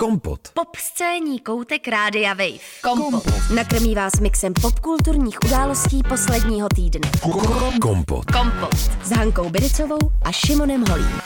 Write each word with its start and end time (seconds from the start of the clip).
Kompot. 0.00 0.40
Pop 0.54 0.76
scéní 0.76 1.40
koutek 1.40 1.88
Rádia 1.88 2.34
Wave. 2.34 2.58
Kompot. 2.82 3.24
Nakrmí 3.54 3.94
vás 3.94 4.12
mixem 4.20 4.52
popkulturních 4.62 5.38
událostí 5.46 6.02
posledního 6.08 6.68
týdne. 6.74 7.10
Kompot. 7.80 8.24
Kompot. 8.30 8.74
S 9.04 9.10
Hankou 9.10 9.50
Biricovou 9.50 9.98
a 10.22 10.32
Šimonem 10.32 10.84
Holím. 10.90 11.20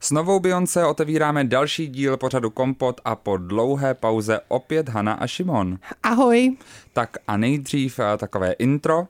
S 0.00 0.10
novou 0.10 0.40
Beyoncé 0.40 0.86
otevíráme 0.86 1.44
další 1.44 1.88
díl 1.88 2.16
pořadu 2.16 2.50
Kompot 2.50 3.00
a 3.04 3.16
po 3.16 3.36
dlouhé 3.36 3.94
pauze 3.94 4.40
opět 4.48 4.88
Hana 4.88 5.12
a 5.12 5.26
Šimon. 5.26 5.78
Ahoj. 6.02 6.56
Tak 6.92 7.16
a 7.28 7.36
nejdřív 7.36 7.98
eh, 7.98 8.18
takové 8.18 8.52
intro. 8.52 9.06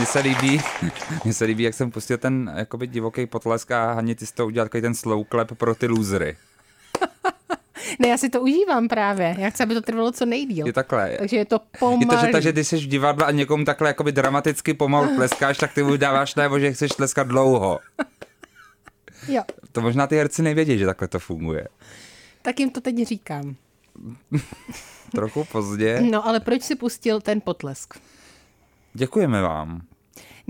Mně 0.00 0.06
se 0.06 0.18
líbí, 0.18 0.60
mně 1.24 1.34
se 1.34 1.44
líbí, 1.44 1.62
jak 1.62 1.74
jsem 1.74 1.90
pustil 1.90 2.18
ten 2.18 2.52
jakoby 2.56 2.86
divoký 2.86 3.26
potlesk 3.26 3.70
a 3.70 3.92
Haně, 3.92 4.14
ty 4.14 4.26
jsi 4.26 4.34
to 4.34 4.46
udělal 4.46 4.64
takový 4.68 4.80
ten 4.82 4.94
slow 4.94 5.24
clap 5.30 5.52
pro 5.58 5.74
ty 5.74 5.86
losery. 5.86 6.36
Ne, 7.98 8.08
já 8.08 8.16
si 8.16 8.28
to 8.28 8.40
užívám 8.40 8.88
právě. 8.88 9.36
Já 9.38 9.50
chci, 9.50 9.62
aby 9.62 9.74
to 9.74 9.80
trvalo 9.80 10.12
co 10.12 10.26
nejdíl. 10.26 10.66
Je 10.66 10.72
takhle. 10.72 11.16
Takže 11.18 11.36
je 11.36 11.44
to 11.44 11.54
Je 11.54 11.78
pomalý. 11.78 12.06
to, 12.06 12.26
že, 12.26 12.32
takže 12.32 12.52
ty 12.52 12.64
jsi 12.64 12.76
v 12.76 12.86
divadle 12.86 13.26
a 13.26 13.30
někomu 13.30 13.64
takhle 13.64 13.88
jakoby 13.88 14.12
dramaticky 14.12 14.74
pomalu 14.74 15.08
tleskáš, 15.16 15.58
tak 15.58 15.74
ty 15.74 15.82
mu 15.82 15.96
dáváš 15.96 16.34
najevo, 16.34 16.58
že 16.58 16.72
chceš 16.72 16.90
tleskat 16.90 17.26
dlouho. 17.28 17.78
Jo, 19.28 19.42
To 19.72 19.80
možná 19.80 20.06
ty 20.06 20.16
herci 20.16 20.42
nevědí, 20.42 20.78
že 20.78 20.86
takhle 20.86 21.08
to 21.08 21.18
funguje. 21.18 21.68
tak 22.42 22.60
jim 22.60 22.70
to 22.70 22.80
teď 22.80 23.06
říkám. 23.06 23.54
Trochu 25.14 25.44
pozdě. 25.44 26.00
No, 26.00 26.26
ale 26.26 26.40
proč 26.40 26.62
si 26.62 26.74
pustil 26.76 27.20
ten 27.20 27.40
potlesk? 27.40 27.94
Děkujeme 28.94 29.42
vám. 29.42 29.80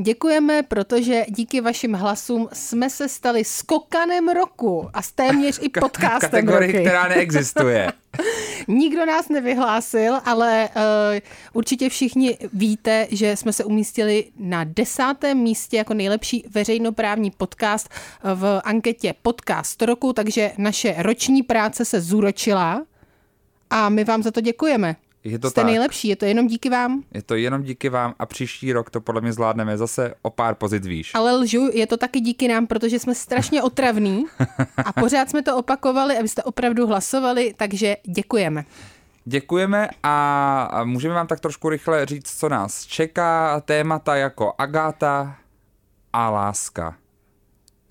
Děkujeme, 0.03 0.63
protože 0.63 1.25
díky 1.29 1.61
vašim 1.61 1.93
hlasům 1.93 2.49
jsme 2.53 2.91
se 2.91 3.09
stali 3.09 3.45
skokanem 3.45 4.29
roku 4.29 4.89
a 4.95 5.03
s 5.03 5.13
téměř 5.13 5.59
i 5.63 5.69
podcastem 5.81 6.31
Kategorii, 6.31 6.73
roky. 6.73 6.85
která 6.85 7.09
neexistuje. 7.09 7.93
Nikdo 8.69 9.07
nás 9.07 9.29
nevyhlásil, 9.29 10.21
ale 10.25 10.69
uh, 10.77 10.83
určitě 11.53 11.89
všichni 11.89 12.39
víte, 12.53 13.07
že 13.11 13.37
jsme 13.37 13.53
se 13.53 13.65
umístili 13.65 14.25
na 14.37 14.65
desátém 14.65 15.39
místě 15.39 15.77
jako 15.77 15.95
nejlepší 15.95 16.45
veřejnoprávní 16.51 17.31
podcast 17.31 17.89
v 18.35 18.61
anketě 18.65 19.15
Podcast 19.23 19.83
roku, 19.83 20.13
takže 20.13 20.53
naše 20.59 20.95
roční 20.99 21.43
práce 21.43 21.85
se 21.85 22.01
zúročila 22.01 22.83
a 23.71 23.89
my 23.89 24.05
vám 24.05 24.23
za 24.23 24.31
to 24.31 24.41
děkujeme. 24.41 24.97
Je 25.25 25.39
to 25.39 25.51
Jste 25.51 25.61
tak. 25.61 25.67
nejlepší, 25.67 26.09
je 26.09 26.17
to 26.17 26.25
jenom 26.25 26.47
díky 26.47 26.71
vám. 26.71 27.03
Je 27.15 27.23
to 27.23 27.35
jenom 27.35 27.63
díky 27.63 27.89
vám 27.89 28.15
a 28.19 28.27
příští 28.27 28.73
rok 28.73 28.91
to 28.91 29.01
podle 29.01 29.21
mě 29.21 29.33
zvládneme 29.33 29.79
zase 29.79 30.15
o 30.23 30.31
pár 30.31 30.55
pozit 30.55 30.85
výš. 30.85 31.15
Ale 31.15 31.37
lžu, 31.37 31.71
je 31.73 31.87
to 31.87 31.97
taky 31.97 32.21
díky 32.21 32.49
nám, 32.49 32.67
protože 32.67 32.99
jsme 32.99 33.15
strašně 33.15 33.63
otravní 33.71 34.25
a 34.85 34.93
pořád 34.93 35.31
jsme 35.31 35.43
to 35.43 35.57
opakovali, 35.57 36.19
abyste 36.19 36.43
opravdu 36.43 36.87
hlasovali, 36.87 37.55
takže 37.57 37.97
děkujeme. 38.07 38.65
Děkujeme 39.25 39.89
a 40.03 40.63
a 40.63 40.85
můžeme 40.85 41.15
vám 41.15 41.27
tak 41.27 41.41
trošku 41.41 41.69
rychle 41.69 42.07
říct, 42.07 42.39
co 42.39 42.49
nás 42.49 42.87
čeká. 42.87 43.61
Témata 43.61 44.17
jako 44.17 44.53
Agáta 44.59 45.37
a 46.13 46.31
láska. 46.31 46.97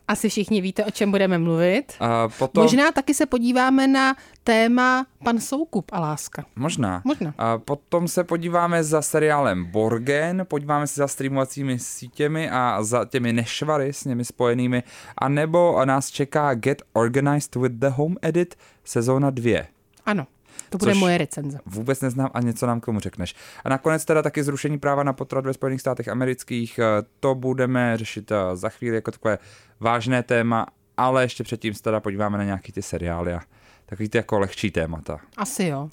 Asi 0.10 0.30
všichni 0.30 0.62
víte, 0.62 0.86
o 0.86 0.92
čem 0.92 1.12
budeme 1.12 1.38
mluvit. 1.38 1.94
A 2.00 2.28
potom, 2.28 2.64
Možná 2.64 2.92
taky 2.92 3.14
se 3.14 3.26
podíváme 3.26 3.88
na 3.88 4.16
téma 4.44 5.06
Pan 5.24 5.40
Soukup 5.40 5.92
a 5.92 6.00
láska. 6.00 6.46
Možná. 6.56 7.02
Možná. 7.06 7.34
A 7.38 7.58
potom 7.58 8.08
se 8.08 8.24
podíváme 8.24 8.84
za 8.84 9.02
seriálem 9.02 9.66
Borgen, 9.66 10.46
podíváme 10.50 10.88
se 10.88 11.02
za 11.02 11.08
streamovacími 11.08 11.80
sítěmi 11.80 12.50
a 12.50 12.84
za 12.84 13.06
těmi 13.06 13.34
nešvary 13.34 13.94
s 13.94 14.06
nimi 14.06 14.26
spojenými, 14.26 14.84
a 15.18 15.30
nebo 15.30 15.86
nás 15.86 16.10
čeká 16.10 16.54
Get 16.54 16.82
Organized 16.94 17.56
with 17.56 17.74
the 17.74 17.88
Home 17.90 18.16
Edit 18.22 18.56
sezóna 18.84 19.30
2. 19.30 19.64
Ano, 20.06 20.28
to 20.70 20.78
bude 20.78 20.94
moje 20.94 21.17
recenze. 21.17 21.59
Vůbec 21.66 22.02
neznám 22.02 22.30
a 22.34 22.41
něco 22.41 22.68
nám 22.68 22.80
k 22.81 22.85
tomu 22.85 23.00
řekneš. 23.00 23.35
A 23.66 23.69
nakonec 23.69 24.06
teda 24.06 24.22
taky 24.22 24.44
zrušení 24.44 24.80
práva 24.80 25.03
na 25.03 25.13
potrat 25.13 25.46
ve 25.46 25.53
Spojených 25.53 25.81
státech 25.81 26.07
amerických. 26.07 26.80
eh, 26.80 26.84
To 27.19 27.35
budeme 27.35 27.97
řešit 27.97 28.31
eh, 28.31 28.35
za 28.56 28.69
chvíli 28.69 28.96
jako 28.96 29.12
takové 29.12 29.38
vážné 29.80 30.24
téma, 30.24 30.66
ale 30.97 31.24
ještě 31.24 31.44
předtím 31.44 31.74
se 31.74 31.81
teda 31.84 32.00
podíváme 32.00 32.38
na 32.38 32.44
nějaký 32.44 32.72
ty 32.72 32.81
seriály 32.81 33.34
a 33.34 33.40
takový 33.85 34.09
ty 34.09 34.18
jako 34.18 34.40
lehčí 34.40 34.72
témata. 34.72 35.19
Asi 35.38 35.63
jo. 35.66 35.90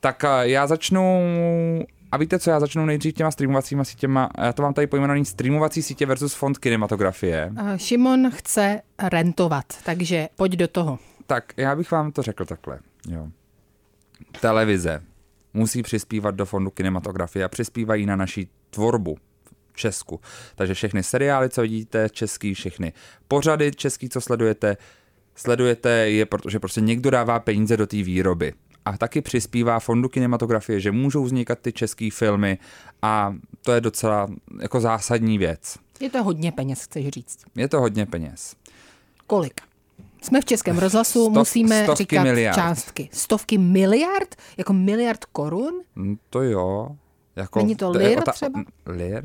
Tak 0.00 0.24
eh, 0.24 0.28
já 0.42 0.66
začnu, 0.66 1.22
a 2.12 2.16
víte 2.16 2.38
co, 2.38 2.50
já 2.50 2.60
začnu 2.60 2.86
nejdřív 2.86 3.14
těma 3.14 3.30
streamovacíma 3.30 3.84
sítěma, 3.84 4.30
já 4.38 4.52
to 4.52 4.62
mám 4.62 4.74
tady 4.74 4.86
pojmenovaný 4.86 5.24
streamovací 5.24 5.82
sítě 5.82 6.06
versus 6.06 6.34
fond 6.34 6.58
kinematografie. 6.58 7.52
Eh, 7.74 7.78
Šimon 7.78 8.30
chce 8.30 8.80
rentovat, 9.08 9.64
takže 9.84 10.28
pojď 10.36 10.52
do 10.52 10.68
toho. 10.68 10.98
Tak 11.26 11.44
já 11.56 11.76
bych 11.76 11.90
vám 11.90 12.12
to 12.12 12.22
řekl 12.22 12.44
takhle, 12.44 12.78
jo. 13.08 13.28
Televize 14.40 15.02
musí 15.54 15.82
přispívat 15.82 16.34
do 16.34 16.46
fondu 16.46 16.70
kinematografie 16.70 17.44
a 17.44 17.48
přispívají 17.48 18.06
na 18.06 18.16
naší 18.16 18.48
tvorbu 18.70 19.16
v 19.72 19.76
Česku. 19.76 20.20
Takže 20.54 20.74
všechny 20.74 21.02
seriály, 21.02 21.48
co 21.48 21.62
vidíte, 21.62 22.08
český, 22.08 22.54
všechny 22.54 22.92
pořady 23.28 23.72
český, 23.72 24.08
co 24.08 24.20
sledujete, 24.20 24.76
sledujete 25.34 25.90
je, 25.90 26.26
protože 26.26 26.60
prostě 26.60 26.80
někdo 26.80 27.10
dává 27.10 27.40
peníze 27.40 27.76
do 27.76 27.86
té 27.86 27.96
výroby. 27.96 28.52
A 28.84 28.98
taky 28.98 29.20
přispívá 29.20 29.80
fondu 29.80 30.08
kinematografie, 30.08 30.80
že 30.80 30.92
můžou 30.92 31.24
vznikat 31.24 31.58
ty 31.58 31.72
české 31.72 32.08
filmy 32.12 32.58
a 33.02 33.34
to 33.62 33.72
je 33.72 33.80
docela 33.80 34.28
jako 34.60 34.80
zásadní 34.80 35.38
věc. 35.38 35.76
Je 36.00 36.10
to 36.10 36.22
hodně 36.22 36.52
peněz, 36.52 36.84
chceš 36.84 37.08
říct. 37.08 37.38
Je 37.56 37.68
to 37.68 37.80
hodně 37.80 38.06
peněz. 38.06 38.56
Kolik? 39.26 39.60
Jsme 40.22 40.40
v 40.40 40.44
Českém 40.44 40.78
rozhlasu, 40.78 41.26
Stov- 41.28 41.38
musíme 41.38 41.82
stovky 41.82 42.02
říkat 42.02 42.22
miliard. 42.22 42.54
částky. 42.54 43.08
Stovky 43.12 43.58
miliard? 43.58 44.34
Jako 44.56 44.72
miliard 44.72 45.24
korun? 45.24 45.80
Mm, 45.96 46.16
To 46.30 46.42
jo. 46.42 46.88
Jako, 47.36 47.58
Není 47.58 47.76
to 47.76 47.90
lir 47.90 48.18
ota- 48.18 48.32
třeba? 48.32 48.64
Lir? 48.86 49.22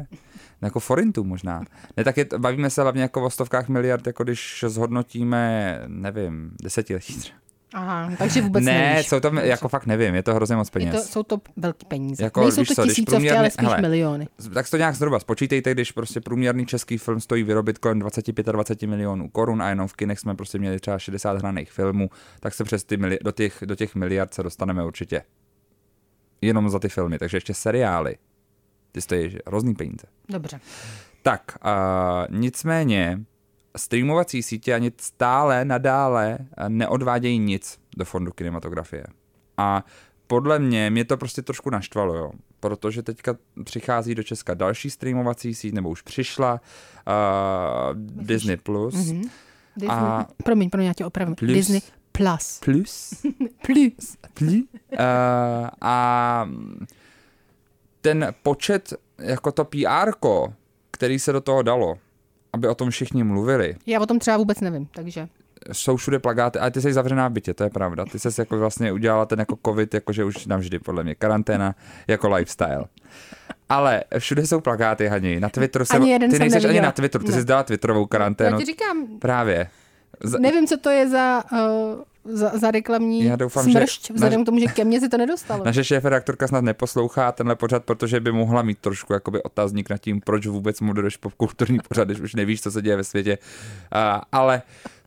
No, 0.61 0.65
Jako 0.67 0.79
forintů 0.79 1.23
možná. 1.23 1.63
Ne, 1.97 2.03
tak 2.03 2.17
je, 2.17 2.25
bavíme 2.37 2.69
se 2.69 2.81
hlavně 2.81 3.01
jako 3.01 3.23
o 3.25 3.29
stovkách 3.29 3.67
miliard, 3.69 4.07
jako 4.07 4.23
když 4.23 4.63
zhodnotíme, 4.67 5.81
nevím, 5.87 6.51
desetiletí 6.63 7.17
třeba. 7.19 7.37
Aha, 7.73 8.11
takže 8.17 8.41
vůbec 8.41 8.63
ne, 8.65 8.91
nevíš. 8.93 9.07
jsou 9.07 9.19
to, 9.19 9.31
jako 9.41 9.67
fakt 9.69 9.85
nevím, 9.85 10.15
je 10.15 10.23
to 10.23 10.35
hrozně 10.35 10.55
moc 10.55 10.67
Je 10.67 10.71
peněz. 10.71 10.95
to, 10.95 11.01
jsou 11.11 11.23
to 11.23 11.37
velké 11.57 11.85
peníze. 11.87 12.23
Jako, 12.23 12.41
Nejsou 12.41 12.65
to 12.65 12.73
co, 12.75 12.83
tisícovky, 12.83 13.11
průměrný- 13.11 13.37
ale 13.39 13.49
spíš 13.51 13.67
hele, 13.67 13.81
miliony. 13.81 14.27
Tak 14.53 14.69
to 14.69 14.77
nějak 14.77 14.95
zhruba 14.95 15.19
spočítejte, 15.19 15.71
když 15.71 15.91
prostě 15.91 16.21
průměrný 16.21 16.65
český 16.65 16.97
film 16.97 17.19
stojí 17.19 17.43
vyrobit 17.43 17.77
kolem 17.77 17.99
25-20 17.99 18.87
milionů 18.87 19.29
korun 19.29 19.61
a 19.61 19.69
jenom 19.69 19.87
v 19.87 19.93
kinech 19.93 20.19
jsme 20.19 20.35
prostě 20.35 20.59
měli 20.59 20.79
třeba 20.79 20.99
60 20.99 21.37
hraných 21.37 21.71
filmů, 21.71 22.09
tak 22.39 22.53
se 22.53 22.63
přes 22.63 22.83
ty 22.83 22.97
mili- 22.97 23.17
do, 23.23 23.31
těch, 23.31 23.63
do 23.65 23.75
těch 23.75 23.95
miliard 23.95 24.33
se 24.33 24.43
dostaneme 24.43 24.85
určitě. 24.85 25.21
Jenom 26.41 26.69
za 26.69 26.79
ty 26.79 26.89
filmy, 26.89 27.19
takže 27.19 27.37
ještě 27.37 27.53
seriály. 27.53 28.15
Ty 28.91 29.01
stojí 29.01 29.29
že 29.29 29.37
hrozný 29.47 29.75
peníze. 29.75 30.07
Dobře. 30.29 30.59
Tak, 31.21 31.41
uh, 31.65 32.35
nicméně 32.39 33.19
streamovací 33.77 34.43
sítě 34.43 34.73
ani 34.73 34.91
stále 34.97 35.65
nadále 35.65 36.37
eh, 36.57 36.69
neodvádějí 36.69 37.39
nic 37.39 37.79
do 37.97 38.05
fondu 38.05 38.31
kinematografie. 38.31 39.03
A 39.57 39.85
podle 40.27 40.59
mě 40.59 40.89
mě 40.89 41.05
to 41.05 41.17
prostě 41.17 41.41
trošku 41.41 41.69
naštvalo, 41.69 42.15
jo. 42.15 42.31
Protože 42.59 43.03
teďka 43.03 43.35
přichází 43.63 44.15
do 44.15 44.23
Česka 44.23 44.53
další 44.53 44.89
streamovací 44.89 45.55
síť, 45.55 45.73
nebo 45.73 45.89
už 45.89 46.01
přišla, 46.01 46.61
uh, 47.07 47.97
Disney+. 48.25 48.57
Plus. 48.57 48.95
Mhm. 48.95 49.21
Disney, 49.75 49.89
A- 49.89 50.27
promiň, 50.43 50.69
promiň, 50.69 50.87
já 50.87 50.93
tě 50.93 51.05
opravdu. 51.05 51.35
Plus. 51.35 51.51
Disney 51.51 51.81
Plus. 52.11 52.59
Plus. 52.59 53.13
Plus. 53.65 54.09
Uh, 54.51 54.57
a 55.81 56.49
ten 58.01 58.33
počet, 58.43 58.93
jako 59.17 59.51
to 59.51 59.65
PR, 59.65 60.11
který 60.91 61.19
se 61.19 61.31
do 61.31 61.41
toho 61.41 61.61
dalo, 61.61 61.97
aby 62.53 62.67
o 62.67 62.75
tom 62.75 62.89
všichni 62.89 63.23
mluvili, 63.23 63.75
Já 63.85 63.99
o 63.99 64.05
tom 64.05 64.19
třeba 64.19 64.37
vůbec 64.37 64.59
nevím, 64.61 64.87
takže. 64.95 65.27
jsou 65.71 65.95
všude 65.97 66.19
plagáty, 66.19 66.59
ale 66.59 66.71
ty 66.71 66.81
jsi 66.81 66.93
zavřená 66.93 67.27
v 67.27 67.31
bytě, 67.31 67.53
to 67.53 67.63
je 67.63 67.69
pravda. 67.69 68.05
Ty 68.05 68.19
jsi 68.19 68.41
jako 68.41 68.59
vlastně 68.59 68.91
udělala 68.91 69.25
ten 69.25 69.39
jako 69.39 69.57
covid, 69.65 69.93
jakože 69.93 70.23
už 70.23 70.45
navždy, 70.45 70.79
podle 70.79 71.03
mě, 71.03 71.15
karanténa 71.15 71.75
jako 72.07 72.29
lifestyle. 72.29 72.85
Ale 73.69 74.03
všude 74.19 74.47
jsou 74.47 74.61
plagáty, 74.61 75.07
Hani. 75.07 75.39
Na 75.39 75.49
Twitteru 75.49 75.85
jsem, 75.85 76.01
Ani 76.01 76.11
jeden 76.11 76.31
ty 76.31 76.39
nejseš 76.39 76.65
ani 76.65 76.81
na 76.81 76.91
Twitteru, 76.91 77.23
ty 77.23 77.31
Ne. 77.31 77.37
jsi 77.39 77.45
dala 77.45 77.63
Twitterovou 77.63 78.01
Já 78.01 78.07
karanténu. 78.07 78.57
ti 78.57 78.65
říkám, 78.65 79.07
Právě. 79.19 79.69
Z, 80.23 80.39
nevím, 80.39 80.67
co 80.67 80.77
to 80.77 80.89
je 80.89 81.09
za, 81.09 81.43
uh, 81.51 81.59
za, 82.25 82.57
za 82.57 82.71
reklamní 82.71 83.23
Já 83.23 83.35
doufám, 83.35 83.65
že 83.65 83.71
smršť, 83.71 84.11
vzhledem 84.11 84.39
naš- 84.39 84.43
k 84.43 84.45
tomu, 84.45 84.59
že 84.59 84.65
ke 84.67 84.85
mně 84.85 84.99
se 84.99 85.09
to 85.09 85.17
nedostalo. 85.17 85.65
naše 85.65 85.83
šéf 85.83 86.05
redaktorka 86.05 86.47
snad 86.47 86.63
neposlouchá 86.63 87.31
tenhle 87.31 87.55
pořad, 87.55 87.83
protože 87.83 88.19
by 88.19 88.31
mohla 88.31 88.61
mít 88.61 88.79
trošku 88.79 89.13
jakoby 89.13 89.43
otazník 89.43 89.89
nad 89.89 89.97
tím, 89.97 90.21
proč 90.21 90.47
vůbec 90.47 90.81
moderuješ 90.81 91.17
popkulturní 91.17 91.79
pořad, 91.89 92.07
když 92.07 92.19
už 92.19 92.35
nevíš, 92.35 92.61
co 92.61 92.71
se 92.71 92.81
děje 92.81 92.95
ve 92.95 93.03
světě. 93.03 93.37
Uh, 93.95 94.21
ale 94.31 94.61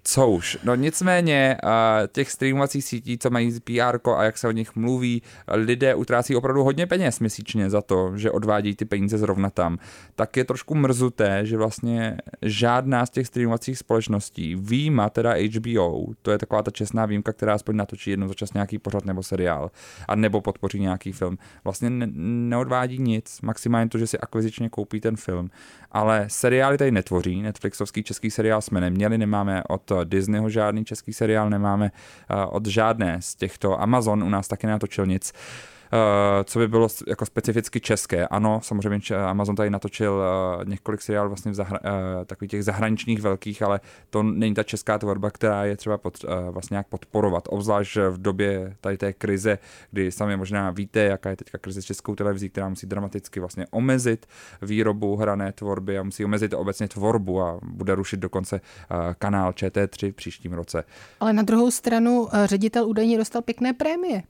Co 0.09 0.29
už. 0.29 0.59
No 0.65 0.75
nicméně 0.75 1.57
uh, 1.65 1.71
těch 2.13 2.31
streamovacích 2.31 2.85
sítí, 2.85 3.19
co 3.19 3.31
mají 3.31 3.61
PR 3.61 4.11
a 4.17 4.25
jak 4.25 4.39
se 4.39 4.49
o 4.49 4.51
nich 4.51 4.77
mluví, 4.77 5.23
lidé 5.49 5.95
utrácí 5.95 6.37
opravdu 6.37 6.65
hodně 6.65 6.87
peněz 6.87 7.21
měsíčně 7.21 7.71
za 7.71 7.83
to, 7.83 8.17
že 8.17 8.31
odvádí 8.31 8.77
ty 8.77 8.85
peníze 8.85 9.19
zrovna 9.19 9.51
tam. 9.51 9.79
Tak 10.15 10.37
je 10.37 10.45
trošku 10.45 10.75
mrzuté, 10.75 11.47
že 11.47 11.57
vlastně 11.57 12.17
žádná 12.43 13.07
z 13.07 13.11
těch 13.11 13.27
streamovacích 13.27 13.79
společností, 13.79 14.55
výjima 14.55 15.11
teda 15.11 15.35
HBO, 15.35 16.07
to 16.23 16.31
je 16.31 16.39
taková 16.39 16.63
ta 16.63 16.71
čestná 16.71 17.07
výjimka, 17.07 17.33
která 17.33 17.55
aspoň 17.55 17.77
natočí 17.77 18.11
jednou 18.11 18.29
za 18.29 18.35
čas 18.35 18.53
nějaký 18.53 18.79
pořad 18.79 19.05
nebo 19.05 19.23
seriál, 19.23 19.71
a 20.09 20.17
nebo 20.17 20.41
podpoří 20.41 20.81
nějaký 20.81 21.13
film, 21.13 21.39
vlastně 21.65 21.91
ne- 21.91 22.09
neodvádí 22.49 22.99
nic, 22.99 23.41
maximálně 23.43 23.89
to, 23.89 23.99
že 23.99 24.07
si 24.07 24.19
akvizičně 24.19 24.69
koupí 24.69 25.01
ten 25.01 25.17
film. 25.17 25.51
Ale 25.93 26.25
seriály 26.29 26.79
tady 26.79 26.91
netvoří, 26.91 27.43
Netflixovský 27.43 28.03
český 28.03 28.31
seriál 28.31 28.63
jsme 28.63 28.81
neměli, 28.81 29.19
nemáme 29.19 29.63
od 29.69 29.96
Disneyho 30.05 30.51
žádný 30.51 30.85
český 30.85 31.13
seriál, 31.13 31.51
nemáme 31.51 31.91
od 32.49 32.67
žádné 32.67 33.23
z 33.23 33.35
těchto, 33.35 33.81
Amazon 33.81 34.23
u 34.23 34.29
nás 34.29 34.49
taky 34.49 34.67
natočil 34.67 35.07
nic. 35.07 35.33
Uh, 35.33 35.76
co 36.45 36.59
by 36.59 36.69
bylo 36.69 36.89
jako 37.07 37.27
specificky 37.27 37.81
české. 37.81 38.27
Ano, 38.27 38.61
samozřejmě 38.63 39.01
Amazon 39.17 39.57
tady 39.57 39.71
natočil 39.71 40.13
uh, 40.13 40.65
několik 40.69 41.03
seriálů 41.03 41.29
vlastně 41.29 41.53
v 41.53 41.55
zahra- 41.55 41.81
uh, 41.85 42.25
takových 42.25 42.51
těch 42.51 42.65
zahraničních 42.65 43.23
velkých, 43.23 43.63
ale 43.63 43.81
to 44.11 44.23
není 44.23 44.55
ta 44.55 44.63
česká 44.63 44.99
tvorba, 44.99 45.31
která 45.31 45.65
je 45.65 45.77
třeba 45.77 45.99
pod, 45.99 46.25
vlastně 46.51 46.75
nějak 46.75 46.87
podporovat. 46.89 47.45
Obzvlášť 47.49 47.97
v 47.97 48.19
době 48.19 48.77
tady 48.81 48.99
té 48.99 49.13
krize, 49.13 49.59
kdy 49.91 50.13
sami 50.13 50.37
možná 50.37 50.71
víte, 50.71 51.01
jaká 51.01 51.31
je 51.31 51.37
teďka 51.37 51.59
krize 51.59 51.83
s 51.83 51.85
českou 51.85 52.15
televizí, 52.15 52.51
která 52.51 52.69
musí 52.69 52.87
dramaticky 52.87 53.41
vlastně 53.41 53.67
omezit 53.71 54.27
výrobu 54.63 55.17
hrané 55.17 55.53
tvorby 55.53 55.99
a 55.99 56.03
musí 56.03 56.25
omezit 56.25 56.55
obecně 56.55 56.89
tvorbu 56.89 57.43
a 57.43 57.59
bude 57.63 57.95
rušit 57.95 58.21
dokonce 58.21 58.61
kanál 59.19 59.51
ČT3 59.51 60.13
v 60.13 60.15
příštím 60.15 60.53
roce. 60.53 60.85
Ale 61.21 61.33
na 61.33 61.43
druhou 61.43 61.71
stranu 61.71 62.29
ředitel 62.45 62.89
údajně 62.89 63.19
dostal 63.19 63.43
pěkné 63.43 63.73
prémie 63.73 64.23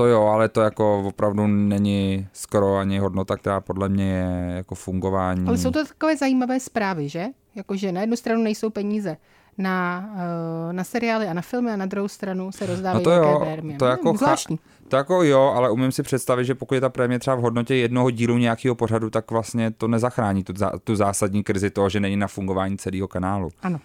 to 0.00 0.06
jo, 0.06 0.22
ale 0.22 0.48
to 0.48 0.60
jako 0.60 1.02
opravdu 1.02 1.46
není 1.46 2.28
skoro 2.32 2.76
ani 2.76 2.98
hodnota, 2.98 3.36
která 3.36 3.60
podle 3.60 3.88
mě 3.88 4.12
je 4.12 4.52
jako 4.56 4.74
fungování. 4.74 5.48
Ale 5.48 5.58
jsou 5.58 5.70
to 5.70 5.86
takové 5.86 6.16
zajímavé 6.16 6.60
zprávy, 6.60 7.08
že? 7.08 7.26
Jakože 7.54 7.92
na 7.92 8.00
jednu 8.00 8.16
stranu 8.16 8.42
nejsou 8.42 8.70
peníze 8.70 9.16
na, 9.58 10.08
eh, 10.16 10.72
na 10.72 10.84
seriály 10.84 11.26
a 11.26 11.32
na 11.32 11.42
filmy 11.42 11.72
a 11.72 11.76
na 11.76 11.86
druhou 11.86 12.08
stranu 12.08 12.52
se 12.52 12.66
rozdávají 12.66 13.04
no 13.04 13.10
to 13.10 13.16
jo, 13.16 13.40
prémie. 13.40 13.78
To 13.78 13.86
jako, 13.86 14.12
hmm, 14.12 14.58
to 14.88 14.96
jako 14.96 15.22
jo, 15.22 15.52
ale 15.56 15.70
umím 15.70 15.92
si 15.92 16.02
představit, 16.02 16.44
že 16.44 16.54
pokud 16.54 16.74
je 16.74 16.80
ta 16.80 16.88
prémie 16.88 17.18
třeba 17.18 17.36
v 17.36 17.40
hodnotě 17.40 17.74
jednoho 17.74 18.10
dílu 18.10 18.38
nějakého 18.38 18.74
pořadu, 18.74 19.10
tak 19.10 19.30
vlastně 19.30 19.70
to 19.70 19.88
nezachrání 19.88 20.44
tu, 20.44 20.52
tu 20.84 20.96
zásadní 20.96 21.42
krizi 21.42 21.70
toho, 21.70 21.88
že 21.88 22.00
není 22.00 22.16
na 22.16 22.28
fungování 22.28 22.78
celého 22.78 23.08
kanálu. 23.08 23.50
Ano. 23.62 23.80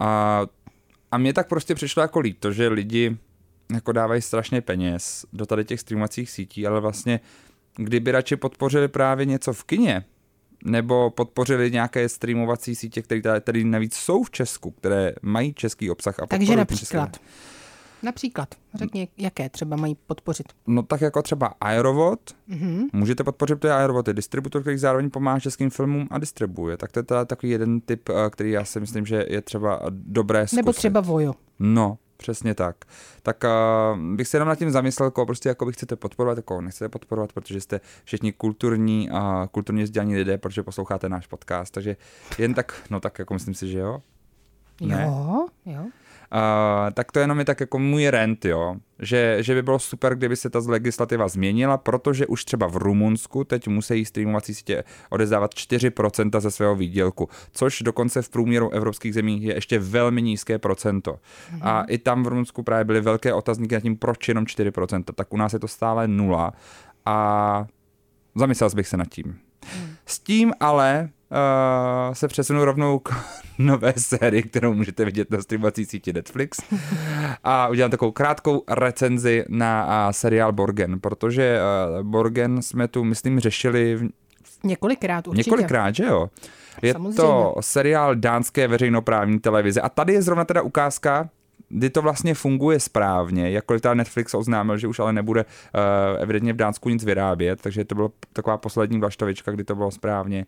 A, 0.00 0.42
a 1.10 1.18
mně 1.18 1.32
tak 1.32 1.48
prostě 1.48 1.74
přišlo 1.74 2.02
jako 2.02 2.20
líto, 2.20 2.52
že 2.52 2.68
lidi 2.68 3.16
jako 3.74 3.92
dávají 3.92 4.22
strašně 4.22 4.60
peněz 4.60 5.26
do 5.32 5.46
tady 5.46 5.64
těch 5.64 5.80
streamovacích 5.80 6.30
sítí, 6.30 6.66
ale 6.66 6.80
vlastně 6.80 7.20
kdyby 7.76 8.10
radši 8.10 8.36
podpořili 8.36 8.88
právě 8.88 9.26
něco 9.26 9.52
v 9.52 9.64
kině, 9.64 10.04
nebo 10.64 11.10
podpořili 11.10 11.70
nějaké 11.70 12.08
streamovací 12.08 12.74
sítě, 12.74 13.02
které 13.02 13.22
tady, 13.22 13.40
tady 13.40 13.64
navíc 13.64 13.94
jsou 13.94 14.22
v 14.22 14.30
Česku, 14.30 14.70
které 14.70 15.12
mají 15.22 15.54
český 15.54 15.90
obsah. 15.90 16.20
A 16.20 16.26
Takže 16.26 16.56
například. 16.56 17.12
České. 17.12 17.28
Například, 18.02 18.54
řekni, 18.74 19.08
jaké 19.16 19.48
třeba 19.48 19.76
mají 19.76 19.96
podpořit. 20.06 20.46
No 20.66 20.82
tak 20.82 21.00
jako 21.00 21.22
třeba 21.22 21.54
Aerovod, 21.60 22.20
mm-hmm. 22.50 22.88
můžete 22.92 23.24
podpořit, 23.24 23.60
to 23.60 23.66
je 23.66 23.72
Aerovod, 23.72 24.08
je 24.08 24.14
distributor, 24.14 24.62
který 24.62 24.78
zároveň 24.78 25.10
pomáhá 25.10 25.40
českým 25.40 25.70
filmům 25.70 26.08
a 26.10 26.18
distribuje. 26.18 26.76
Tak 26.76 26.92
to 26.92 26.98
je 26.98 27.02
teda 27.02 27.24
takový 27.24 27.52
jeden 27.52 27.80
typ, 27.80 28.08
eh, 28.08 28.30
který 28.30 28.50
já 28.50 28.64
si 28.64 28.80
myslím, 28.80 29.06
že 29.06 29.24
je 29.28 29.42
třeba 29.42 29.80
dobré 29.90 30.46
zkusit. 30.46 30.56
Nebo 30.56 30.72
třeba 30.72 31.00
Vojo. 31.00 31.34
No, 31.58 31.98
Přesně 32.18 32.54
tak. 32.54 32.76
Tak 33.22 33.44
uh, 33.44 34.00
bych 34.00 34.28
se 34.28 34.36
jenom 34.36 34.48
nad 34.48 34.58
tím 34.58 34.70
zamyslel, 34.70 35.10
koho 35.10 35.26
prostě 35.26 35.48
jako 35.48 35.72
chcete 35.72 35.96
podporovat, 35.96 36.38
jako 36.38 36.60
nechcete 36.60 36.88
podporovat, 36.88 37.32
protože 37.32 37.60
jste 37.60 37.80
všichni 38.04 38.32
kulturní 38.32 39.10
a 39.10 39.48
kulturně 39.52 39.84
vzdělaní 39.84 40.16
lidé, 40.16 40.38
protože 40.38 40.62
posloucháte 40.62 41.08
náš 41.08 41.26
podcast, 41.26 41.74
takže 41.74 41.96
jen 42.38 42.54
tak, 42.54 42.82
no 42.90 43.00
tak 43.00 43.18
jako 43.18 43.34
myslím 43.34 43.54
si, 43.54 43.68
že 43.68 43.78
jo. 43.78 44.02
Ne? 44.80 45.04
Jo, 45.06 45.46
jo. 45.66 45.86
Uh, 46.32 46.90
tak 46.94 47.12
to 47.12 47.20
jenom 47.20 47.38
je 47.38 47.44
tak 47.44 47.60
jako 47.60 47.78
můj 47.78 48.08
rent, 48.08 48.44
jo. 48.44 48.76
Že, 48.98 49.36
že 49.40 49.54
by 49.54 49.62
bylo 49.62 49.78
super, 49.78 50.14
kdyby 50.14 50.36
se 50.36 50.50
ta 50.50 50.60
legislativa 50.66 51.28
změnila, 51.28 51.76
protože 51.76 52.26
už 52.26 52.44
třeba 52.44 52.66
v 52.66 52.76
Rumunsku 52.76 53.44
teď 53.44 53.68
musí 53.68 54.04
streamovací 54.04 54.54
sítě 54.54 54.84
odezdávat 55.10 55.54
4% 55.54 56.40
ze 56.40 56.50
svého 56.50 56.76
výdělku, 56.76 57.28
což 57.52 57.82
dokonce 57.82 58.22
v 58.22 58.28
průměru 58.28 58.70
evropských 58.70 59.14
zemí 59.14 59.42
je 59.42 59.54
ještě 59.54 59.78
velmi 59.78 60.22
nízké 60.22 60.58
procento. 60.58 61.12
Mm-hmm. 61.12 61.60
A 61.62 61.82
i 61.82 61.98
tam 61.98 62.22
v 62.22 62.26
Rumunsku 62.26 62.62
právě 62.62 62.84
byly 62.84 63.00
velké 63.00 63.34
otazníky 63.34 63.74
nad 63.74 63.80
tím, 63.80 63.96
proč 63.96 64.28
jenom 64.28 64.44
4%, 64.44 65.04
tak 65.14 65.32
u 65.32 65.36
nás 65.36 65.52
je 65.52 65.58
to 65.58 65.68
stále 65.68 66.08
nula. 66.08 66.52
A 67.06 67.66
zamyslel 68.34 68.70
bych 68.74 68.88
se 68.88 68.96
nad 68.96 69.08
tím. 69.08 69.26
Mm. 69.26 69.94
S 70.06 70.18
tím 70.18 70.52
ale 70.60 71.08
uh, 71.30 72.14
se 72.14 72.28
přesunu 72.28 72.64
rovnou 72.64 72.98
k 72.98 73.14
nové 73.58 73.92
sérii, 73.96 74.42
kterou 74.42 74.74
můžete 74.74 75.04
vidět 75.04 75.30
na 75.30 75.42
streamovací 75.42 75.84
síti 75.84 76.12
Netflix. 76.12 76.58
A 77.44 77.68
udělám 77.68 77.90
takovou 77.90 78.12
krátkou 78.12 78.64
recenzi 78.68 79.44
na 79.48 79.86
uh, 79.86 80.12
seriál 80.12 80.52
Borgen, 80.52 81.00
protože 81.00 81.60
uh, 81.98 82.02
Borgen 82.06 82.62
jsme 82.62 82.88
tu, 82.88 83.04
myslím, 83.04 83.40
řešili 83.40 83.96
v... 83.96 84.08
Několikrát 84.64 85.28
určitě. 85.28 85.50
Několikrát, 85.50 85.94
že 85.94 86.04
jo? 86.04 86.30
Je 86.82 86.92
Samozřejmě. 86.92 87.16
to 87.16 87.54
seriál 87.60 88.14
dánské 88.14 88.68
veřejnoprávní 88.68 89.38
televize 89.38 89.80
a 89.80 89.88
tady 89.88 90.12
je 90.12 90.22
zrovna 90.22 90.44
teda 90.44 90.62
ukázka 90.62 91.28
kdy 91.68 91.90
to 91.90 92.02
vlastně 92.02 92.34
funguje 92.34 92.80
správně, 92.80 93.50
jakkoliv 93.50 93.82
ta 93.82 93.94
Netflix 93.94 94.34
oznámil, 94.34 94.78
že 94.78 94.88
už 94.88 94.98
ale 94.98 95.12
nebude 95.12 95.44
uh, 95.44 96.22
evidentně 96.22 96.52
v 96.52 96.56
Dánsku 96.56 96.88
nic 96.88 97.04
vyrábět, 97.04 97.62
takže 97.62 97.84
to 97.84 97.94
byla 97.94 98.08
taková 98.32 98.56
poslední 98.56 99.00
vlaštovička, 99.00 99.52
kdy 99.52 99.64
to 99.64 99.74
bylo 99.74 99.90
správně. 99.90 100.46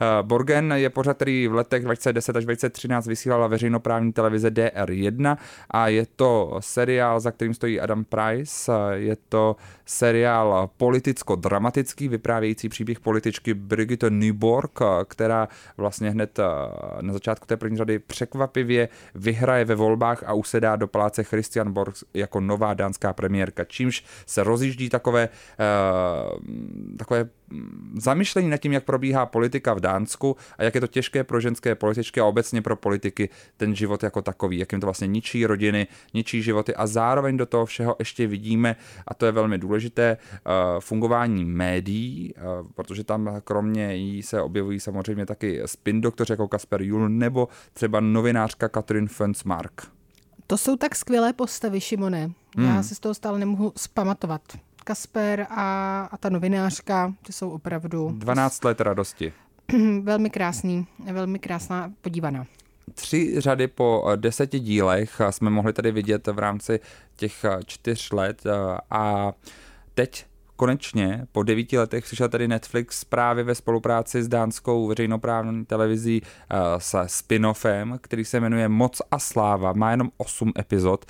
Uh, 0.00 0.26
Borgen 0.26 0.72
je 0.76 0.90
pořad, 0.90 1.16
který 1.16 1.48
v 1.48 1.54
letech 1.54 1.84
2010 1.84 2.36
až 2.36 2.44
2013 2.44 3.06
vysílala 3.06 3.46
veřejnoprávní 3.46 4.12
televize 4.12 4.50
DR1 4.50 5.36
a 5.70 5.88
je 5.88 6.06
to 6.16 6.56
seriál, 6.60 7.20
za 7.20 7.30
kterým 7.30 7.54
stojí 7.54 7.80
Adam 7.80 8.04
Price. 8.04 8.72
Je 8.92 9.16
to 9.28 9.56
seriál 9.86 10.70
politicko-dramatický, 10.76 12.08
vyprávějící 12.08 12.68
příběh 12.68 13.00
političky 13.00 13.54
Brigitte 13.54 14.10
Nyborg, 14.10 14.78
která 15.08 15.48
vlastně 15.76 16.10
hned 16.10 16.38
uh, 16.38 16.44
na 17.02 17.12
začátku 17.12 17.46
té 17.46 17.56
první 17.56 17.76
řady 17.76 17.98
překvapivě 17.98 18.88
vyhraje 19.14 19.64
ve 19.64 19.74
volbách 19.74 20.22
a 20.26 20.32
usedí 20.32 20.59
dá 20.60 20.76
do 20.76 20.88
paláce 20.88 21.24
Christian 21.24 21.72
Borg 21.72 21.94
jako 22.14 22.40
nová 22.40 22.74
dánská 22.74 23.12
premiérka, 23.12 23.64
čímž 23.64 24.04
se 24.26 24.44
rozjíždí 24.44 24.88
takové, 24.88 25.28
uh, 25.28 26.38
takové 26.96 27.28
zamyšlení 27.94 28.50
nad 28.50 28.56
tím, 28.56 28.72
jak 28.72 28.84
probíhá 28.84 29.26
politika 29.26 29.74
v 29.74 29.80
Dánsku 29.80 30.36
a 30.58 30.62
jak 30.62 30.74
je 30.74 30.80
to 30.80 30.86
těžké 30.86 31.24
pro 31.24 31.40
ženské 31.40 31.74
političky 31.74 32.20
a 32.20 32.24
obecně 32.24 32.62
pro 32.62 32.76
politiky 32.76 33.28
ten 33.56 33.74
život 33.74 34.02
jako 34.02 34.22
takový, 34.22 34.58
jak 34.58 34.72
jim 34.72 34.80
to 34.80 34.86
vlastně 34.86 35.06
ničí 35.06 35.46
rodiny, 35.46 35.86
ničí 36.14 36.42
životy 36.42 36.74
a 36.74 36.86
zároveň 36.86 37.36
do 37.36 37.46
toho 37.46 37.66
všeho 37.66 37.96
ještě 37.98 38.26
vidíme, 38.26 38.76
a 39.06 39.14
to 39.14 39.26
je 39.26 39.32
velmi 39.32 39.58
důležité, 39.58 40.16
uh, 40.16 40.80
fungování 40.80 41.44
médií, 41.44 42.34
uh, 42.34 42.68
protože 42.74 43.04
tam 43.04 43.40
kromě 43.44 43.94
jí 43.94 44.22
se 44.22 44.42
objevují 44.42 44.80
samozřejmě 44.80 45.26
taky 45.26 45.62
spin 45.66 46.00
doktoři 46.00 46.32
jako 46.32 46.48
Kasper 46.48 46.82
Jul 46.82 47.08
nebo 47.08 47.48
třeba 47.72 48.00
novinářka 48.00 48.68
Katrin 48.68 49.08
Fensmark. 49.08 49.99
To 50.50 50.56
jsou 50.56 50.76
tak 50.76 50.96
skvělé 50.96 51.32
postavy, 51.32 51.80
Šimone. 51.80 52.30
Hmm. 52.56 52.66
Já 52.66 52.82
se 52.82 52.94
z 52.94 53.00
toho 53.00 53.14
stále 53.14 53.38
nemohu 53.38 53.72
spamatovat. 53.76 54.42
Kasper 54.84 55.46
a, 55.50 56.08
a 56.12 56.16
ta 56.16 56.28
novinářka, 56.28 57.14
ty 57.22 57.32
jsou 57.32 57.50
opravdu... 57.50 58.10
12 58.14 58.64
let 58.64 58.80
radosti. 58.80 59.32
velmi 60.02 60.30
krásný, 60.30 60.86
velmi 61.12 61.38
krásná 61.38 61.92
podívaná. 62.00 62.46
Tři 62.94 63.40
řady 63.40 63.68
po 63.68 64.12
deseti 64.16 64.60
dílech 64.60 65.20
jsme 65.30 65.50
mohli 65.50 65.72
tady 65.72 65.92
vidět 65.92 66.26
v 66.26 66.38
rámci 66.38 66.80
těch 67.16 67.44
čtyř 67.66 68.12
let 68.12 68.42
a 68.90 69.32
teď 69.94 70.26
konečně 70.60 71.26
po 71.32 71.42
devíti 71.42 71.78
letech 71.78 72.04
přišel 72.04 72.28
tady 72.28 72.48
Netflix 72.48 73.04
právě 73.04 73.44
ve 73.44 73.54
spolupráci 73.54 74.22
s 74.22 74.28
dánskou 74.28 74.86
veřejnoprávní 74.86 75.64
televizí 75.64 76.22
uh, 76.22 76.58
se 76.78 76.98
spin-offem, 76.98 77.98
který 78.00 78.24
se 78.24 78.40
jmenuje 78.40 78.68
Moc 78.68 79.02
a 79.10 79.18
sláva. 79.18 79.72
Má 79.72 79.90
jenom 79.90 80.10
8 80.16 80.52
epizod, 80.58 81.04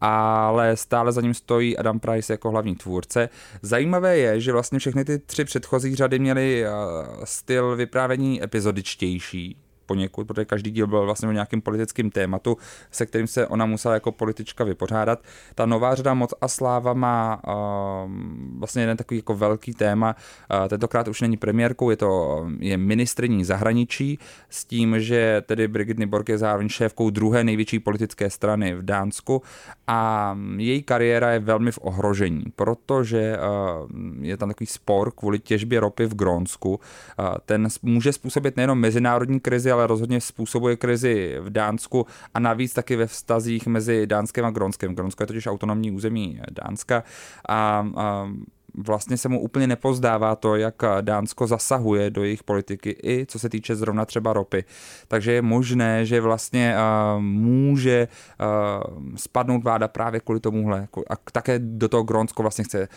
ale 0.00 0.76
stále 0.76 1.12
za 1.12 1.20
ním 1.20 1.34
stojí 1.34 1.78
Adam 1.78 2.00
Price 2.00 2.32
jako 2.32 2.50
hlavní 2.50 2.76
tvůrce. 2.76 3.28
Zajímavé 3.62 4.18
je, 4.18 4.40
že 4.40 4.52
vlastně 4.52 4.78
všechny 4.78 5.04
ty 5.04 5.18
tři 5.18 5.44
předchozí 5.44 5.94
řady 5.94 6.18
měly 6.18 6.64
uh, 6.64 7.24
styl 7.24 7.76
vyprávění 7.76 8.42
epizodičtější, 8.42 9.56
poněkud, 9.86 10.26
protože 10.26 10.44
každý 10.44 10.70
díl 10.70 10.86
byl 10.86 11.04
vlastně 11.04 11.28
o 11.28 11.32
nějakém 11.32 11.60
politickém 11.60 12.10
tématu, 12.10 12.56
se 12.90 13.06
kterým 13.06 13.26
se 13.26 13.46
ona 13.46 13.66
musela 13.66 13.94
jako 13.94 14.12
politička 14.12 14.64
vypořádat. 14.64 15.22
Ta 15.54 15.66
nová 15.66 15.94
řada 15.94 16.14
Moc 16.14 16.34
a 16.40 16.48
sláva 16.48 16.92
má 16.92 17.40
uh, 17.46 18.10
vlastně 18.58 18.82
jeden 18.82 18.96
takový 18.96 19.18
jako 19.18 19.34
velký 19.34 19.74
téma. 19.74 20.16
Uh, 20.62 20.68
tentokrát 20.68 21.08
už 21.08 21.20
není 21.20 21.36
premiérkou, 21.36 21.90
je 21.90 21.96
to 21.96 22.46
je 22.58 22.76
ministrní 22.76 23.44
zahraničí 23.44 24.18
s 24.50 24.64
tím, 24.64 25.00
že 25.00 25.42
tedy 25.46 25.68
Brigitte 25.68 26.00
Nyborg 26.00 26.28
je 26.28 26.38
zároveň 26.38 26.68
šéfkou 26.68 27.10
druhé 27.10 27.44
největší 27.44 27.78
politické 27.78 28.30
strany 28.30 28.74
v 28.74 28.82
Dánsku 28.82 29.42
a 29.86 30.38
její 30.56 30.82
kariéra 30.82 31.30
je 31.30 31.38
velmi 31.38 31.72
v 31.72 31.78
ohrožení, 31.82 32.44
protože 32.56 33.36
uh, 33.38 34.24
je 34.24 34.36
tam 34.36 34.48
takový 34.48 34.66
spor 34.66 35.12
kvůli 35.12 35.38
těžbě 35.38 35.80
ropy 35.80 36.06
v 36.06 36.14
Grónsku. 36.14 36.70
Uh, 36.70 37.26
ten 37.46 37.68
může 37.82 38.12
způsobit 38.12 38.56
nejenom 38.56 38.78
mezinárodní 38.78 39.40
krizi, 39.40 39.72
ale 39.76 39.86
rozhodně 39.86 40.20
způsobuje 40.20 40.76
krizi 40.76 41.36
v 41.40 41.50
Dánsku 41.50 42.06
a 42.34 42.40
navíc 42.40 42.72
taky 42.74 42.96
ve 42.96 43.06
vztazích 43.06 43.66
mezi 43.66 44.06
Dánskem 44.06 44.44
a 44.44 44.50
Grónskem. 44.50 44.94
Grónsko 44.94 45.22
je 45.22 45.26
totiž 45.26 45.46
autonomní 45.46 45.90
území 45.90 46.40
Dánska 46.50 47.04
a, 47.48 47.86
a 47.96 48.28
vlastně 48.76 49.16
se 49.16 49.28
mu 49.28 49.40
úplně 49.40 49.66
nepozdává 49.66 50.36
to, 50.36 50.56
jak 50.56 50.74
Dánsko 51.00 51.46
zasahuje 51.46 52.10
do 52.10 52.24
jejich 52.24 52.42
politiky, 52.42 52.96
i 53.04 53.26
co 53.26 53.38
se 53.38 53.48
týče 53.48 53.76
zrovna 53.76 54.04
třeba 54.04 54.32
ropy. 54.32 54.64
Takže 55.08 55.32
je 55.32 55.42
možné, 55.42 56.06
že 56.06 56.20
vlastně 56.20 56.74
uh, 56.76 57.22
může 57.22 58.08
uh, 58.40 59.16
spadnout 59.16 59.64
vláda 59.64 59.88
právě 59.88 60.20
kvůli 60.20 60.40
tomuhle. 60.40 60.88
A 61.10 61.16
také 61.32 61.58
do 61.58 61.88
toho 61.88 62.02
Grónsko 62.02 62.42
vlastně 62.42 62.64
chce 62.64 62.88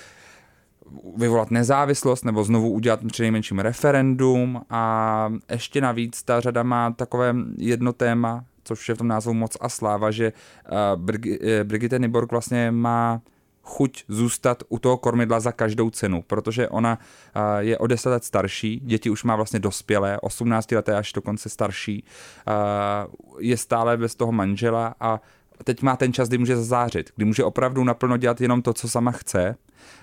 vyvolat 1.18 1.52
nezávislost 1.52 2.26
nebo 2.26 2.44
znovu 2.44 2.70
udělat 2.70 3.00
přinejmenším 3.08 3.60
referendum 3.60 4.62
a 4.70 5.34
ještě 5.52 5.82
navíc 5.82 6.24
ta 6.24 6.40
řada 6.40 6.64
má 6.64 6.92
takové 6.92 7.36
jedno 7.58 7.94
téma, 7.94 8.46
což 8.64 8.90
je 8.90 8.96
v 8.96 8.98
tom 8.98 9.08
názvu 9.08 9.34
Moc 9.34 9.58
a 9.62 9.70
sláva, 9.70 10.12
že 10.12 10.34
uh, 10.72 11.06
Brigitte 11.64 12.00
Nyborg 12.00 12.32
vlastně 12.32 12.72
má 12.72 13.22
chuť 13.70 14.04
zůstat 14.08 14.64
u 14.70 14.80
toho 14.80 14.98
kormidla 14.98 15.40
za 15.40 15.52
každou 15.52 15.90
cenu, 15.90 16.22
protože 16.28 16.70
ona 16.70 17.00
je 17.60 17.78
o 17.78 17.88
10 17.88 18.10
let 18.10 18.24
starší, 18.24 18.82
děti 18.84 19.10
už 19.10 19.24
má 19.24 19.36
vlastně 19.36 19.60
dospělé, 19.60 20.20
18 20.22 20.72
leté 20.72 20.96
až 20.96 21.14
dokonce 21.14 21.50
starší, 21.50 22.04
je 23.40 23.58
stále 23.58 23.98
bez 23.98 24.16
toho 24.16 24.32
manžela 24.32 24.96
a 25.00 25.22
teď 25.64 25.82
má 25.82 25.96
ten 25.96 26.14
čas, 26.14 26.28
kdy 26.28 26.38
může 26.38 26.56
zazářit, 26.56 27.12
kdy 27.16 27.26
může 27.26 27.44
opravdu 27.44 27.84
naplno 27.84 28.18
dělat 28.18 28.42
jenom 28.42 28.62
to, 28.62 28.74
co 28.74 28.90
sama 28.90 29.12
chce 29.12 29.56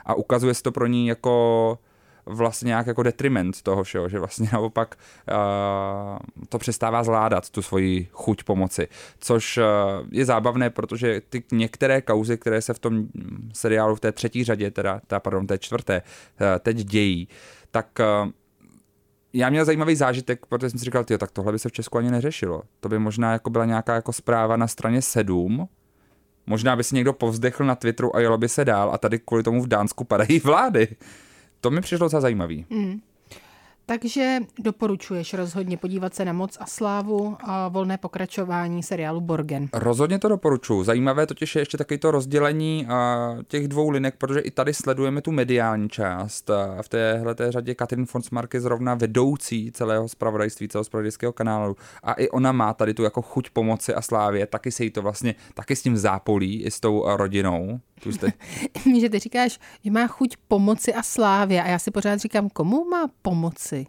a 0.06 0.14
ukazuje 0.14 0.54
se 0.54 0.62
to 0.62 0.72
pro 0.72 0.86
ní 0.86 1.06
jako 1.06 1.78
vlastně 2.26 2.68
nějak 2.68 2.86
jako 2.86 3.02
detriment 3.02 3.62
toho 3.62 3.84
všeho, 3.84 4.08
že 4.08 4.18
vlastně 4.18 4.48
naopak 4.52 4.98
uh, 5.30 6.18
to 6.48 6.58
přestává 6.58 7.04
zvládat, 7.04 7.50
tu 7.50 7.62
svoji 7.62 8.08
chuť 8.12 8.44
pomoci, 8.44 8.88
což 9.18 9.58
uh, 9.58 9.64
je 10.10 10.24
zábavné, 10.24 10.70
protože 10.70 11.22
ty 11.28 11.44
některé 11.52 12.02
kauzy, 12.02 12.38
které 12.38 12.62
se 12.62 12.74
v 12.74 12.78
tom 12.78 13.06
seriálu 13.52 13.94
v 13.94 14.00
té 14.00 14.12
třetí 14.12 14.44
řadě, 14.44 14.70
teda, 14.70 15.00
ta, 15.06 15.20
pardon, 15.20 15.46
té 15.46 15.58
čtvrté, 15.58 16.02
uh, 16.02 16.46
teď 16.60 16.76
dějí, 16.76 17.28
tak 17.70 17.98
uh, 18.24 18.30
já 19.32 19.50
měl 19.50 19.64
zajímavý 19.64 19.96
zážitek, 19.96 20.46
protože 20.46 20.70
jsem 20.70 20.78
si 20.78 20.84
říkal, 20.84 21.04
tyjo, 21.04 21.18
tak 21.18 21.30
tohle 21.30 21.52
by 21.52 21.58
se 21.58 21.68
v 21.68 21.72
Česku 21.72 21.98
ani 21.98 22.10
neřešilo. 22.10 22.62
To 22.80 22.88
by 22.88 22.98
možná 22.98 23.32
jako 23.32 23.50
byla 23.50 23.64
nějaká 23.64 23.94
jako 23.94 24.12
zpráva 24.12 24.56
na 24.56 24.66
straně 24.66 25.02
7, 25.02 25.68
možná 26.46 26.76
by 26.76 26.84
si 26.84 26.94
někdo 26.94 27.12
povzdechl 27.12 27.64
na 27.64 27.74
Twitteru 27.74 28.16
a 28.16 28.20
jelo 28.20 28.38
by 28.38 28.48
se 28.48 28.64
dál 28.64 28.90
a 28.92 28.98
tady 28.98 29.18
kvůli 29.18 29.42
tomu 29.42 29.62
v 29.62 29.68
Dánsku 29.68 30.04
padají 30.04 30.38
vlády. 30.44 30.88
To 31.60 31.70
mi 31.70 31.80
přišlo 31.80 32.08
za 32.08 32.20
zajímavý. 32.20 32.66
Mm. 32.70 33.00
Takže 33.88 34.38
doporučuješ 34.58 35.34
rozhodně 35.34 35.76
podívat 35.76 36.14
se 36.14 36.24
na 36.24 36.32
Moc 36.32 36.56
a 36.60 36.66
slávu 36.66 37.36
a 37.40 37.68
volné 37.68 37.98
pokračování 37.98 38.82
seriálu 38.82 39.20
Borgen. 39.20 39.68
Rozhodně 39.72 40.18
to 40.18 40.28
doporučuji. 40.28 40.84
Zajímavé 40.84 41.26
totiž 41.26 41.54
je 41.54 41.62
ještě 41.62 41.78
taky 41.78 41.98
to 41.98 42.10
rozdělení 42.10 42.88
těch 43.48 43.68
dvou 43.68 43.90
linek, 43.90 44.14
protože 44.18 44.40
i 44.40 44.50
tady 44.50 44.74
sledujeme 44.74 45.20
tu 45.22 45.32
mediální 45.32 45.88
část. 45.88 46.50
V 46.82 46.88
téhle 46.88 47.34
té 47.34 47.52
řadě 47.52 47.74
Katrin 47.74 48.06
Fonsmark 48.06 48.54
je 48.54 48.60
zrovna 48.60 48.94
vedoucí 48.94 49.72
celého 49.72 50.08
spravodajství, 50.08 50.68
celého 50.68 50.84
spravodajského 50.84 51.32
kanálu. 51.32 51.76
A 52.02 52.12
i 52.12 52.28
ona 52.28 52.52
má 52.52 52.74
tady 52.74 52.94
tu 52.94 53.02
jako 53.02 53.22
chuť 53.22 53.50
pomoci 53.50 53.94
a 53.94 54.02
slávě, 54.02 54.46
taky 54.46 54.72
se 54.72 54.84
jí 54.84 54.90
to 54.90 55.02
vlastně, 55.02 55.34
taky 55.54 55.76
s 55.76 55.82
tím 55.82 55.96
zápolí 55.96 56.62
i 56.62 56.70
s 56.70 56.80
tou 56.80 57.16
rodinou. 57.16 57.80
Tu 58.02 58.12
jste... 58.12 58.32
že 59.00 59.08
ty 59.08 59.18
říkáš, 59.18 59.58
že 59.84 59.90
má 59.90 60.06
chuť 60.06 60.36
pomoci 60.48 60.94
a 60.94 61.02
slávě 61.02 61.62
a 61.62 61.68
já 61.68 61.78
si 61.78 61.90
pořád 61.90 62.16
říkám, 62.18 62.48
komu 62.48 62.84
má 62.84 63.10
pomoci? 63.22 63.86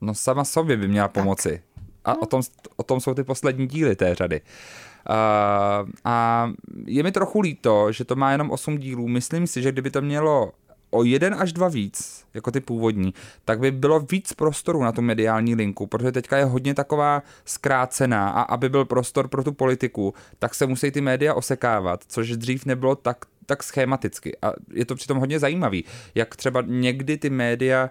No 0.00 0.14
sama 0.14 0.44
sobě 0.44 0.76
by 0.76 0.88
měla 0.88 1.08
pomoci. 1.08 1.62
Tak. 1.72 1.84
A 2.04 2.12
no. 2.12 2.20
o, 2.20 2.26
tom, 2.26 2.42
o 2.76 2.82
tom 2.82 3.00
jsou 3.00 3.14
ty 3.14 3.24
poslední 3.24 3.66
díly 3.66 3.96
té 3.96 4.14
řady. 4.14 4.40
Uh, 4.40 5.88
a 6.04 6.50
je 6.86 7.02
mi 7.02 7.12
trochu 7.12 7.40
líto, 7.40 7.92
že 7.92 8.04
to 8.04 8.16
má 8.16 8.32
jenom 8.32 8.50
8 8.50 8.78
dílů. 8.78 9.08
Myslím 9.08 9.46
si, 9.46 9.62
že 9.62 9.72
kdyby 9.72 9.90
to 9.90 10.02
mělo 10.02 10.52
o 10.90 11.04
jeden 11.04 11.34
až 11.34 11.52
dva 11.52 11.68
víc, 11.68 12.24
jako 12.34 12.50
ty 12.50 12.60
původní, 12.60 13.14
tak 13.44 13.60
by 13.60 13.70
bylo 13.70 14.00
víc 14.00 14.32
prostoru 14.32 14.82
na 14.82 14.92
tu 14.92 15.02
mediální 15.02 15.54
linku, 15.54 15.86
protože 15.86 16.12
teďka 16.12 16.36
je 16.36 16.44
hodně 16.44 16.74
taková 16.74 17.22
zkrácená 17.44 18.30
a 18.30 18.42
aby 18.42 18.68
byl 18.68 18.84
prostor 18.84 19.28
pro 19.28 19.44
tu 19.44 19.52
politiku, 19.52 20.14
tak 20.38 20.54
se 20.54 20.66
musí 20.66 20.90
ty 20.90 21.00
média 21.00 21.34
osekávat, 21.34 22.04
což 22.08 22.36
dřív 22.36 22.66
nebylo 22.66 22.96
tak, 22.96 23.24
tak 23.48 23.62
schematicky. 23.62 24.36
A 24.42 24.52
je 24.72 24.84
to 24.84 24.94
přitom 24.94 25.18
hodně 25.18 25.38
zajímavý, 25.38 25.84
jak 26.14 26.36
třeba 26.36 26.62
někdy 26.66 27.16
ty 27.16 27.30
média 27.30 27.90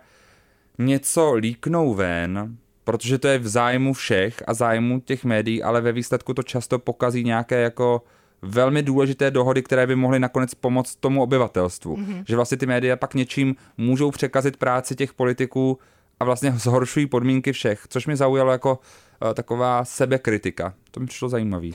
něco 0.78 1.34
líknou 1.34 1.94
ven, 1.94 2.58
protože 2.84 3.18
to 3.18 3.28
je 3.28 3.40
v 3.40 3.48
zájmu 3.48 3.94
všech 3.94 4.44
a 4.48 4.54
zájmu 4.54 5.00
těch 5.00 5.24
médií, 5.26 5.64
ale 5.64 5.82
ve 5.82 5.92
výsledku 5.92 6.34
to 6.34 6.44
často 6.44 6.80
pokazí 6.80 7.24
nějaké 7.24 7.62
jako 7.62 8.02
velmi 8.42 8.84
důležité 8.84 9.32
dohody, 9.32 9.64
které 9.64 9.88
by 9.88 9.96
mohly 9.96 10.20
nakonec 10.20 10.54
pomoct 10.54 10.96
tomu 10.96 11.24
obyvatelstvu. 11.24 11.96
Mm-hmm. 11.96 12.24
Že 12.28 12.36
vlastně 12.36 12.58
ty 12.58 12.66
média 12.66 12.96
pak 12.96 13.14
něčím 13.14 13.56
můžou 13.78 14.12
překazit 14.12 14.58
práci 14.58 14.96
těch 14.96 15.14
politiků 15.14 15.80
a 16.20 16.26
vlastně 16.26 16.52
zhoršují 16.52 17.08
podmínky 17.08 17.52
všech, 17.52 17.86
což 17.90 18.08
mi 18.08 18.16
zaujalo 18.16 18.52
jako 18.52 18.80
uh, 19.22 19.34
taková 19.34 19.86
sebekritika. 19.86 20.74
To 20.92 21.00
mi 21.00 21.06
přišlo 21.06 21.30
zajímavé. 21.30 21.70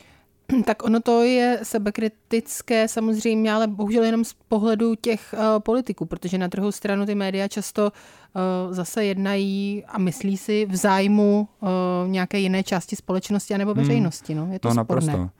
Tak 0.65 0.83
ono 0.83 1.01
to 1.01 1.23
je 1.23 1.61
sebekritické 1.63 2.89
samozřejmě, 2.89 3.53
ale 3.53 3.67
bohužel 3.67 4.05
jenom 4.05 4.25
z 4.25 4.33
pohledu 4.49 4.95
těch 4.95 5.35
uh, 5.39 5.61
politiků, 5.61 6.07
protože 6.07 6.39
na 6.39 6.47
druhou 6.47 6.73
stranu 6.73 7.07
ty 7.07 7.15
média 7.15 7.49
často 7.49 7.93
uh, 7.93 8.75
zase 8.75 9.05
jednají 9.05 9.85
a 9.89 9.99
myslí 9.99 10.37
si 10.37 10.67
v 10.67 10.77
zájmu 10.77 11.49
uh, 11.61 11.69
nějaké 12.07 12.39
jiné 12.39 12.63
části 12.63 12.97
společnosti 12.97 13.55
anebo 13.55 13.71
hmm. 13.71 13.81
veřejnosti. 13.83 14.35
No, 14.35 14.49
je 14.53 14.59
to 14.59 14.69
no, 14.69 14.85
sporné. 14.85 15.07
Naprosto. 15.07 15.31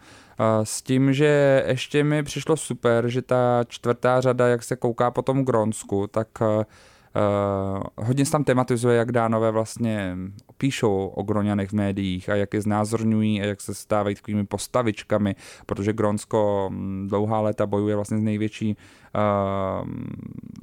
S 0.63 0.83
tím, 0.83 1.13
že 1.13 1.65
ještě 1.67 2.05
mi 2.05 2.23
přišlo 2.23 2.57
super, 2.57 3.09
že 3.09 3.23
ta 3.23 3.65
čtvrtá 3.69 4.21
řada, 4.21 4.49
jak 4.49 4.63
se 4.63 4.77
kouká 4.77 5.11
po 5.11 5.23
tom 5.23 5.45
Gronsku, 5.45 6.07
tak 6.07 6.29
Uh, 7.17 8.07
hodně 8.07 8.25
se 8.25 8.33
tam 8.33 8.45
tematizuje, 8.45 8.97
jak 8.97 9.13
dánové 9.13 9.51
vlastně 9.51 10.17
píšou 10.57 11.07
o 11.07 11.23
Groňanech 11.23 11.69
v 11.69 11.73
médiích 11.73 12.29
a 12.29 12.35
jak 12.35 12.55
je 12.55 12.61
znázorňují 12.61 13.43
a 13.43 13.45
jak 13.45 13.61
se 13.61 13.75
stávají 13.75 14.17
takovými 14.17 14.47
postavičkami, 14.47 15.35
protože 15.67 15.93
Gronsko 15.93 16.71
hm, 16.73 17.07
dlouhá 17.09 17.41
léta 17.41 17.67
bojuje 17.67 17.97
vlastně 17.97 18.19
s 18.19 18.23
největší 18.23 18.77
uh, 18.77 19.89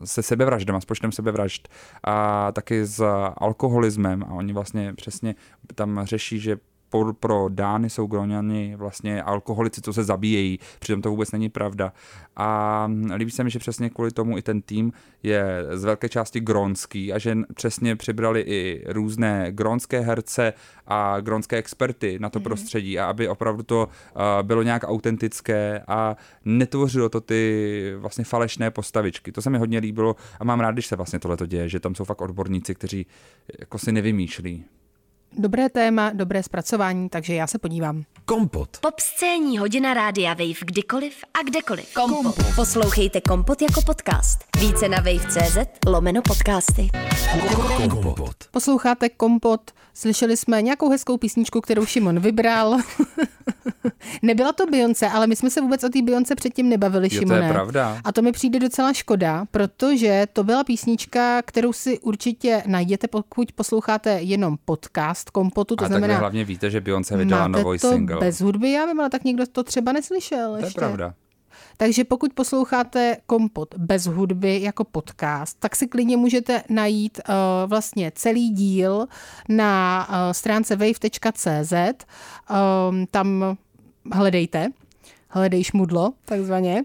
se 0.03 0.23
sebevraždama, 0.23 0.81
s 0.81 0.85
počtem 0.85 1.11
sebevražd 1.11 1.69
a 2.03 2.51
taky 2.51 2.85
s 2.85 3.03
alkoholismem 3.37 4.23
a 4.23 4.33
oni 4.33 4.53
vlastně 4.53 4.93
přesně 4.93 5.35
tam 5.75 6.01
řeší, 6.03 6.39
že 6.39 6.57
pro, 6.89 7.13
pro 7.13 7.49
Dány 7.49 7.89
jsou 7.89 8.07
Groňany 8.07 8.75
vlastně 8.75 9.23
alkoholici, 9.23 9.81
co 9.81 9.93
se 9.93 10.03
zabíjejí, 10.03 10.59
přitom 10.79 11.01
to 11.01 11.09
vůbec 11.09 11.31
není 11.31 11.49
pravda. 11.49 11.93
A 12.35 12.89
líbí 13.15 13.31
se 13.31 13.43
mi, 13.43 13.49
že 13.49 13.59
přesně 13.59 13.89
kvůli 13.89 14.11
tomu 14.11 14.37
i 14.37 14.41
ten 14.41 14.61
tým 14.61 14.93
je 15.23 15.65
z 15.71 15.83
velké 15.83 16.09
části 16.09 16.39
gronský 16.39 17.13
a 17.13 17.17
že 17.17 17.37
přesně 17.55 17.95
přibrali 17.95 18.41
i 18.41 18.83
různé 18.87 19.47
gronské 19.51 19.99
herce 19.99 20.53
a 20.87 21.19
gronské 21.19 21.57
experty 21.57 22.17
na 22.19 22.29
to 22.29 22.39
mm-hmm. 22.39 22.43
prostředí 22.43 22.99
a 22.99 23.05
aby 23.05 23.27
opravdu 23.27 23.63
to 23.63 23.87
uh, 23.87 24.21
bylo 24.43 24.63
nějak 24.63 24.83
autentické 24.83 25.83
a 25.87 26.15
netvořilo 26.45 27.09
to 27.09 27.21
ty 27.21 27.93
vlastně 27.97 28.23
falešné 28.23 28.71
postavičky. 28.71 29.31
To 29.31 29.41
se 29.41 29.49
mi 29.49 29.57
hodně 29.57 29.79
líbilo 29.79 30.15
a 30.39 30.43
mám 30.43 30.59
rád, 30.59 30.71
když 30.71 30.87
se 30.87 30.95
vlastně 30.95 31.19
tohle 31.19 31.37
děje, 31.47 31.69
že 31.69 31.79
tam 31.79 31.95
jsou 31.95 32.03
fakt 32.03 32.21
odborníci, 32.21 32.75
kteří 32.75 33.05
jako 33.59 33.77
si 33.77 33.91
nevymýšlí. 33.91 34.65
Dobré 35.37 35.69
téma, 35.69 36.11
dobré 36.13 36.43
zpracování, 36.43 37.09
takže 37.09 37.33
já 37.33 37.47
se 37.47 37.59
podívám. 37.59 38.03
Kompot. 38.25 38.77
Pop 38.81 38.99
scéní 38.99 39.57
hodina 39.57 39.93
rádia 39.93 40.33
Wave 40.33 40.65
kdykoliv 40.65 41.13
a 41.33 41.43
kdekoliv. 41.49 41.93
Kompot. 41.93 42.23
Kompot. 42.23 42.55
Poslouchejte 42.55 43.21
Kompot 43.21 43.61
jako 43.61 43.81
podcast. 43.81 44.39
Více 44.59 44.89
na 44.89 44.97
wave.cz 44.97 45.57
lomeno 45.87 46.21
podcasty. 46.21 46.89
Kompot. 47.89 48.35
Posloucháte 48.51 49.09
Kompot. 49.09 49.71
Slyšeli 49.93 50.37
jsme 50.37 50.61
nějakou 50.61 50.89
hezkou 50.89 51.17
písničku, 51.17 51.61
kterou 51.61 51.85
Šimon 51.85 52.19
vybral. 52.19 52.77
Nebyla 54.21 54.53
to 54.53 54.65
Beyoncé, 54.65 55.09
ale 55.09 55.27
my 55.27 55.35
jsme 55.35 55.49
se 55.49 55.61
vůbec 55.61 55.83
o 55.83 55.89
té 55.89 56.01
Beyoncé 56.01 56.35
předtím 56.35 56.69
nebavili, 56.69 57.09
Jo, 57.11 57.21
to 57.27 57.33
je 57.33 57.49
pravda. 57.49 58.01
A 58.03 58.11
to 58.11 58.21
mi 58.21 58.31
přijde 58.31 58.59
docela 58.59 58.93
škoda, 58.93 59.45
protože 59.51 60.27
to 60.33 60.43
byla 60.43 60.63
písnička, 60.63 61.41
kterou 61.41 61.73
si 61.73 61.99
určitě 61.99 62.63
najdete, 62.65 63.07
pokud 63.07 63.51
posloucháte 63.51 64.11
jenom 64.21 64.57
podcast 64.65 65.18
Kompotu, 65.29 65.75
to 65.75 65.85
A 65.85 65.87
tak 65.89 65.97
znamená, 65.97 66.19
hlavně 66.19 66.45
víte, 66.45 66.69
že 66.69 66.81
Beyoncé 66.81 67.17
vydala 67.17 67.47
nový 67.47 67.79
to 67.79 67.89
single. 67.89 68.19
bez 68.19 68.41
hudby, 68.41 68.71
já 68.71 68.85
vím, 68.85 68.99
ale 68.99 69.09
tak 69.09 69.23
někdo 69.23 69.47
to 69.47 69.63
třeba 69.63 69.91
neslyšel 69.91 70.51
To 70.51 70.57
je 70.57 70.63
ještě. 70.65 70.79
pravda. 70.79 71.13
Takže 71.77 72.03
pokud 72.03 72.33
posloucháte 72.33 73.17
Kompot 73.25 73.75
bez 73.77 74.05
hudby 74.05 74.61
jako 74.61 74.83
podcast, 74.83 75.59
tak 75.59 75.75
si 75.75 75.87
klidně 75.87 76.17
můžete 76.17 76.63
najít 76.69 77.19
uh, 77.29 77.33
vlastně 77.69 78.11
celý 78.15 78.49
díl 78.49 79.05
na 79.49 80.07
uh, 80.09 80.15
stránce 80.31 80.75
wave.cz. 80.75 81.73
Um, 82.89 83.05
tam 83.11 83.57
hledejte, 84.13 84.67
hledej 85.29 85.63
šmudlo, 85.63 86.13
takzvaně. 86.25 86.83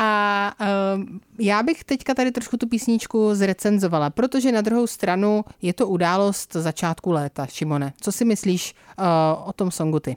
A 0.00 0.52
um, 0.94 1.20
já 1.38 1.62
bych 1.62 1.84
teďka 1.84 2.14
tady 2.14 2.30
trošku 2.30 2.56
tu 2.56 2.68
písničku 2.68 3.34
zrecenzovala, 3.34 4.10
protože 4.10 4.52
na 4.52 4.60
druhou 4.60 4.86
stranu 4.86 5.44
je 5.62 5.72
to 5.72 5.88
událost 5.88 6.52
začátku 6.52 7.12
léta, 7.12 7.46
Šimone. 7.46 7.92
Co 8.00 8.12
si 8.12 8.24
myslíš 8.24 8.74
uh, 8.98 9.04
o 9.48 9.52
tom 9.52 9.70
songu 9.70 10.00
ty? 10.00 10.16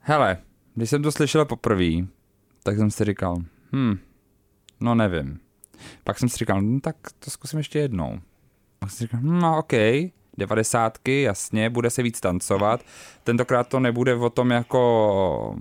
Hele, 0.00 0.38
když 0.74 0.90
jsem 0.90 1.02
to 1.02 1.12
slyšel 1.12 1.44
poprvé, 1.44 1.90
tak 2.62 2.76
jsem 2.76 2.90
si 2.90 3.04
říkal, 3.04 3.36
hm, 3.72 3.98
no 4.80 4.94
nevím. 4.94 5.38
Pak 6.04 6.18
jsem 6.18 6.28
si 6.28 6.36
říkal, 6.36 6.62
no 6.62 6.80
tak 6.80 6.96
to 7.18 7.30
zkusím 7.30 7.58
ještě 7.58 7.78
jednou. 7.78 8.20
Pak 8.78 8.90
jsem 8.90 8.96
si 8.96 9.04
říkal, 9.04 9.20
hm, 9.20 9.38
no 9.38 9.58
ok, 9.58 9.72
devadesátky, 10.38 11.22
jasně, 11.22 11.70
bude 11.70 11.90
se 11.90 12.02
víc 12.02 12.20
tancovat. 12.20 12.80
Tentokrát 13.24 13.68
to 13.68 13.80
nebude 13.80 14.14
o 14.14 14.30
tom 14.30 14.50
jako, 14.50 15.56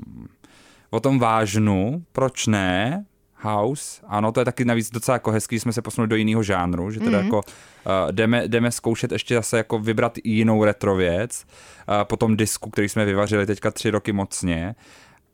o 0.90 1.00
tom 1.00 1.20
vážnu, 1.20 2.04
proč 2.12 2.48
ne? 2.48 3.06
House, 3.41 4.01
ano, 4.07 4.31
to 4.31 4.41
je 4.41 4.45
taky 4.45 4.65
navíc 4.65 4.89
docela 4.89 5.15
jako 5.15 5.31
hezký, 5.31 5.55
že 5.55 5.60
jsme 5.60 5.74
se 5.74 5.81
posunuli 5.81 6.10
do 6.10 6.15
jiného 6.15 6.43
žánru, 6.43 6.91
že 6.91 7.00
teda 7.00 7.19
mm. 7.19 7.25
jako 7.25 7.38
uh, 7.38 8.12
jdeme, 8.12 8.48
jdeme 8.48 8.71
zkoušet 8.71 9.12
ještě 9.12 9.36
zase 9.36 9.57
jako 9.57 9.79
vybrat 9.79 10.17
jinou 10.24 10.63
retro 10.63 10.95
věc, 10.95 11.45
uh, 11.89 11.95
po 12.03 12.17
tom 12.17 12.38
disku, 12.38 12.69
který 12.69 12.89
jsme 12.89 13.05
vyvařili 13.05 13.45
teďka 13.45 13.71
tři 13.71 13.89
roky 13.89 14.12
mocně. 14.12 14.75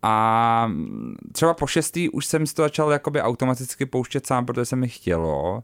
A 0.04 0.66
mm, 0.68 1.16
třeba 1.32 1.54
po 1.54 1.68
šestý 1.68 2.10
už 2.10 2.26
jsem 2.26 2.48
si 2.48 2.54
to 2.56 2.62
začal 2.62 2.92
jakoby 2.92 3.22
automaticky 3.22 3.86
pouštět 3.86 4.28
sám, 4.28 4.46
protože 4.46 4.66
se 4.66 4.76
mi 4.76 4.88
chtělo. 4.88 5.64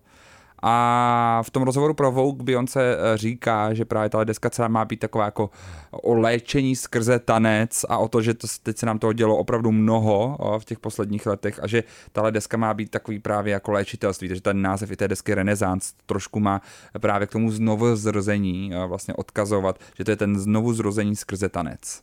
A 0.65 1.41
v 1.46 1.50
tom 1.50 1.63
rozhovoru 1.63 1.93
pro 1.93 2.12
Vogue 2.12 2.43
Beyoncé 2.43 2.98
eh, 2.98 3.17
říká, 3.17 3.74
že 3.74 3.86
právě 3.86 4.10
ta 4.10 4.24
deska 4.24 4.50
celá 4.50 4.67
má 4.67 4.86
být 4.86 5.00
taková 5.00 5.25
jako 5.25 5.50
o 5.91 6.13
léčení 6.13 6.75
skrze 6.75 7.20
tanec 7.20 7.86
a 7.89 7.98
o 7.98 8.08
to, 8.08 8.22
že 8.22 8.34
to, 8.34 8.48
teď 8.63 8.77
se 8.77 8.86
nám 8.86 9.00
toho 9.00 9.13
dělo 9.13 9.38
opravdu 9.38 9.72
mnoho 9.72 10.38
o, 10.39 10.60
v 10.60 10.65
těch 10.65 10.79
posledních 10.79 11.25
letech 11.25 11.60
a 11.63 11.67
že 11.67 11.84
tahle 12.12 12.32
deska 12.32 12.58
má 12.58 12.74
být 12.74 12.91
takový 12.91 13.20
právě 13.20 13.53
jako 13.53 13.72
léčitelství, 13.72 14.27
takže 14.27 14.41
ten 14.41 14.62
název 14.62 14.91
i 14.91 14.96
té 14.96 15.08
desky 15.08 15.34
Renaissance 15.34 15.93
trošku 16.05 16.39
má 16.39 16.62
právě 17.00 17.27
k 17.27 17.32
tomu 17.32 17.51
znovu 17.51 17.96
zrození 17.96 18.72
vlastně 18.88 19.13
odkazovat, 19.13 19.79
že 19.98 20.03
to 20.03 20.12
je 20.12 20.17
ten 20.17 20.39
znovu 20.39 20.74
zrození 20.74 21.15
skrze 21.15 21.50
tanec. 21.50 22.01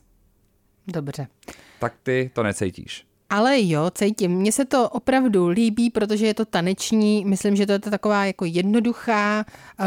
Dobře. 0.87 1.27
Tak 1.79 1.93
ty 2.03 2.31
to 2.33 2.43
necítíš. 2.43 3.10
Ale 3.31 3.61
jo, 3.61 3.89
cítím. 3.93 4.31
Mně 4.31 4.51
se 4.51 4.65
to 4.65 4.89
opravdu 4.89 5.47
líbí, 5.47 5.89
protože 5.89 6.27
je 6.27 6.33
to 6.33 6.45
taneční. 6.45 7.25
Myslím, 7.25 7.55
že 7.55 7.65
to 7.65 7.71
je 7.71 7.79
to 7.79 7.89
taková 7.89 8.25
jako 8.25 8.45
jednoduchá 8.45 9.45
uh, 9.79 9.85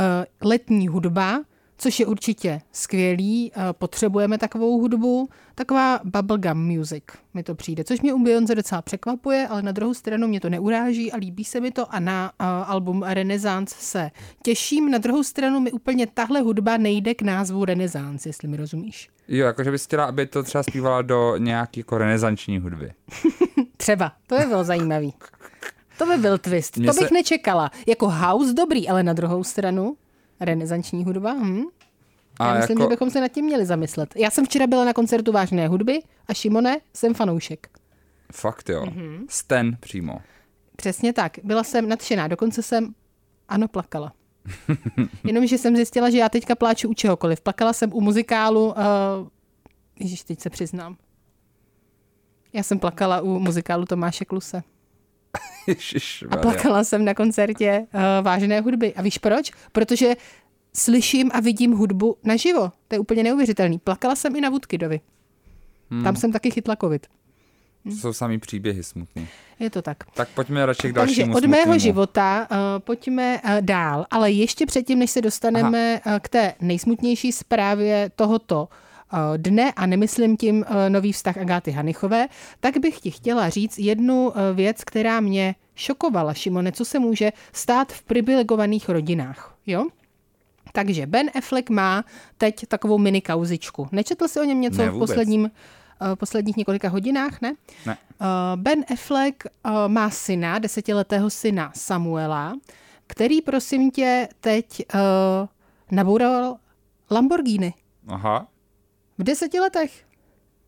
letní 0.49 0.89
hudba, 0.89 1.41
což 1.79 2.01
je 2.01 2.07
určitě 2.07 2.61
skvělý. 2.73 3.53
Uh, 3.57 3.63
potřebujeme 3.73 4.39
takovou 4.39 4.81
hudbu. 4.81 5.29
Taková 5.55 6.01
bubblegum 6.05 6.59
music 6.67 7.05
mi 7.35 7.43
to 7.43 7.55
přijde, 7.55 7.85
což 7.85 8.01
mě 8.01 8.15
u 8.15 8.19
Beyoncé 8.25 8.55
docela 8.55 8.83
překvapuje, 8.83 9.49
ale 9.49 9.63
na 9.63 9.73
druhou 9.73 9.95
stranu 9.95 10.29
mě 10.29 10.41
to 10.41 10.51
neuráží 10.51 11.13
a 11.13 11.17
líbí 11.17 11.45
se 11.45 11.61
mi 11.61 11.71
to 11.71 11.95
a 11.95 12.01
na 12.01 12.33
uh, 12.41 12.47
album 12.47 13.03
Renaissance 13.07 13.75
se 13.79 14.11
těším. 14.43 14.91
Na 14.91 14.99
druhou 14.99 15.23
stranu 15.23 15.61
mi 15.61 15.73
úplně 15.73 16.07
tahle 16.07 16.41
hudba 16.41 16.77
nejde 16.77 17.15
k 17.15 17.23
názvu 17.23 17.65
Renaissance, 17.65 18.29
jestli 18.29 18.49
mi 18.49 18.57
rozumíš. 18.57 19.09
Jo, 19.29 19.47
jakože 19.47 19.71
bys 19.71 19.85
chtěla, 19.85 20.05
aby 20.05 20.27
to 20.27 20.43
třeba 20.43 20.63
zpívala 20.63 21.03
do 21.03 21.37
nějaké 21.37 21.81
jako 21.81 21.99
renesanční 21.99 22.59
hudby. 22.59 22.93
Třeba, 23.77 24.13
to 24.27 24.39
by 24.39 24.45
bylo 24.45 24.65
zajímavý. 24.65 25.15
To 25.99 26.07
by 26.07 26.17
byl 26.17 26.39
twist, 26.39 26.77
Mně 26.77 26.87
to 26.89 26.95
bych 27.01 27.09
se- 27.09 27.15
nečekala. 27.15 27.71
Jako 27.87 28.11
house 28.11 28.53
dobrý, 28.55 28.89
ale 28.89 29.03
na 29.03 29.13
druhou 29.13 29.45
stranu 29.45 29.97
renesanční 30.41 31.05
hudba, 31.05 31.33
hm? 31.33 31.63
Já 32.41 32.47
A 32.51 32.55
myslím, 32.55 32.79
jako- 32.79 32.91
že 32.91 32.95
bychom 32.95 33.11
se 33.11 33.21
nad 33.21 33.29
tím 33.29 33.45
měli 33.45 33.67
zamyslet. 33.67 34.17
Já 34.17 34.31
jsem 34.31 34.47
včera 34.47 34.67
byla 34.67 34.85
na 34.85 34.93
koncertu 34.93 35.33
vážné 35.33 35.69
hudby 35.69 35.99
a 36.29 36.35
Šimone, 36.35 36.77
jsem 36.95 37.15
fanoušek. 37.15 37.69
Fakt 38.33 38.69
jo. 38.69 38.87
Mhm. 38.87 39.01
Mm-hmm. 39.01 39.27
Sten 39.29 39.77
přímo. 39.81 40.19
Přesně 40.77 41.13
tak. 41.13 41.39
Byla 41.43 41.65
jsem 41.65 41.89
nadšená, 41.89 42.29
dokonce 42.29 42.63
jsem, 42.63 42.95
ano, 43.49 43.69
plakala. 43.69 44.13
Jenomže 45.25 45.59
jsem 45.59 45.77
zjistila, 45.77 46.11
že 46.11 46.19
já 46.19 46.29
teďka 46.29 46.55
pláču 46.55 46.89
u 46.89 46.95
čehokoliv. 46.95 47.41
Plakala 47.41 47.73
jsem 47.73 47.93
u 47.95 48.01
muzikálu, 48.01 48.67
uh, 48.67 48.75
Ježíš, 50.01 50.23
teď 50.25 50.41
se 50.41 50.51
přiznám. 50.51 50.97
Já 52.53 52.63
jsem 52.63 52.79
plakala 52.79 53.21
u 53.21 53.39
muzikálu 53.39 53.85
Tomáše 53.85 54.25
Kluse. 54.25 54.63
A 56.31 56.37
plakala 56.37 56.85
jsem 56.85 57.05
na 57.05 57.15
koncertě 57.15 57.87
uh, 57.95 58.01
vážné 58.23 58.61
hudby. 58.61 58.95
A 58.95 59.03
víš 59.03 59.19
proč? 59.19 59.53
Protože 59.73 60.15
slyším 60.77 61.31
a 61.35 61.41
vidím 61.41 61.73
hudbu 61.73 62.17
naživo. 62.25 62.73
To 62.89 62.95
je 62.95 62.99
úplně 62.99 63.23
neuvěřitelný. 63.23 63.79
Plakala 63.79 64.17
jsem 64.17 64.37
i 64.37 64.41
na 64.41 64.49
Woodkidovi. 64.49 65.01
Hmm. 65.91 66.05
Tam 66.05 66.17
jsem 66.17 66.33
taky 66.33 66.51
chytla 66.51 66.77
covid. 66.77 67.07
To 67.85 67.91
jsou 67.91 68.13
samý 68.13 68.39
příběhy 68.39 68.83
smutný. 68.83 69.29
Je 69.59 69.71
to 69.71 69.83
tak. 69.83 70.05
Tak 70.15 70.29
pojďme 70.29 70.67
radši 70.67 70.91
k 70.91 70.95
Takže 70.95 71.17
dalšímu 71.17 71.37
od 71.37 71.45
mého 71.45 71.63
smutnému. 71.63 71.81
života 71.81 72.49
uh, 72.51 72.57
pojďme 72.79 73.41
uh, 73.45 73.51
dál, 73.61 74.07
ale 74.11 74.31
ještě 74.31 74.67
předtím, 74.67 74.99
než 74.99 75.11
se 75.11 75.21
dostaneme 75.21 76.01
uh, 76.07 76.13
k 76.21 76.29
té 76.29 76.55
nejsmutnější 76.61 77.33
zprávě 77.33 78.11
tohoto 78.17 78.63
uh, 78.63 78.69
dne, 79.37 79.73
a 79.73 79.87
nemyslím 79.87 80.37
tím 80.37 80.57
uh, 80.59 80.65
nový 80.89 81.13
vztah 81.13 81.37
Agáty 81.37 81.71
Hanichové, 81.71 82.29
tak 82.61 82.79
bych 82.79 83.01
ti 83.01 83.11
chtěla 83.11 83.49
říct 83.49 83.79
jednu 83.79 84.27
uh, 84.27 84.35
věc, 84.55 84.85
která 84.85 85.21
mě 85.21 85.55
šokovala, 85.75 86.35
Šimone, 86.35 86.73
co 86.73 86.85
se 86.85 86.99
může 86.99 87.33
stát 87.53 87.93
v 87.93 88.03
privilegovaných 88.03 88.89
rodinách. 88.89 89.57
Jo? 89.67 89.87
Takže 90.73 91.07
Ben 91.07 91.31
Affleck 91.39 91.71
má 91.71 92.05
teď 92.39 92.67
takovou 92.69 92.99
mini 92.99 93.21
kauzičku. 93.21 93.89
Nečetl 93.93 94.29
jsi 94.29 94.41
o 94.41 94.45
něm 94.45 94.61
něco 94.61 94.83
Ne, 94.83 94.91
v 94.91 94.99
posledním, 94.99 95.43
uh, 95.43 95.49
posledních 96.15 96.57
několika 96.57 96.89
hodinách, 96.89 97.41
ne? 97.41 97.55
Ne. 97.87 97.97
Uh, 98.21 98.27
Ben 98.57 98.85
Affleck 98.93 99.45
uh, 99.45 99.73
má 99.89 100.11
syna, 100.11 100.59
desetiletého 100.59 101.31
syna 101.31 101.73
Samuela, 101.75 102.55
který, 103.07 103.41
prosím 103.41 103.91
tě, 103.91 104.29
teď 104.41 104.83
uh, 104.95 105.01
naboural 105.91 106.57
Lamborghini. 107.11 107.75
Aha. 108.09 108.47
V 109.19 109.23
deseti 109.25 109.61
letech. 109.61 110.05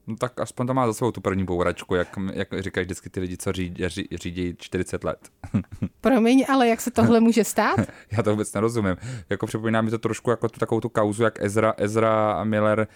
No 0.07 0.17
tak 0.17 0.41
aspoň 0.41 0.67
to 0.67 0.75
má 0.75 0.87
za 0.87 0.95
svou 0.95 1.11
tu 1.13 1.21
první 1.21 1.45
bouračku, 1.45 1.95
jak, 1.95 2.19
jak 2.33 2.49
říkají 2.59 2.85
vždycky 2.85 3.11
ty 3.11 3.21
lidi, 3.21 3.37
co 3.37 3.53
řídí, 3.53 3.89
ří, 3.89 4.09
řídí 4.13 4.55
40 4.59 5.05
let. 5.05 5.19
Promiň, 6.01 6.45
ale 6.49 6.69
jak 6.69 6.81
se 6.81 6.91
tohle 6.91 7.21
může 7.21 7.45
stát? 7.45 7.81
Já 8.11 8.23
to 8.23 8.31
vůbec 8.31 8.53
nerozumím. 8.53 8.97
Jako 9.31 9.47
připomíná 9.47 9.83
mi 9.83 9.91
to 9.91 9.99
trošku 9.99 10.31
jako 10.31 10.49
tu, 10.49 10.61
takovou 10.61 10.81
tu 10.81 10.89
kauzu, 10.89 11.23
jak 11.23 11.45
Ezra, 11.45 11.75
Ezra 11.77 12.45
Miller, 12.45 12.79
uh, 12.81 12.87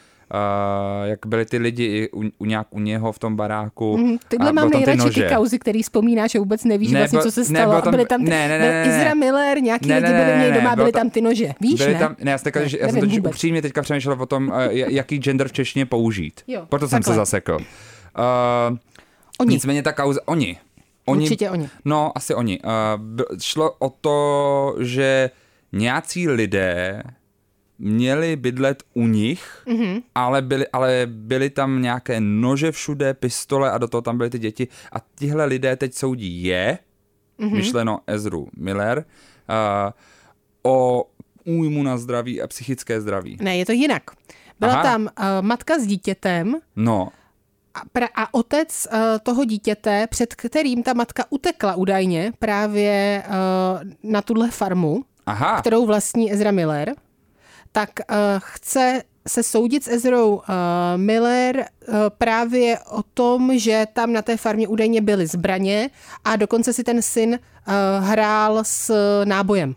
jak 1.05 1.27
byli 1.27 1.45
ty 1.45 1.59
lidi 1.59 1.85
i 1.85 2.11
u, 2.13 2.23
u 2.39 2.45
nějak 2.45 2.67
u 2.71 2.81
něho 2.81 3.13
v 3.13 3.19
tom 3.19 3.37
baráku. 3.37 3.97
Mhm, 3.97 4.17
Tyhle 4.29 4.53
mám 4.53 4.71
ty 4.71 4.77
nejradši 4.77 4.99
ty 4.99 5.05
nože. 5.21 5.29
kauzy, 5.35 5.59
který 5.59 5.83
vzpomínáš, 5.83 6.31
že 6.31 6.39
vůbec 6.39 6.65
nevíš 6.65 6.91
Ne, 6.91 6.99
vlastně, 7.01 7.21
co 7.21 7.31
se 7.31 7.41
ne, 7.41 7.45
stalo. 7.47 7.73
byl 7.73 7.83
tam- 7.83 7.91
byli 7.91 8.07
tam 8.07 8.25
ty, 8.25 8.31
ne, 8.31 8.49
ne, 8.49 8.59
ne, 8.59 8.71
ne, 8.73 8.87
ne. 8.87 8.97
Izra 8.99 9.15
Miller, 9.15 9.63
nějaký 9.63 9.89
Ne, 9.89 9.95
lidi 9.95 10.07
ne, 10.13 10.13
byli 10.25 10.27
ne, 10.39 10.49
ne, 10.51 10.55
doma, 10.55 10.77
byl 10.77 10.85
byly 10.85 10.93
tam- 10.93 11.11
ty 11.11 11.21
nože. 11.21 11.53
Víš, 11.61 11.75
byli 11.81 11.93
ne? 11.93 11.99
Tam, 11.99 12.17
ne, 12.21 12.31
já 12.31 12.39
jsem, 12.39 12.45
teďka, 12.45 12.61
Ne, 12.61 12.67
já 12.81 12.89
jsem 12.89 13.01
totiž 13.01 13.17
vůbec. 13.19 13.33
upřímně 13.33 13.63
teďka 13.63 13.83
přemýšlel 13.83 14.17
o 14.23 14.27
tom, 14.27 14.49
uh, 14.49 14.55
jaký 14.73 15.19
gender 15.19 15.49
v 15.49 15.53
češtině 15.53 15.87
použít. 15.87 16.41
Jo, 16.47 16.67
Proto 16.69 16.89
jsem 16.89 17.03
se 17.03 17.15
zasekl. 17.15 17.55
Uh, 17.55 18.77
Oni. 19.41 19.55
Nicméně 19.55 19.83
ta 19.83 19.93
kauza, 19.93 20.21
oni. 20.27 20.59
oni 21.07 21.23
Určitě 21.23 21.51
oni. 21.51 21.69
No, 21.85 22.13
asi 22.15 22.35
oni. 22.35 22.61
Uh, 22.61 22.71
šlo 23.41 23.73
o 23.79 23.91
to, 23.91 24.75
že 24.81 25.31
nějací 25.73 26.29
lidé 26.29 27.03
měli 27.81 28.37
bydlet 28.37 28.83
u 28.95 29.07
nich, 29.07 29.63
Mhm. 29.67 29.77
mm-hmm. 29.77 30.03
ale, 30.15 30.43
byli, 30.43 30.69
ale 30.69 31.03
byly 31.07 31.51
tam 31.51 31.83
nějaké 31.83 32.21
nože 32.21 32.73
všude, 32.73 33.15
pistole 33.15 33.71
a 33.71 33.79
do 33.79 33.89
toho 33.89 34.03
tam 34.03 34.17
byly 34.19 34.31
ty 34.31 34.39
děti. 34.39 34.69
A 34.93 34.97
tihle 35.19 35.45
lidé 35.45 35.77
teď 35.77 35.95
soudí 35.95 36.45
je, 36.45 36.79
Mhm. 37.39 37.49
mm-hmm. 37.49 37.57
myšleno 37.57 37.99
Ezru 38.07 38.49
Miller, 38.57 39.05
uh, 39.49 39.93
o 40.63 41.05
újmu 41.45 41.83
na 41.83 41.97
zdraví 41.99 42.43
a 42.43 42.47
psychické 42.47 43.01
zdraví. 43.01 43.37
Ne, 43.41 43.57
je 43.57 43.67
to 43.67 43.73
jinak. 43.73 44.03
Byla 44.61 44.73
Aha. 44.73 44.83
tam 44.83 45.03
uh, 45.03 45.09
matka 45.41 45.79
s 45.79 45.87
dítětem 45.87 46.57
No, 46.77 47.09
a, 47.75 47.81
pra, 47.93 48.07
a 48.15 48.35
otec 48.35 48.87
uh, 48.93 48.99
toho 49.23 49.45
dítěte, 49.45 50.07
před 50.11 50.35
kterým 50.35 50.83
ta 50.83 50.93
matka 50.95 51.25
utekla 51.31 51.75
údajně 51.75 52.33
právě 52.39 53.23
uh, 53.29 54.11
na 54.13 54.23
tuhle 54.23 54.51
farmu, 54.51 55.05
aha, 55.27 55.61
kterou 55.61 55.87
vlastní 55.87 56.33
Ezra 56.33 56.51
Miller, 56.51 56.95
tak 57.73 57.91
uh, 58.11 58.17
chce 58.39 59.03
se 59.29 59.43
soudit 59.43 59.85
s 59.85 59.89
Ezrou 59.89 60.35
uh, 60.35 60.43
Miller 60.97 61.57
uh, 61.57 61.95
právě 62.19 62.79
o 62.91 63.03
tom, 63.03 63.59
že 63.59 63.87
tam 63.93 64.13
na 64.13 64.23
té 64.23 64.37
farmě 64.37 64.69
údajně 64.69 65.01
byly 65.01 65.27
zbraně 65.27 65.91
a 66.25 66.37
dokonce 66.37 66.73
si 66.73 66.85
ten 66.85 67.03
syn 67.03 67.39
hrál 68.01 68.59
s 68.63 68.95
nábojem. 69.25 69.75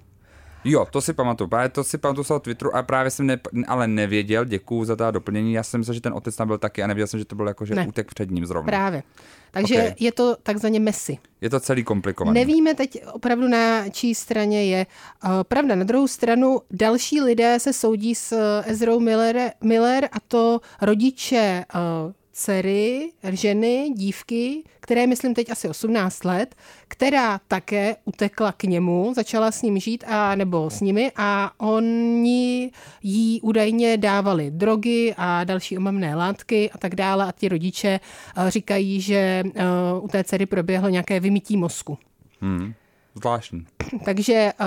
Jo, 0.64 0.88
to 0.92 1.02
si 1.02 1.14
pamatuju. 1.14 1.48
Právě 1.48 1.70
to 1.70 1.84
si 1.84 1.98
pamatuju 1.98 2.24
z 2.24 2.28
toho 2.28 2.40
Twitteru 2.40 2.76
a 2.76 2.84
právě 2.84 3.12
jsem 3.12 3.28
ne, 3.28 3.40
ale 3.68 3.88
nevěděl, 3.88 4.46
děkuju 4.46 4.86
za 4.86 4.96
ta 4.96 5.12
doplnění. 5.12 5.54
Já 5.54 5.64
jsem 5.64 5.80
myslel, 5.80 5.94
že 5.94 6.02
ten 6.02 6.14
otec 6.14 6.36
tam 6.36 6.48
byl 6.48 6.58
taky 6.58 6.84
a 6.84 6.88
nevěděl 6.88 7.08
jsem, 7.08 7.20
že 7.20 7.26
to 7.26 7.36
byl 7.36 7.48
jako, 7.48 7.66
že 7.66 7.76
Ne. 7.76 7.88
útek 7.88 8.08
před 8.14 8.32
ním 8.32 8.46
zrovna. 8.46 8.68
Právě. 8.72 9.04
Takže 9.52 9.76
Ok. 9.76 9.82
okay. 9.82 9.94
je 10.00 10.12
to 10.12 10.36
takzvaně 10.44 10.80
messy. 10.80 11.18
Je 11.42 11.50
to 11.50 11.60
celý 11.60 11.84
komplikovaný. 11.84 12.40
Nevíme 12.40 12.74
teď 12.76 13.04
opravdu 13.12 13.48
na 13.48 13.90
čí 13.90 14.16
straně 14.16 14.66
je. 14.66 14.86
Uh, 15.26 15.32
pravda, 15.44 15.76
na 15.76 15.84
druhou 15.84 16.08
stranu 16.08 16.62
další 16.72 17.22
lidé 17.22 17.60
se 17.60 17.74
soudí 17.74 18.16
s 18.16 18.32
uh, 18.32 18.72
Ezrou 18.72 19.00
Miller, 19.00 19.52
Miller 19.64 20.10
a 20.12 20.20
to 20.28 20.60
rodiče 20.82 21.66
uh, 21.76 22.12
dcery, 22.34 23.12
ženy, 23.32 23.90
dívky, 23.96 24.64
které 24.80 25.08
myslím 25.08 25.34
teď 25.34 25.50
asi 25.50 25.70
18 25.70 26.24
let, 26.24 26.56
která 26.88 27.40
také 27.48 27.96
utekla 28.06 28.52
k 28.52 28.64
němu, 28.64 29.14
začala 29.16 29.52
s 29.52 29.62
ním 29.62 29.80
žít 29.80 30.04
a 30.08 30.36
nebo 30.36 30.70
s 30.70 30.82
nimi 30.82 31.12
a 31.16 31.52
oni 31.58 32.72
jí 33.04 33.42
údajně 33.42 33.98
dávali 33.98 34.52
drogy 34.52 35.14
a 35.18 35.44
další 35.44 35.78
omamné 35.78 36.16
látky 36.16 36.72
a 36.72 36.78
tak 36.78 36.96
dále 36.96 37.26
a 37.26 37.32
ti 37.32 37.50
rodiče 37.50 38.00
uh, 38.38 38.50
říkají, 38.50 39.02
že 39.02 39.44
uh, 39.46 40.04
u 40.04 40.08
té 40.08 40.24
dcery 40.24 40.46
proběhlo 40.46 40.90
nějaké 40.90 41.20
vymítí 41.20 41.58
mozku. 41.58 41.98
Hmm. 42.42 42.74
Zvláštní. 43.16 43.66
Takže 44.06 44.54
uh, 44.60 44.66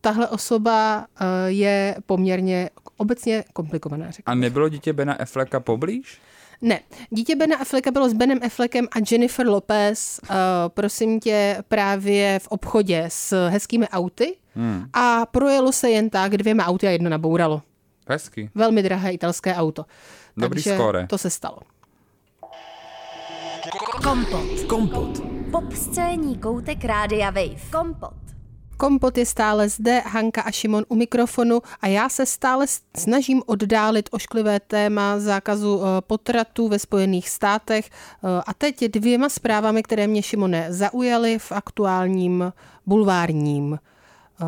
tahle 0.00 0.28
osoba 0.28 1.06
je 1.46 1.96
poměrně 2.06 2.70
obecně 2.96 3.44
komplikovaná. 3.52 4.10
Řekl. 4.10 4.30
A 4.30 4.34
nebylo 4.34 4.68
dítě 4.68 4.92
Bena 4.92 5.14
Afflecka 5.14 5.60
poblíž? 5.60 6.18
Ne, 6.64 6.80
dítě 7.10 7.36
Bena 7.36 7.56
Afflecka 7.56 7.90
bylo 7.90 8.08
s 8.08 8.12
Benem 8.12 8.38
Affleckem 8.46 8.88
a 8.92 8.98
Jennifer 9.10 9.46
Lopez, 9.46 10.20
uh, 10.22 10.36
prosím 10.68 11.20
tě, 11.20 11.62
právě 11.68 12.38
v 12.38 12.48
obchodě 12.48 13.04
s 13.08 13.48
hezkými 13.48 13.88
auty 13.88 14.36
hmm. 14.54 14.84
a 14.92 15.26
projelo 15.26 15.72
se 15.72 15.90
jen 15.90 16.10
tak 16.10 16.36
dvěma 16.36 16.66
auty 16.66 16.86
a 16.86 16.90
jedno 16.90 17.10
nabouralo. 17.10 17.62
Hezky. 18.08 18.50
Velmi 18.54 18.82
drahé 18.82 19.12
italské 19.12 19.54
auto. 19.54 19.84
Dobrý 20.36 20.62
Takže 20.62 20.74
skóre. 20.74 21.06
to 21.06 21.18
se 21.18 21.30
stalo. 21.30 21.58
Kompot. 24.02 24.62
Kompot. 24.68 25.20
Pop 25.50 25.72
scéní 25.72 26.38
koutek 26.38 26.84
Rádia 26.84 27.30
Wave. 27.30 27.70
Kompot. 27.72 28.23
Kompot 28.76 29.18
je 29.18 29.26
stále 29.26 29.68
zde, 29.68 30.02
Hanka 30.06 30.42
a 30.42 30.50
Šimon 30.50 30.84
u 30.88 30.94
mikrofonu 30.94 31.62
a 31.80 31.86
já 31.86 32.08
se 32.08 32.26
stále 32.26 32.66
snažím 32.96 33.42
oddálit 33.46 34.08
ošklivé 34.12 34.60
téma 34.60 35.18
zákazu 35.18 35.82
eh, 35.82 36.00
potratů 36.00 36.68
ve 36.68 36.78
Spojených 36.78 37.28
státech 37.28 37.90
eh, 37.90 38.42
a 38.46 38.54
teď 38.54 38.84
dvěma 38.84 39.28
zprávami, 39.28 39.82
které 39.82 40.06
mě 40.06 40.22
Šimone 40.22 40.66
zaujaly 40.72 41.38
v 41.38 41.52
aktuálním 41.52 42.52
bulvárním 42.86 43.78
eh, 43.78 44.44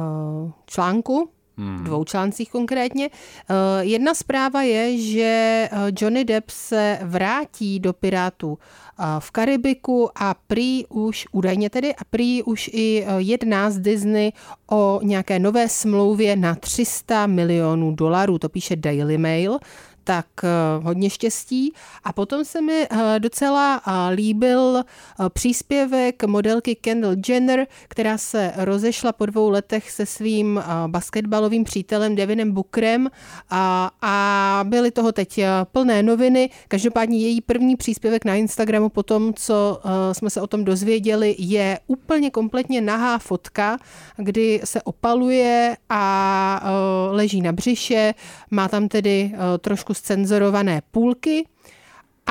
článku, 0.66 1.30
v 1.56 1.82
dvou 1.82 2.04
článcích 2.04 2.50
konkrétně. 2.50 3.10
Eh, 3.10 3.84
Jedna 3.84 4.14
zpráva 4.14 4.62
je, 4.62 4.98
že 4.98 5.22
eh, 5.22 5.92
Johnny 6.00 6.24
Depp 6.24 6.50
se 6.50 6.98
vrátí 7.02 7.80
do 7.80 7.92
Pirátů 7.92 8.58
eh, 8.58 9.04
v 9.18 9.30
Karibiku 9.30 10.10
a 10.14 10.34
prý 10.46 10.86
už, 10.86 11.26
údajně 11.32 11.70
tedy, 11.70 11.94
a 11.94 12.04
prý 12.10 12.42
už 12.42 12.70
i 12.72 13.06
jedná 13.16 13.70
z 13.70 13.78
Disney 13.78 14.32
o 14.70 15.00
nějaké 15.02 15.38
nové 15.38 15.68
smlouvě 15.68 16.36
na 16.36 16.54
300 16.54 17.26
milionů 17.26 17.94
dolarů, 17.94 18.38
to 18.38 18.48
píše 18.48 18.76
Daily 18.76 19.18
Mail 19.18 19.58
tak 20.06 20.26
eh, 20.44 20.48
hodně 20.82 21.10
štěstí. 21.10 21.72
A 22.04 22.12
potom 22.12 22.44
se 22.44 22.60
mi 22.60 22.86
eh, 22.90 23.20
docela 23.20 23.82
eh, 23.86 24.14
líbil 24.14 24.82
příspěvek 25.28 26.24
modelky 26.24 26.74
Kendall 26.74 27.16
Jenner, 27.28 27.66
která 27.88 28.18
se 28.18 28.52
rozešla 28.56 29.12
po 29.12 29.26
dvou 29.26 29.50
letech 29.50 29.90
se 29.90 30.06
svým 30.06 30.62
basketbalovým 30.86 31.64
přítelem 31.64 32.14
Devinem 32.14 32.52
Bookerem 32.52 33.10
a, 33.50 33.90
a 34.02 34.60
byly 34.64 34.90
toho 34.90 35.12
teď 35.12 35.40
plné 35.72 36.02
noviny. 36.02 36.50
Každopádně 36.68 37.18
její 37.18 37.40
první 37.40 37.76
příspěvek 37.76 38.24
na 38.24 38.34
Instagramu 38.34 38.88
po 38.88 39.02
tom, 39.02 39.34
co 39.34 39.80
jsme 40.12 40.30
se 40.30 40.40
o 40.40 40.46
tom 40.46 40.64
dozvěděli, 40.64 41.36
je 41.38 41.78
úplně 41.86 42.30
kompletně 42.30 42.80
nahá 42.80 43.18
fotka, 43.18 43.78
kdy 44.16 44.60
se 44.64 44.82
opaluje 44.82 45.76
a 45.88 46.70
leží 47.10 47.40
na 47.42 47.52
břiše, 47.52 48.14
má 48.50 48.68
tam 48.68 48.88
tedy 48.88 49.32
trošku 49.60 49.94
scenzorované 49.96 50.82
půlky 50.90 51.48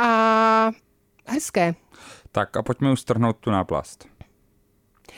a 0.01 0.71
hezké. 1.27 1.75
Tak 2.31 2.57
a 2.57 2.63
pojďme 2.63 2.91
už 2.91 2.99
strhnout 2.99 3.37
tu 3.37 3.51
náplast. 3.51 4.05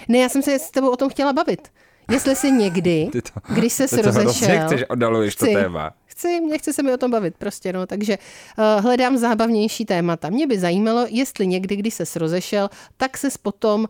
Ne, 0.07 0.17
já 0.17 0.29
jsem 0.29 0.41
se 0.41 0.60
s 0.60 0.71
tebou 0.71 0.89
o 0.91 0.97
tom 0.97 1.10
chtěla 1.10 1.33
bavit. 1.33 1.67
Jestli 2.12 2.36
si 2.36 2.51
někdy, 2.51 3.10
Ty 3.12 3.21
to, 3.21 3.29
když 3.53 3.73
se 3.73 3.88
ty 3.88 3.95
to 3.95 4.01
hrozně 4.01 4.23
rozešel... 4.23 4.65
chceš, 4.65 4.83
oddaluješ 4.89 5.36
to 5.36 5.45
Chci. 5.45 5.53
téma. 5.55 5.91
Chci, 6.05 6.41
mě 6.41 6.57
chce 6.57 6.73
se 6.73 6.83
mi 6.83 6.93
o 6.93 6.97
tom 6.97 7.12
bavit 7.12 7.36
prostě, 7.38 7.73
no, 7.73 7.86
takže 7.88 8.17
uh, 8.57 8.83
hledám 8.83 9.17
zábavnější 9.17 9.86
témata. 9.86 10.29
Mě 10.29 10.47
by 10.47 10.60
zajímalo, 10.60 11.05
jestli 11.10 11.47
někdy, 11.47 11.75
když 11.75 11.93
se 11.93 12.19
rozešel, 12.19 12.69
tak 12.97 13.17
se 13.17 13.27
potom 13.41 13.81
uh, 13.81 13.88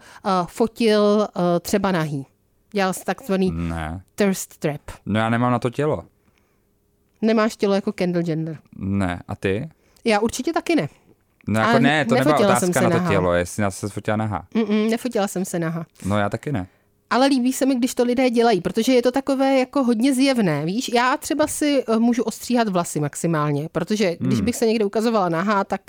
fotil 0.48 1.02
uh, 1.36 1.42
třeba 1.62 1.92
nahý. 1.92 2.26
Dělal 2.72 2.94
jsi 2.94 3.06
takzvaný 3.06 3.52
Ne. 3.52 4.02
thirst 4.16 4.58
trap. 4.58 4.82
No 5.06 5.20
já 5.20 5.30
nemám 5.30 5.52
na 5.52 5.60
to 5.60 5.70
tělo. 5.70 6.04
Nemáš 7.22 7.56
tělo 7.56 7.74
jako 7.74 7.92
Kendall 7.92 8.24
Jenner. 8.28 8.58
Ne. 8.78 9.20
A 9.28 9.36
ty? 9.36 9.70
Já 10.06 10.20
určitě 10.20 10.54
taky 10.54 10.76
ne. 10.76 10.90
No 11.48 11.60
jako 11.60 11.80
ne, 11.80 12.06
to 12.06 12.16
nebyla 12.16 12.38
otázka 12.38 12.74
se 12.74 12.82
na 12.82 12.90
to 12.90 12.98
nahá. 12.98 13.10
tělo, 13.12 13.34
jestli 13.34 13.62
nás 13.64 13.78
se 13.78 13.90
fotila 13.90 14.18
nahá. 14.18 14.46
Mm-mm, 14.56 14.90
nefotila 14.90 15.28
jsem 15.28 15.46
se 15.46 15.60
naha. 15.60 15.86
No 16.06 16.18
já 16.18 16.30
taky 16.30 16.52
ne. 16.52 16.68
Ale 17.10 17.28
líbí 17.28 17.54
se 17.54 17.66
mi, 17.66 17.76
když 17.76 17.96
to 17.96 18.04
lidé 18.04 18.30
dělají, 18.30 18.62
protože 18.62 18.94
je 18.94 19.02
to 19.02 19.12
takové 19.12 19.60
jako 19.60 19.84
hodně 19.84 20.14
zjevné, 20.14 20.66
víš? 20.66 20.90
Já 20.94 21.18
třeba 21.18 21.48
si 21.48 21.84
eh, 21.88 22.00
můžu 22.00 22.24
ostříhat 22.24 22.68
vlasy 22.70 23.00
maximálně, 23.00 23.70
protože 23.72 24.16
když 24.20 24.38
Hmm. 24.38 24.46
bych 24.46 24.56
se 24.56 24.66
někde 24.68 24.86
ukazovala 24.86 25.30
nahá, 25.30 25.64
tak 25.64 25.82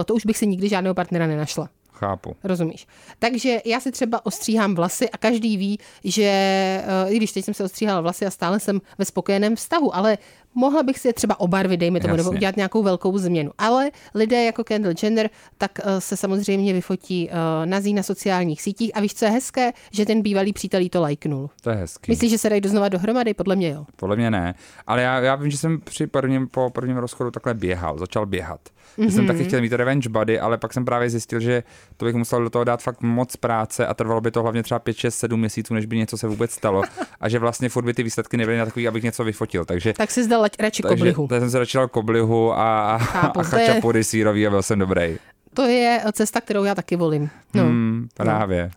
eh, 0.00 0.04
to 0.04 0.14
už 0.14 0.26
bych 0.26 0.38
si 0.38 0.46
nikdy 0.46 0.68
žádného 0.68 0.94
partnera 0.94 1.26
nenašla. 1.26 1.68
Chápu. 1.92 2.36
Rozumíš? 2.44 2.86
Takže 3.18 3.60
já 3.64 3.80
si 3.80 3.92
třeba 3.92 4.26
ostříhám 4.26 4.74
vlasy 4.74 5.10
a 5.10 5.18
každý 5.18 5.56
ví, 5.56 5.78
že 6.04 6.22
eh, 6.24 6.84
i 7.08 7.16
když 7.16 7.32
teď 7.32 7.44
jsem 7.44 7.54
se 7.54 7.64
ostříhala 7.64 8.00
vlasy 8.00 8.26
a 8.26 8.30
stále 8.30 8.60
jsem 8.60 8.80
ve 8.98 9.04
spokojeném 9.04 9.56
vztahu, 9.56 9.96
ale 9.96 10.18
mohla 10.54 10.82
bych 10.82 10.98
si 10.98 11.08
je 11.08 11.12
třeba 11.14 11.40
obarvit, 11.40 11.80
dejme 11.80 12.00
tomu, 12.00 12.16
nebo 12.16 12.28
Jasně. 12.28 12.36
udělat 12.36 12.56
nějakou 12.56 12.82
velkou 12.82 13.18
změnu. 13.18 13.50
Ale 13.58 13.90
lidé 14.14 14.44
jako 14.44 14.64
Kendall 14.64 14.94
Jenner, 15.02 15.30
tak 15.58 15.70
eh, 15.82 16.00
se 16.00 16.16
samozřejmě 16.16 16.72
vyfotí 16.72 17.30
eh, 17.30 17.66
nazí 17.66 17.94
na 17.94 18.02
sociálních 18.02 18.62
sítích 18.62 18.90
a 18.94 19.00
víš, 19.00 19.14
co 19.14 19.24
je 19.24 19.30
hezké, 19.30 19.72
že 19.90 20.06
ten 20.06 20.22
bývalý 20.22 20.52
přítel 20.52 20.80
jí 20.80 20.90
to 20.90 21.00
lajknul. 21.00 21.50
To 21.62 21.70
je 21.70 21.76
hezký. 21.76 22.12
Myslíš, 22.12 22.30
že 22.30 22.38
se 22.38 22.48
dají 22.48 22.60
doznova 22.60 22.88
dohromady? 22.88 23.34
Podle 23.34 23.56
mě 23.56 23.70
jo. 23.70 23.86
Podle 23.96 24.16
mě 24.16 24.30
ne. 24.30 24.54
Ale 24.86 25.02
já, 25.02 25.20
já 25.20 25.34
vím, 25.34 25.50
že 25.50 25.58
jsem 25.58 25.80
při 25.80 26.06
prvním, 26.06 26.48
po 26.48 26.70
prvním 26.70 26.96
rozchodu 26.96 27.30
takhle 27.30 27.54
běhal, 27.54 27.98
začal 27.98 28.26
běhat. 28.26 28.60
Mm-hmm. 28.98 29.10
Jsem 29.10 29.26
taky 29.26 29.44
chtěl 29.44 29.60
mít 29.60 29.72
revenge 29.72 30.08
body, 30.08 30.40
ale 30.40 30.58
pak 30.58 30.72
jsem 30.72 30.84
právě 30.84 31.10
zjistil, 31.10 31.40
že 31.40 31.62
to 31.96 32.04
bych 32.04 32.14
musel 32.14 32.42
do 32.42 32.50
toho 32.50 32.64
dát 32.64 32.82
fakt 32.82 33.02
moc 33.02 33.36
práce 33.36 33.86
a 33.86 33.94
trvalo 33.94 34.20
by 34.20 34.30
to 34.30 34.42
hlavně 34.42 34.62
třeba 34.62 34.78
5, 34.78 34.96
6, 34.96 35.14
7 35.18 35.40
měsíců, 35.40 35.74
než 35.74 35.86
by 35.86 35.96
něco 35.96 36.18
se 36.18 36.28
vůbec 36.28 36.50
stalo. 36.50 36.82
A 37.20 37.28
že 37.28 37.38
vlastně 37.38 37.68
furt 37.68 37.84
by 37.84 37.94
ty 37.94 38.02
výsledky 38.02 38.36
nebyly 38.36 38.58
na 38.58 38.64
takový, 38.64 38.88
abych 38.88 39.02
něco 39.02 39.24
vyfotil. 39.24 39.64
Takže 39.64 39.92
Tak 39.92 40.10
si 40.10 40.24
zdal 40.24 40.42
lať- 40.44 40.56
radši 40.62 40.82
takže 40.82 40.96
koblihu. 40.96 41.26
tady 41.28 41.40
jsem 41.40 41.50
se 41.50 41.58
začal 41.58 41.88
koblihu 41.88 42.52
a, 42.52 42.94
a, 42.94 42.98
Chápu, 42.98 43.40
chačapury 43.42 44.04
sírový 44.04 44.46
a 44.46 44.50
byl 44.50 44.62
jsem 44.62 44.78
dobrý. 44.78 45.16
To 45.54 45.62
je 45.62 46.02
cesta, 46.12 46.40
kterou 46.40 46.64
já 46.64 46.74
taky 46.74 46.96
volím. 46.96 47.30
No. 47.54 47.62
Hmm, 47.62 48.08
právě. 48.14 48.70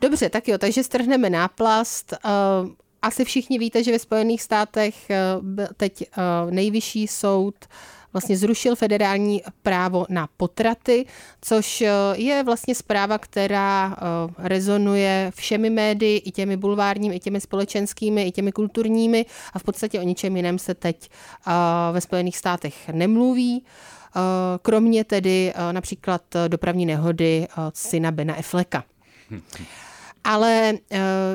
Dobře, 0.00 0.30
tak 0.30 0.48
jo, 0.48 0.58
takže 0.58 0.82
strhneme 0.84 1.30
náplast. 1.30 2.12
Eh, 2.12 2.28
Asi 3.02 3.24
všichni 3.24 3.58
víte, 3.58 3.84
že 3.84 3.92
ve 3.92 3.98
Spojených 3.98 4.42
státech 4.42 5.10
eh, 5.10 5.18
teď 5.76 6.02
eh, 6.02 6.20
nejvyšší 6.50 7.06
soud 7.08 7.54
vlastně 8.14 8.36
zrušil 8.36 8.76
federální 8.76 9.42
právo 9.62 10.06
na 10.08 10.28
potraty, 10.36 11.06
což 11.42 11.80
eh, 11.80 11.90
je 12.14 12.42
vlastně 12.42 12.74
zpráva, 12.74 13.18
která 13.18 13.96
eh, 13.96 14.34
rezonuje 14.38 15.32
všemi 15.34 15.70
médii, 15.70 16.18
i 16.18 16.30
těmi 16.30 16.56
bulvárními, 16.56 17.16
i 17.16 17.20
těmi 17.20 17.40
společenskými, 17.40 18.22
i 18.26 18.32
těmi 18.32 18.52
kulturními 18.52 19.26
a 19.52 19.58
v 19.58 19.62
podstatě 19.62 20.00
o 20.00 20.02
ničem 20.02 20.36
jiném 20.36 20.58
se 20.58 20.74
teď 20.74 21.10
eh, 21.10 21.52
ve 21.92 22.00
Spojených 22.00 22.36
státech 22.36 22.88
nemluví. 22.88 23.64
Kromě 24.62 25.04
tedy 25.04 25.52
například 25.72 26.22
dopravní 26.48 26.86
nehody 26.86 27.46
eh, 27.50 27.70
syna 27.74 28.10
Bena 28.10 28.34
Afflecka. 28.34 28.84
Ale 30.24 30.72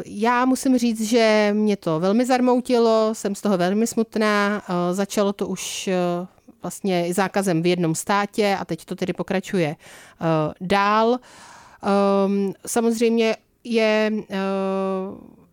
já 0.06 0.46
musím 0.46 0.78
říct, 0.78 1.02
že 1.02 1.50
mě 1.54 1.78
to 1.78 2.00
velmi 2.00 2.26
zarmoutilo, 2.26 3.10
jsem 3.14 3.36
z 3.36 3.42
toho 3.42 3.58
velmi 3.58 3.88
smutná. 3.88 4.62
Začalo 4.92 5.34
to 5.34 5.48
už 5.48 5.90
vlastně 6.62 7.14
zákazem 7.14 7.62
v 7.62 7.66
jednom 7.66 7.96
státě 7.96 8.58
a 8.60 8.66
teď 8.66 8.86
to 8.86 8.96
tedy 8.96 9.14
pokračuje 9.14 9.76
uh, 9.76 10.28
dál. 10.62 11.20
Um, 12.26 12.54
samozřejmě 12.68 13.36
je 13.64 14.12
uh, 14.14 14.26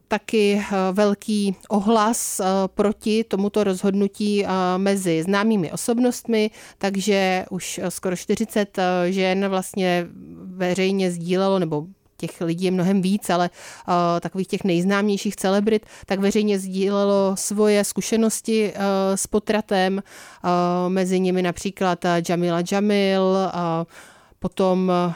taky 0.09 0.63
velký 0.93 1.57
ohlas 1.69 2.41
proti 2.67 3.25
tomuto 3.25 3.65
rozhodnutí 3.65 4.45
mezi 4.77 5.23
známými 5.23 5.73
osobnostmi, 5.73 6.51
takže 6.79 7.47
už 7.51 7.81
skoro 7.89 8.17
40 8.17 8.79
žen 9.09 9.49
vlastně 9.49 10.07
veřejně 10.45 11.11
sdílelo 11.11 11.59
nebo 11.59 11.87
těch 12.17 12.41
lidí 12.41 12.65
je 12.65 12.71
mnohem 12.71 13.03
víc, 13.03 13.31
ale 13.31 13.51
uh, 13.89 13.95
takových 14.21 14.47
těch 14.47 14.65
nejznámějších 14.65 15.37
celebrit, 15.37 15.87
tak 16.07 16.21
veřejně 16.21 16.59
sdílelo 16.59 17.33
svoje 17.35 17.85
zkušenosti 17.85 18.73
uh, 18.73 18.81
s 19.15 19.27
potratem, 19.27 20.03
uh, 20.45 20.51
mezi 20.89 21.21
nimi 21.21 21.43
například 21.43 22.05
uh, 22.05 22.11
Jamila 22.29 22.63
Jamil, 22.73 23.23
uh, 23.23 23.85
potom 24.39 24.93
uh, 25.07 25.13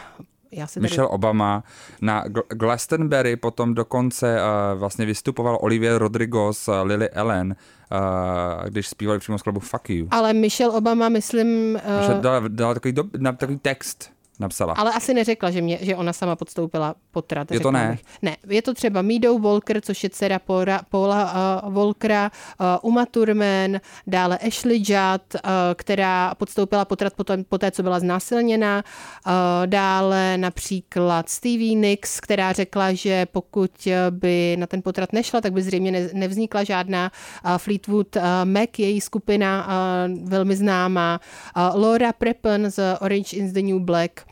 já 0.53 0.67
tady... 0.67 0.83
Michelle 0.83 1.09
Obama, 1.09 1.65
na 2.03 2.25
Glastonbury 2.49 3.37
potom 3.37 3.75
dokonce 3.75 4.37
uh, 4.37 4.79
vlastně 4.79 5.07
vystupoval 5.07 5.59
Olivia 5.61 5.99
Rodrigo 5.99 6.53
s 6.53 6.83
Lily 6.83 7.11
Ellen, 7.11 7.57
uh, 7.93 8.69
když 8.69 8.89
zpívali 8.89 9.19
přímo 9.19 9.39
z 9.39 9.43
klubu 9.43 9.61
Fuck 9.61 9.91
You. 9.91 10.09
Ale 10.11 10.33
Michelle 10.33 10.75
Obama, 10.75 11.09
myslím... 11.09 11.79
Uh... 12.15 12.21
Dala, 12.21 12.43
dala 12.49 12.75
takový, 12.75 12.93
do, 12.93 13.05
na, 13.19 13.33
takový 13.33 13.59
text 13.59 14.11
napsala. 14.41 14.75
Ale 14.75 14.93
asi 14.93 15.15
neřekla, 15.15 15.51
že, 15.51 15.63
mě, 15.63 15.79
že 15.81 15.97
ona 15.97 16.13
sama 16.13 16.37
podstoupila 16.37 16.95
potrat. 17.11 17.53
Je 17.53 17.61
to 17.61 17.71
ne? 17.71 17.89
Bych. 17.91 18.05
Ne, 18.23 18.37
je 18.49 18.63
to 18.63 18.75
třeba 18.75 19.03
Meadow 19.03 19.43
Walker, 19.43 19.81
což 19.81 20.05
je 20.05 20.11
dcera 20.11 20.39
Paula, 20.39 20.81
Paula 20.91 21.33
uh, 21.65 21.75
Walkera, 21.75 22.31
uh, 22.61 22.91
Uma 22.91 23.07
Thurman, 23.07 23.81
dále 24.07 24.39
Ashley 24.39 24.77
Judd, 24.77 25.35
uh, 25.35 25.41
která 25.75 26.35
podstoupila 26.35 26.85
potrat 26.85 27.15
potom, 27.15 27.45
poté, 27.45 27.71
co 27.71 27.83
byla 27.83 28.01
znásilněna. 28.01 28.85
Uh, 29.27 29.33
dále 29.67 30.39
například 30.39 31.29
Stevie 31.29 31.75
Nicks, 31.75 32.21
která 32.21 32.53
řekla, 32.53 32.93
že 32.93 33.27
pokud 33.27 33.89
by 34.11 34.57
na 34.59 34.67
ten 34.67 34.83
potrat 34.83 35.13
nešla, 35.13 35.41
tak 35.41 35.53
by 35.53 35.63
zřejmě 35.63 35.93
ne, 35.93 36.09
nevznikla 36.13 36.65
žádná 36.65 37.13
uh, 37.45 37.59
Fleetwood 37.59 38.17
uh, 38.17 38.23
Mac, 38.45 38.69
její 38.79 39.01
skupina 39.01 39.69
uh, 39.69 40.29
velmi 40.29 40.57
známá. 40.57 41.21
Uh, 41.57 41.83
Laura 41.83 42.13
Prepon 42.13 42.71
z 42.71 42.97
Orange 43.01 43.37
is 43.37 43.53
the 43.53 43.63
New 43.63 43.79
Black 43.79 44.30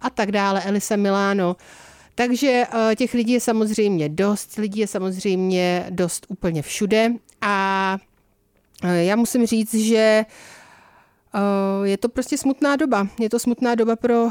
a 0.00 0.10
tak 0.14 0.32
dále, 0.32 0.62
Elisa 0.64 0.96
Milano. 0.96 1.56
Takže 2.14 2.64
těch 2.96 3.14
lidí 3.14 3.32
je 3.32 3.40
samozřejmě 3.40 4.08
dost, 4.08 4.56
lidí 4.56 4.80
je 4.80 4.86
samozřejmě 4.86 5.86
dost 5.90 6.26
úplně 6.28 6.62
všude 6.62 7.12
a 7.40 7.98
já 8.82 9.16
musím 9.16 9.46
říct, 9.46 9.74
že 9.74 10.24
je 11.84 11.96
to 11.98 12.08
prostě 12.08 12.38
smutná 12.38 12.76
doba. 12.76 13.08
Je 13.20 13.30
to 13.30 13.38
smutná 13.38 13.74
doba 13.74 13.96
pro 13.96 14.28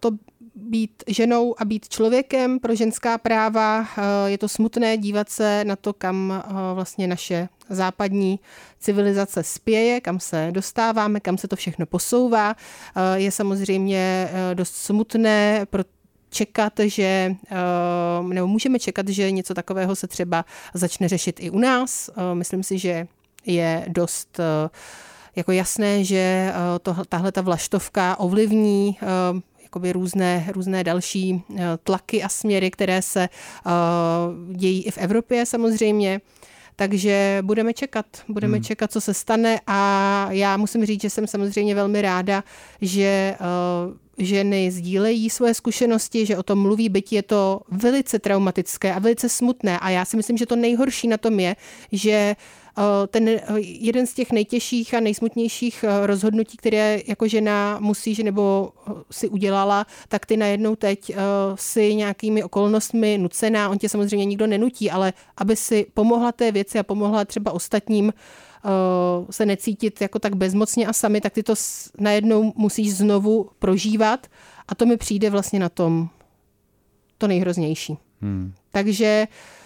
to 0.00 0.10
být 0.54 1.02
ženou 1.06 1.54
a 1.58 1.64
být 1.64 1.88
člověkem, 1.88 2.58
pro 2.60 2.74
ženská 2.74 3.18
práva. 3.18 3.86
Je 4.26 4.38
to 4.38 4.48
smutné 4.48 4.96
dívat 4.96 5.28
se 5.28 5.64
na 5.64 5.76
to, 5.76 5.92
kam 5.92 6.44
vlastně 6.74 7.06
naše 7.06 7.48
západní 7.70 8.40
civilizace 8.78 9.42
spěje, 9.42 10.00
kam 10.00 10.20
se 10.20 10.48
dostáváme, 10.50 11.20
kam 11.20 11.38
se 11.38 11.48
to 11.48 11.56
všechno 11.56 11.86
posouvá. 11.86 12.56
Eh, 12.96 13.20
je 13.20 13.30
samozřejmě 13.30 14.28
eh, 14.32 14.54
dost 14.54 14.74
smutné, 14.74 15.66
pro 15.70 15.82
čekat, 16.30 16.72
že, 16.78 17.34
eh, 17.50 17.56
nebo 18.22 18.46
můžeme 18.46 18.78
čekat, 18.78 19.08
že 19.08 19.30
něco 19.30 19.54
takového 19.54 19.96
se 19.96 20.06
třeba 20.06 20.44
začne 20.74 21.08
řešit 21.08 21.40
i 21.40 21.50
u 21.50 21.58
nás. 21.58 22.10
Myslím 22.34 22.62
si, 22.62 22.78
že 22.78 23.06
je 23.46 23.84
dost 23.88 24.40
jako 25.36 25.52
jasné, 25.52 26.04
že 26.04 26.52
to, 26.82 26.96
tahle 27.08 27.32
ta 27.32 27.40
vlaštovka 27.40 28.18
ovlivní 28.18 28.98
jakoby 29.62 29.92
různé, 29.92 30.46
různé 30.52 30.84
další 30.84 31.42
tlaky 31.84 32.22
a 32.22 32.28
směry, 32.28 32.70
které 32.70 33.02
se 33.02 33.28
dějí 34.52 34.82
i 34.84 34.90
v 34.90 34.98
Evropě 34.98 35.46
samozřejmě. 35.46 36.20
Takže 36.76 37.38
budeme 37.42 37.74
čekat, 37.74 38.06
budeme 38.28 38.56
hmm. 38.56 38.64
čekat, 38.64 38.92
co 38.92 39.00
se 39.00 39.14
stane 39.14 39.60
a 39.66 40.28
já 40.30 40.56
musím 40.56 40.86
říct, 40.86 41.00
že 41.00 41.10
jsem 41.10 41.26
samozřejmě 41.26 41.74
velmi 41.74 42.02
ráda, 42.02 42.44
že 42.80 43.36
uh, 43.40 43.94
ženy 44.18 44.70
sdílejí 44.70 45.30
svoje 45.30 45.54
zkušenosti, 45.54 46.26
že 46.26 46.38
o 46.38 46.42
tom 46.42 46.58
mluví, 46.58 46.88
byť 46.88 47.12
je 47.12 47.22
to 47.22 47.60
velice 47.70 48.18
traumatické 48.18 48.94
a 48.94 48.98
velice 48.98 49.28
smutné. 49.28 49.78
A 49.78 49.90
já 49.90 50.04
si 50.04 50.16
myslím, 50.16 50.36
že 50.36 50.46
to 50.46 50.56
nejhorší 50.56 51.08
na 51.08 51.16
tom 51.16 51.40
je, 51.40 51.56
že 51.92 52.36
uh, 52.38 52.63
Eh, 52.63 52.63
ten 53.08 53.28
eh, 53.28 53.42
jeden 53.60 54.06
z 54.06 54.14
těch 54.14 54.32
nejtěžších 54.32 54.94
a 54.94 55.00
nejsmutnějších 55.00 55.84
eh, 55.84 56.06
rozhodnutí, 56.06 56.56
které 56.56 57.00
jako 57.06 57.28
žena 57.28 57.78
musí, 57.80 58.14
že 58.14 58.22
nebo 58.22 58.72
si 59.10 59.28
udělala, 59.28 59.86
tak 60.08 60.26
ty 60.26 60.36
najednou 60.36 60.76
teď 60.76 61.16
si 61.54 61.94
nějakými 61.94 62.42
okolnostmi 62.42 63.18
nucená, 63.18 63.68
on 63.68 63.78
tě 63.78 63.88
samozřejmě 63.88 64.24
nikdo 64.24 64.46
nenutí, 64.46 64.90
ale 64.90 65.12
aby 65.36 65.56
si 65.56 65.86
pomohla 65.94 66.32
té 66.32 66.52
věci 66.52 66.78
a 66.78 66.82
pomohla 66.82 67.24
třeba 67.24 67.52
ostatním, 67.52 68.12
se 69.30 69.46
necítit 69.46 70.00
jako 70.00 70.18
tak 70.18 70.36
bezmocně 70.36 70.86
a 70.86 70.92
sami, 70.92 71.20
tak 71.20 71.32
ty 71.32 71.42
to 71.42 71.54
najednou 71.98 72.52
musíš 72.56 72.94
znovu 72.94 73.50
prožívat 73.58 74.26
a 74.68 74.74
to 74.74 74.86
mi 74.86 74.96
přijde 74.96 75.30
vlastně 75.30 75.60
na 75.60 75.68
tom 75.68 76.08
to 77.18 77.28
nejhroznější. 77.28 77.98
Hmm. 78.20 78.52
Takže 78.70 79.28
uh, 79.28 79.34
Eh, 79.36 79.63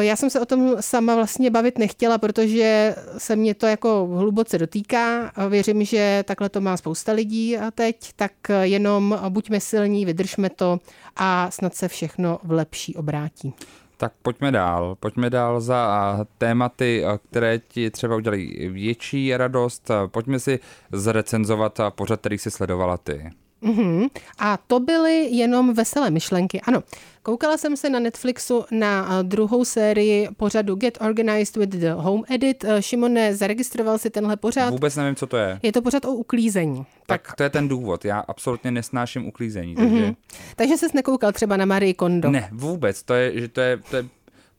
já 0.00 0.16
jsem 0.16 0.30
se 0.30 0.40
o 0.40 0.46
tom 0.46 0.76
sama 0.80 1.14
vlastně 1.14 1.50
bavit 1.50 1.78
nechtěla, 1.78 2.18
protože 2.18 2.94
se 3.18 3.36
mě 3.36 3.54
to 3.54 3.66
jako 3.66 4.06
hluboce 4.06 4.58
dotýká. 4.58 5.32
Věřím, 5.48 5.84
že 5.84 6.24
takhle 6.26 6.48
to 6.48 6.60
má 6.60 6.76
spousta 6.76 7.12
lidí 7.12 7.58
a 7.58 7.70
teď, 7.70 8.12
tak 8.16 8.32
jenom 8.62 9.18
buďme 9.28 9.60
silní, 9.60 10.04
vydržme 10.04 10.50
to 10.50 10.78
a 11.16 11.50
snad 11.50 11.74
se 11.74 11.88
všechno 11.88 12.38
v 12.42 12.50
lepší 12.52 12.96
obrátí. 12.96 13.54
Tak 13.96 14.12
pojďme 14.22 14.52
dál. 14.52 14.96
Pojďme 15.00 15.30
dál 15.30 15.60
za 15.60 16.26
tématy, 16.38 17.04
které 17.30 17.58
ti 17.58 17.90
třeba 17.90 18.16
udělají 18.16 18.68
větší 18.68 19.36
radost. 19.36 19.90
Pojďme 20.06 20.38
si 20.38 20.58
zrecenzovat 20.92 21.80
pořad, 21.88 22.20
který 22.20 22.38
si 22.38 22.50
sledovala 22.50 22.96
ty. 22.96 23.30
Mm-hmm. 23.62 24.08
A 24.38 24.58
to 24.66 24.80
byly 24.80 25.28
jenom 25.30 25.74
veselé 25.74 26.10
myšlenky. 26.10 26.60
Ano, 26.60 26.82
koukala 27.22 27.56
jsem 27.56 27.76
se 27.76 27.90
na 27.90 27.98
Netflixu 27.98 28.64
na 28.70 29.08
eh, 29.10 29.22
druhou 29.22 29.64
sérii 29.64 30.28
pořadu 30.36 30.74
Get 30.74 30.98
Organized 31.00 31.56
with 31.56 31.68
the 31.68 31.90
Home 31.90 32.22
Edit. 32.28 32.64
Eh, 32.64 32.82
Šimone, 32.82 33.34
zaregistroval 33.34 33.98
si 33.98 34.10
tenhle 34.10 34.36
pořad? 34.36 34.70
Vůbec 34.70 34.96
nevím, 34.96 35.16
co 35.16 35.26
to 35.26 35.36
je. 35.36 35.60
Je 35.62 35.72
to 35.72 35.82
pořad 35.82 36.04
o 36.04 36.12
uklízení. 36.12 36.86
Tak, 37.06 37.22
tak 37.26 37.36
to 37.36 37.42
je 37.42 37.50
ten 37.50 37.68
důvod. 37.68 38.04
Já 38.04 38.18
absolutně 38.18 38.70
nesnáším 38.70 39.26
uklízení. 39.26 39.74
Takže, 39.74 39.94
mm-hmm. 39.94 40.16
takže 40.56 40.76
jsi 40.76 40.86
nekoukal 40.94 41.32
třeba 41.32 41.56
na 41.56 41.64
Marie 41.64 41.94
Kondo? 41.94 42.30
Ne, 42.30 42.48
vůbec. 42.52 43.02
To 43.02 43.14
je, 43.14 43.40
že 43.40 43.48
to 43.48 43.60
je, 43.60 43.78
to 43.90 43.96
je 43.96 44.04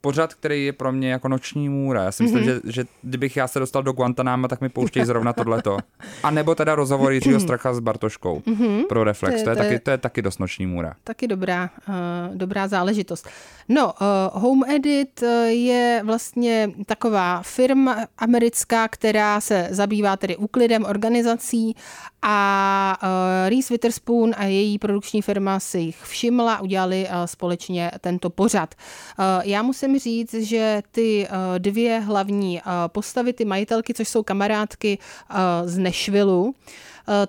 pořad, 0.02 0.34
který 0.34 0.66
je 0.66 0.74
pro 0.74 0.92
mě 0.92 1.12
jako 1.12 1.28
noční 1.28 1.70
můra. 1.70 2.04
Já 2.04 2.12
si 2.12 2.24
myslím, 2.24 2.44
mm-hmm. 2.44 2.62
že, 2.64 2.72
že 2.72 2.86
kdybych 3.02 3.38
já 3.38 3.48
se 3.48 3.60
dostal 3.60 3.84
do 3.84 3.92
Guantanama, 3.92 4.48
tak 4.48 4.62
mi 4.62 4.70
pouštějí 4.70 5.06
zrovna 5.06 5.34
tohleto. 5.34 5.78
A 6.24 6.32
nebo 6.32 6.56
teda 6.56 6.76
rozhovor 6.76 7.12
Jiřího 7.12 7.40
Stracha 7.40 7.74
s 7.74 7.80
Bartoškou 7.80 8.40
mm-hmm. 8.40 8.88
pro 8.88 9.04
Reflex. 9.04 9.44
To 9.44 9.50
je, 9.50 9.56
to, 9.56 9.64
je, 9.64 9.64
to, 9.64 9.64
je, 9.64 9.70
taky, 9.70 9.80
to 9.80 9.92
je 9.92 9.98
taky 9.98 10.22
dost 10.22 10.40
noční 10.40 10.66
můra. 10.66 10.94
Taky 11.04 11.28
dobrá, 11.28 11.70
uh, 11.88 12.36
dobrá 12.36 12.68
záležitost. 12.68 13.30
No, 13.70 13.86
uh, 14.34 14.42
Home 14.42 14.64
Edit 14.70 15.24
eh, 15.24 15.46
je 15.46 16.02
vlastně 16.06 16.72
taková 16.86 17.42
firma 17.42 18.06
americká, 18.18 18.88
která 18.88 19.42
se 19.42 19.68
zabývá 19.72 20.18
tedy 20.18 20.38
úklidem 20.38 20.86
organizací 20.86 21.76
a 22.22 22.98
uh, 23.04 23.50
Reese 23.50 23.74
Witherspoon 23.74 24.34
a 24.38 24.44
její 24.44 24.80
produkční 24.80 25.22
firma 25.22 25.60
si 25.60 25.80
jich 25.80 25.98
všimla, 26.04 26.62
udělali 26.62 27.08
uh, 27.10 27.26
společně 27.26 27.92
tento 28.02 28.30
pořad. 28.30 28.76
Uh, 29.20 29.26
já 29.44 29.62
musím 29.62 29.91
říct, 30.00 30.34
že 30.34 30.82
ty 30.92 31.28
uh, 31.28 31.36
dvě 31.60 32.00
hlavní 32.00 32.56
uh, 32.66 32.72
postavy, 32.88 33.34
ty 33.34 33.46
majitelky, 33.46 33.94
což 33.94 34.08
jsou 34.08 34.24
kamarádky 34.24 34.98
uh, 35.32 35.38
z 35.70 35.78
Nešvilu, 35.78 36.56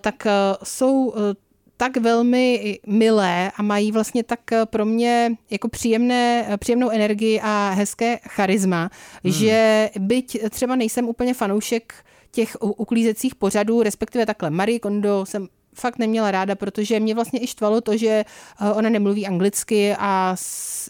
tak 0.00 0.26
jsou 0.62 1.14
tak 1.76 1.96
velmi 1.96 2.78
milé 2.86 3.52
a 3.56 3.62
mají 3.62 3.92
vlastně 3.92 4.24
tak 4.24 4.40
pro 4.64 4.84
mě 4.84 5.32
jako 5.50 5.68
příjemné, 5.68 6.48
příjemnou 6.60 6.90
energii 6.90 7.40
a 7.40 7.70
hezké 7.70 8.18
charisma, 8.28 8.90
hmm. 9.24 9.32
že 9.32 9.90
byť 9.98 10.50
třeba 10.50 10.76
nejsem 10.76 11.08
úplně 11.08 11.34
fanoušek 11.34 11.94
těch 12.30 12.56
uklízecích 12.60 13.34
pořadů, 13.34 13.82
respektive 13.82 14.26
takhle 14.26 14.50
Marie 14.50 14.78
Kondo 14.80 15.26
jsem 15.26 15.48
fakt 15.74 15.98
neměla 15.98 16.30
ráda, 16.30 16.54
protože 16.54 17.00
mě 17.00 17.14
vlastně 17.14 17.42
i 17.42 17.46
štvalo 17.46 17.80
to, 17.80 17.96
že 17.96 18.08
eh, 18.60 18.72
ona 18.72 18.88
nemluví 18.88 19.26
anglicky 19.26 19.94
a 19.98 20.36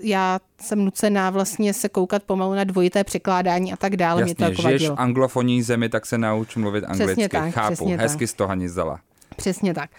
já 0.03 0.41
jsem 0.61 0.85
nucená 0.85 1.31
vlastně 1.31 1.75
se 1.75 1.89
koukat 1.89 2.23
pomalu 2.23 2.55
na 2.55 2.65
dvojité 2.65 3.05
překládání 3.05 3.73
a 3.73 3.77
tak 3.77 3.97
dále. 3.97 4.21
Jasně, 4.21 4.31
mě 4.31 4.35
to 4.35 4.45
jako 4.45 4.63
žiješ 4.63 4.89
v 4.89 4.95
anglofonní 4.97 5.63
zemi, 5.63 5.89
tak 5.89 6.07
se 6.07 6.19
nauč 6.19 6.57
mluvit 6.57 6.85
anglicky. 6.85 7.05
Přesně 7.05 7.29
tak, 7.29 7.55
Chápu, 7.55 7.75
přesně 7.75 7.97
hezky 7.97 8.27
tak. 8.27 8.31
z 8.31 8.35
toho 8.35 8.55
zdala. 8.67 9.01
Přesně 9.37 9.75
tak. 9.75 9.91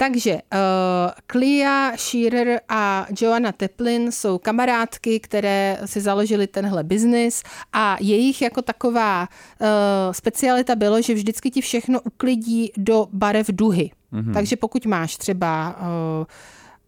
Takže 0.00 0.34
uh, 0.34 0.40
Clea 1.26 1.92
Shearer 1.96 2.60
a 2.68 3.06
Joanna 3.20 3.52
Teplin 3.52 4.12
jsou 4.12 4.38
kamarádky, 4.38 5.20
které 5.20 5.78
si 5.84 6.00
založili 6.00 6.46
tenhle 6.46 6.84
biznis 6.84 7.42
a 7.72 7.96
jejich 8.00 8.42
jako 8.42 8.62
taková 8.62 9.28
uh, 9.60 9.66
specialita 10.12 10.76
bylo, 10.76 11.02
že 11.02 11.14
vždycky 11.14 11.50
ti 11.50 11.60
všechno 11.60 12.00
uklidí 12.00 12.72
do 12.76 13.08
barev 13.12 13.46
duhy. 13.52 13.90
Mm-hmm. 14.12 14.32
Takže 14.32 14.56
pokud 14.56 14.86
máš 14.86 15.16
třeba, 15.16 15.76
uh, 15.80 16.26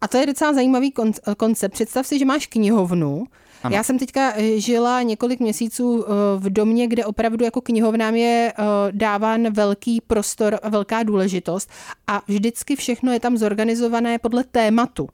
a 0.01 0.07
to 0.07 0.17
je 0.17 0.25
docela 0.25 0.53
zajímavý 0.53 0.93
koncept, 1.37 1.73
představ 1.73 2.07
si, 2.07 2.19
že 2.19 2.25
máš 2.25 2.47
knihovnu, 2.47 3.25
Ano. 3.63 3.75
Já 3.75 3.83
jsem 3.83 3.99
teďka 3.99 4.33
eh, 4.35 4.59
žila 4.59 5.01
několik 5.01 5.39
měsíců 5.39 6.05
eh, 6.05 6.11
v 6.37 6.49
domě, 6.49 6.87
kde 6.87 7.05
opravdu 7.05 7.45
jako 7.45 7.61
knihovnám 7.61 8.15
je 8.15 8.53
eh, 8.57 8.63
dáván 8.91 9.53
velký 9.53 10.01
prostor 10.01 10.59
a 10.63 10.69
velká 10.69 11.03
důležitost 11.03 11.69
a 12.07 12.21
vždycky 12.27 12.75
všechno 12.75 13.13
je 13.13 13.19
tam 13.19 13.37
zorganizované 13.37 14.19
podle 14.19 14.43
tématu. 14.43 15.09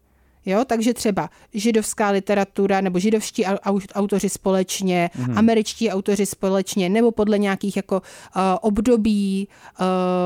Jo, 0.50 0.66
takže 0.66 0.94
třeba 0.94 1.30
židovská 1.54 2.10
literatura 2.10 2.82
nebo 2.82 3.00
židovští 3.00 3.44
au- 3.46 3.58
au- 3.58 3.88
autoři 3.94 4.30
společně, 4.30 5.10
mm. 5.18 5.38
američtí 5.38 5.90
autoři 5.90 6.26
společně, 6.26 6.90
nebo 6.90 7.12
podle 7.12 7.38
nějakých 7.38 7.76
jako 7.78 7.96
uh, 8.36 8.42
období, 8.62 9.48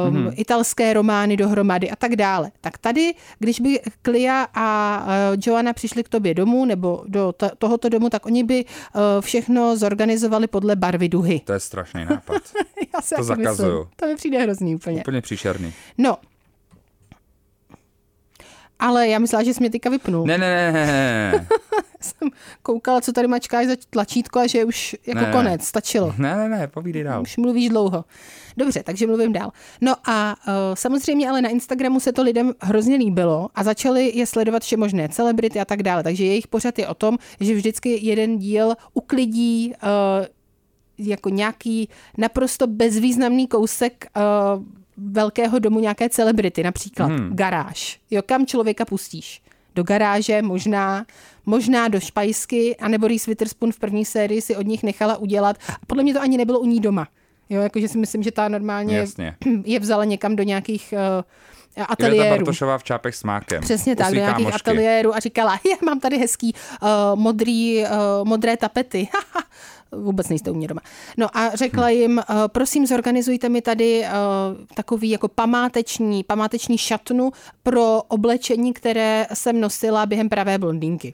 um, 0.09 0.17
mm. 0.17 0.31
italské 0.35 0.93
romány 0.93 1.37
dohromady 1.37 1.91
a 1.91 1.95
tak 1.95 2.15
dále. 2.15 2.51
Tak 2.61 2.77
tady, 2.77 3.13
když 3.39 3.59
by 3.59 3.79
Klia 4.01 4.47
a 4.53 4.99
uh, 5.05 5.39
Joanna 5.45 5.73
přišli 5.73 6.03
k 6.03 6.09
tobě 6.09 6.33
domů 6.33 6.65
nebo 6.65 7.03
do 7.07 7.31
t- 7.31 7.51
tohoto 7.57 7.89
domu, 7.89 8.09
tak 8.09 8.25
oni 8.25 8.43
by 8.43 8.65
uh, 8.65 9.01
všechno 9.21 9.77
zorganizovali 9.77 10.47
podle 10.47 10.75
barvy 10.75 11.09
duhy. 11.09 11.41
To 11.45 11.53
je 11.53 11.59
strašný 11.59 12.05
nápad. 12.05 12.41
Já 12.95 13.01
se 13.01 13.15
To 13.15 13.25
taky 13.25 13.39
myslím. 13.41 13.55
zakazuju. 13.55 13.87
To 13.95 14.05
mi 14.07 14.15
přijde 14.15 14.39
hrozný 14.41 14.75
úplně. 14.75 14.97
Úplně 15.01 15.21
příšerný. 15.21 15.73
No. 15.97 16.17
Ale 18.83 19.07
já 19.07 19.19
myslela, 19.19 19.43
že 19.43 19.53
jsi 19.53 19.59
mě 19.59 19.69
teďka 19.69 19.89
vypnul. 19.89 20.25
Ne, 20.25 20.37
ne, 20.37 20.71
ne, 20.71 20.85
ne, 20.85 21.47
jsem 22.01 22.29
koukala, 22.63 23.01
co 23.01 23.11
tady 23.11 23.27
mačkáš 23.27 23.67
za 23.67 23.73
tlačítko 23.89 24.39
a 24.39 24.47
že 24.47 24.65
už 24.65 24.95
jako 25.07 25.19
Ne, 25.21 25.25
ne. 25.27 25.31
konec, 25.33 25.63
stačilo. 25.63 26.13
ne, 26.17 26.35
ne, 26.35 26.49
ne, 26.49 26.67
povídej 26.67 27.03
dál. 27.03 27.21
Už 27.21 27.37
mluvíš 27.37 27.69
dlouho. 27.69 28.05
Dobře, 28.57 28.83
takže 28.83 29.07
mluvím 29.07 29.33
dál. 29.33 29.51
No 29.81 29.95
a 30.05 30.35
uh, 30.47 30.53
samozřejmě 30.73 31.29
ale 31.29 31.41
na 31.41 31.49
Instagramu 31.49 31.99
se 31.99 32.11
to 32.11 32.23
lidem 32.23 32.53
hrozně 32.61 32.95
líbilo 32.95 33.49
a 33.55 33.63
začali 33.63 34.11
je 34.17 34.25
sledovat 34.27 34.63
vše 34.63 34.77
možné 34.77 35.09
celebrity 35.09 35.59
a 35.59 35.65
tak 35.65 35.83
dále. 35.83 36.03
Takže 36.03 36.25
jejich 36.25 36.47
pořad 36.47 36.79
je 36.79 36.87
o 36.87 36.93
tom, 36.93 37.17
že 37.39 37.55
vždycky 37.55 37.99
jeden 38.05 38.37
díl 38.37 38.73
uklidí 38.93 39.73
uh, 39.83 40.25
jako 40.97 41.29
nějaký 41.29 41.89
naprosto 42.17 42.67
bezvýznamný 42.67 43.47
kousek 43.47 44.05
uh, 44.57 44.63
velkého 44.97 45.59
domu 45.59 45.79
nějaké 45.79 46.09
celebrity, 46.09 46.63
například 46.63 47.05
hmm. 47.05 47.35
garáž. 47.35 47.99
Jo, 48.11 48.21
kam 48.25 48.45
člověka 48.45 48.85
pustíš? 48.85 49.41
Do 49.75 49.83
garáže, 49.83 50.41
možná, 50.41 51.05
možná 51.45 51.87
do 51.87 51.99
špajsky, 51.99 52.75
anebo 52.75 53.07
Reese 53.07 53.31
Witherspoon 53.31 53.71
v 53.71 53.79
první 53.79 54.05
sérii 54.05 54.41
si 54.41 54.55
od 54.55 54.67
nich 54.67 54.83
nechala 54.83 55.17
udělat. 55.17 55.57
A 55.69 55.85
podle 55.87 56.03
mě 56.03 56.13
to 56.13 56.21
ani 56.21 56.37
nebylo 56.37 56.59
u 56.59 56.65
ní 56.65 56.79
doma. 56.79 57.07
Jo, 57.49 57.61
jakože 57.61 57.87
si 57.87 57.97
myslím, 57.97 58.23
že 58.23 58.31
ta 58.31 58.47
normálně 58.47 58.97
Jasně. 58.97 59.35
je 59.65 59.79
vzala 59.79 60.05
někam 60.05 60.35
do 60.35 60.43
nějakých 60.43 60.93
uh, 61.77 61.83
ateliérů. 61.87 62.29
Bartošová 62.29 62.77
v 62.77 62.83
čápech 62.83 63.15
s 63.15 63.23
mákem. 63.23 63.61
Přesně 63.61 63.95
tak, 63.95 64.13
do 64.13 64.15
nějakých 64.15 64.45
kámošky. 64.45 64.69
ateliérů 64.69 65.15
a 65.15 65.19
říkala, 65.19 65.59
je, 65.65 65.75
mám 65.85 65.99
tady 65.99 66.17
hezký 66.17 66.53
uh, 66.81 66.89
modrý, 67.19 67.83
uh, 67.83 67.87
modré 68.27 68.57
tapety. 68.57 69.07
Vůbec 69.95 70.29
nejste 70.29 70.51
u 70.51 70.53
mě 70.53 70.67
doma. 70.67 70.81
No 71.17 71.37
a 71.37 71.55
řekla 71.55 71.85
Hm. 71.87 71.89
jim, 71.89 72.17
uh, 72.29 72.35
prosím, 72.47 72.87
zorganizujte 72.87 73.49
mi 73.49 73.61
tady 73.61 74.01
uh, 74.01 74.65
takový 74.73 75.09
jako 75.09 75.27
památeční, 75.27 76.23
památeční 76.23 76.77
šatnu 76.77 77.31
pro 77.63 78.01
oblečení, 78.07 78.73
které 78.73 79.27
jsem 79.33 79.61
nosila 79.61 80.05
během 80.05 80.29
pravé 80.29 80.57
blondýnky. 80.57 81.13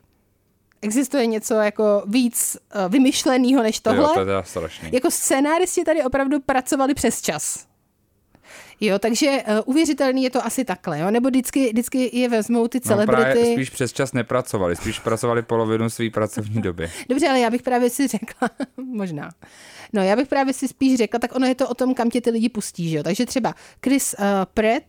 Existuje 0.82 1.26
něco 1.26 1.54
jako 1.54 2.04
víc 2.06 2.58
uh, 2.76 2.92
vymyšleného 2.92 3.64
než 3.64 3.80
tohle? 3.80 4.04
Jo, 4.04 4.26
to 4.26 4.32
je 4.32 4.44
strašný. 4.44 4.90
Jako 4.92 5.12
scénáristi 5.12 5.84
tady 5.84 6.04
opravdu 6.04 6.40
pracovali 6.40 6.94
přes 6.94 7.22
čas. 7.22 7.69
Jo, 8.82 9.00
takže 9.00 9.44
uh, 9.48 9.60
uvěřitelný 9.66 10.24
je 10.24 10.30
to 10.30 10.46
asi 10.46 10.66
takhle, 10.66 11.00
jo? 11.00 11.12
Nebo 11.12 11.30
vždycky, 11.30 11.70
vždycky 11.70 12.18
je 12.20 12.30
vezmou 12.30 12.68
ty 12.68 12.80
No, 12.90 12.96
právě 13.06 13.06
celebrity. 13.26 13.54
spíš 13.54 13.70
přes 13.70 13.94
čas 13.94 14.14
nepracovali, 14.14 14.76
spíš 14.76 15.00
pracovali 15.00 15.42
polovinu 15.42 15.90
své 15.90 16.10
pracovní 16.10 16.62
doby. 16.62 16.92
Dobře, 17.10 17.28
ale 17.30 17.40
já 17.40 17.50
bych 17.50 17.62
právě 17.62 17.90
si 17.90 18.08
řekla, 18.08 18.50
možná. 18.78 19.30
No, 19.94 20.02
já 20.04 20.16
bych 20.16 20.28
právě 20.28 20.54
si 20.54 20.68
spíš 20.68 20.98
řekla, 20.98 21.20
tak 21.20 21.36
ono 21.36 21.48
je 21.48 21.56
to 21.56 21.68
o 21.70 21.74
tom, 21.74 21.94
kam 21.94 22.10
tě 22.10 22.22
ty 22.22 22.30
lidi 22.30 22.50
pustí, 22.50 22.90
že 22.90 22.98
jo? 22.98 23.04
Takže 23.04 23.26
třeba 23.26 23.54
Chris 23.84 24.16
uh, 24.20 24.26
Pratt 24.54 24.84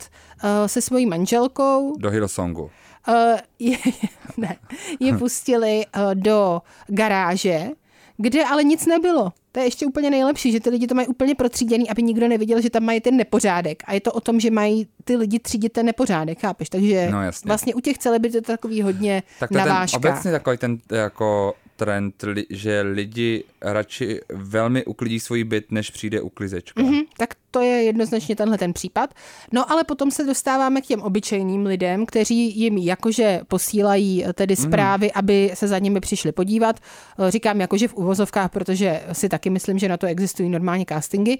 uh, 0.44 0.48
se 0.66 0.82
svojí 0.82 1.06
manželkou 1.06 1.96
Do 1.98 2.10
Hillsongu. 2.10 2.62
uh, 3.08 3.14
je, 3.58 3.78
ne, 4.36 4.56
je 5.00 5.16
pustili 5.18 5.84
uh, 5.96 6.14
do 6.14 6.62
garáže, 6.86 7.68
kde 8.16 8.44
ale 8.44 8.64
nic 8.64 8.86
nebylo. 8.86 9.32
To 9.52 9.60
je 9.60 9.66
ještě 9.66 9.86
úplně 9.86 10.10
nejlepší, 10.10 10.52
že 10.52 10.60
ty 10.60 10.70
lidi 10.70 10.86
to 10.86 10.94
mají 10.94 11.08
úplně 11.08 11.34
protříděný, 11.34 11.90
aby 11.90 12.02
nikdo 12.02 12.28
neviděl, 12.28 12.60
že 12.60 12.70
tam 12.70 12.82
mají 12.82 13.00
ten 13.00 13.16
nepořádek. 13.16 13.82
A 13.86 13.92
je 13.94 14.00
to 14.00 14.12
o 14.12 14.20
tom, 14.20 14.40
že 14.40 14.50
mají 14.50 14.86
ty 15.04 15.16
lidi 15.16 15.38
třídit 15.38 15.72
ten 15.72 15.86
nepořádek, 15.86 16.40
chápeš? 16.40 16.68
Takže 16.68 17.08
No, 17.10 17.22
jasně. 17.22 17.48
vlastně 17.48 17.74
u 17.74 17.80
těch 17.80 17.98
celebrit 17.98 18.34
je 18.34 18.42
to 18.42 18.52
takový 18.52 18.82
hodně 18.82 19.22
Tak 19.40 19.48
to 19.50 19.58
je 19.58 19.62
ten 19.62 19.68
navážka. 19.68 19.96
obecně 19.96 20.30
takový 20.32 20.58
ten 20.58 20.78
jako 20.92 21.54
trend, 21.80 22.22
li, 22.22 22.46
že 22.50 22.80
lidi 22.80 23.44
radši 23.60 24.20
velmi 24.28 24.84
uklidí 24.84 25.20
svůj 25.20 25.44
byt, 25.44 25.72
než 25.72 25.90
přijde 25.90 26.20
uklizečka. 26.20 26.82
Mhm, 26.82 27.00
tak 27.16 27.34
to 27.50 27.60
je 27.60 27.82
jednoznačně 27.82 28.36
tenhle 28.36 28.58
ten 28.58 28.72
případ. 28.72 29.14
No 29.52 29.72
ale 29.72 29.84
potom 29.84 30.10
se 30.10 30.24
dostáváme 30.24 30.80
k 30.80 30.86
těm 30.86 31.02
obyčejným 31.02 31.66
lidem, 31.66 32.06
kteří 32.06 32.60
jim 32.60 32.78
jakože 32.78 33.40
posílají 33.48 34.24
eh, 34.24 34.32
tedy 34.32 34.56
zprávy, 34.56 35.12
aby 35.12 35.50
se 35.54 35.68
za 35.68 35.78
nimi 35.78 36.00
přišli 36.00 36.32
podívat. 36.32 36.80
Eh, 37.18 37.30
Říkám 37.30 37.60
jakože 37.60 37.88
v 37.88 37.94
uvozovkách, 37.94 38.50
protože 38.50 39.02
si 39.12 39.28
taky 39.28 39.50
myslím, 39.50 39.78
že 39.78 39.88
na 39.88 39.96
to 39.96 40.06
existují 40.06 40.48
normálně 40.48 40.84
castingy. 40.88 41.38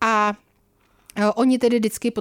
A 0.00 0.34
eh, 1.16 1.26
oni 1.26 1.58
tedy 1.58 1.78
vždycky 1.78 2.12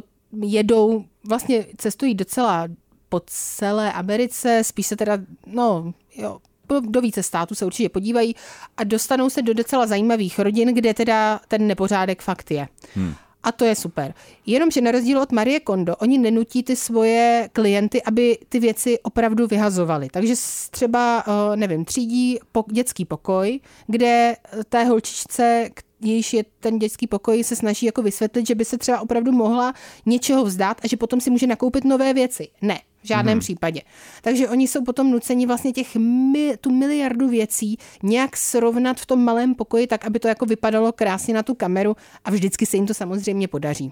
jedou, 0.42 1.06
vlastně 1.24 1.66
cestují 1.78 2.16
docela 2.16 2.68
po 3.10 3.22
celé 3.26 3.94
Americe, 3.94 4.62
spíš 4.64 4.88
se 4.88 4.96
teda, 4.96 5.18
no 5.46 5.94
jo, 6.16 6.38
do 6.82 7.02
více 7.02 7.24
států 7.24 7.56
se 7.56 7.66
určitě 7.66 7.90
podívají 7.90 8.36
a 8.78 8.84
dostanou 8.84 9.30
se 9.30 9.42
do 9.42 9.54
docela 9.54 9.88
zajímavých 9.88 10.40
rodin, 10.40 10.74
kde 10.74 10.94
teda 10.94 11.40
ten 11.48 11.68
nepořádek 11.68 12.22
fakt 12.22 12.52
je. 12.52 12.68
Hmm. 12.96 13.16
A 13.46 13.52
to 13.52 13.66
je 13.66 13.76
super. 13.76 14.14
Jenomže 14.46 14.82
na 14.82 14.92
rozdíl 14.92 15.22
od 15.22 15.32
Marie 15.32 15.60
Kondo, 15.60 15.96
oni 15.96 16.18
nenutí 16.18 16.64
ty 16.64 16.76
svoje 16.76 17.50
klienty, 17.54 18.04
aby 18.04 18.38
ty 18.50 18.60
věci 18.60 19.00
opravdu 19.00 19.48
vyhazovali. 19.48 20.08
Takže 20.12 20.34
třeba, 20.72 21.24
eh, 21.28 21.56
nevím, 21.56 21.86
třídí 21.86 22.40
po, 22.52 22.64
dětský 22.72 23.06
pokoj, 23.06 23.60
kde 23.88 24.36
eh, 24.36 24.64
té 24.70 24.84
holčičce, 24.84 25.70
jejíž 26.02 26.34
je 26.34 26.44
ten 26.60 26.80
dětský 26.80 27.08
pokoj, 27.08 27.44
se 27.44 27.56
snaží 27.56 27.86
jako 27.86 28.02
vysvětlit, 28.02 28.48
že 28.48 28.56
by 28.56 28.66
se 28.66 28.78
třeba 28.78 29.00
opravdu 29.00 29.32
mohla 29.32 29.74
něčeho 30.06 30.44
vzdát 30.44 30.78
a 30.84 30.88
že 30.88 30.98
potom 30.98 31.22
si 31.22 31.30
může 31.30 31.48
nakoupit 31.48 31.84
nové 31.84 32.14
věci. 32.14 32.48
Ne, 32.62 32.80
v 33.06 33.08
žádném 33.08 33.34
hmm. 33.34 33.40
případě. 33.40 33.82
Takže 34.22 34.50
oni 34.50 34.68
jsou 34.68 34.84
potom 34.84 35.12
nuceni 35.12 35.46
vlastně 35.46 35.72
těch 35.72 35.96
mi, 35.96 36.58
tu 36.62 36.72
miliardu 36.72 37.28
věcí 37.28 37.78
nějak 38.04 38.38
srovnat 38.38 39.00
v 39.00 39.06
tom 39.06 39.24
malém 39.24 39.56
pokoji, 39.56 39.88
tak 39.88 40.06
aby 40.06 40.20
to 40.20 40.28
jako 40.28 40.46
vypadalo 40.46 40.92
krásně 40.92 41.34
na 41.34 41.44
tu 41.44 41.54
kameru 41.54 41.96
a 42.26 42.32
vždycky 42.32 42.66
se 42.66 42.78
jim 42.78 42.88
to 42.88 42.94
samozřejmě 42.94 43.48
podaří. 43.48 43.92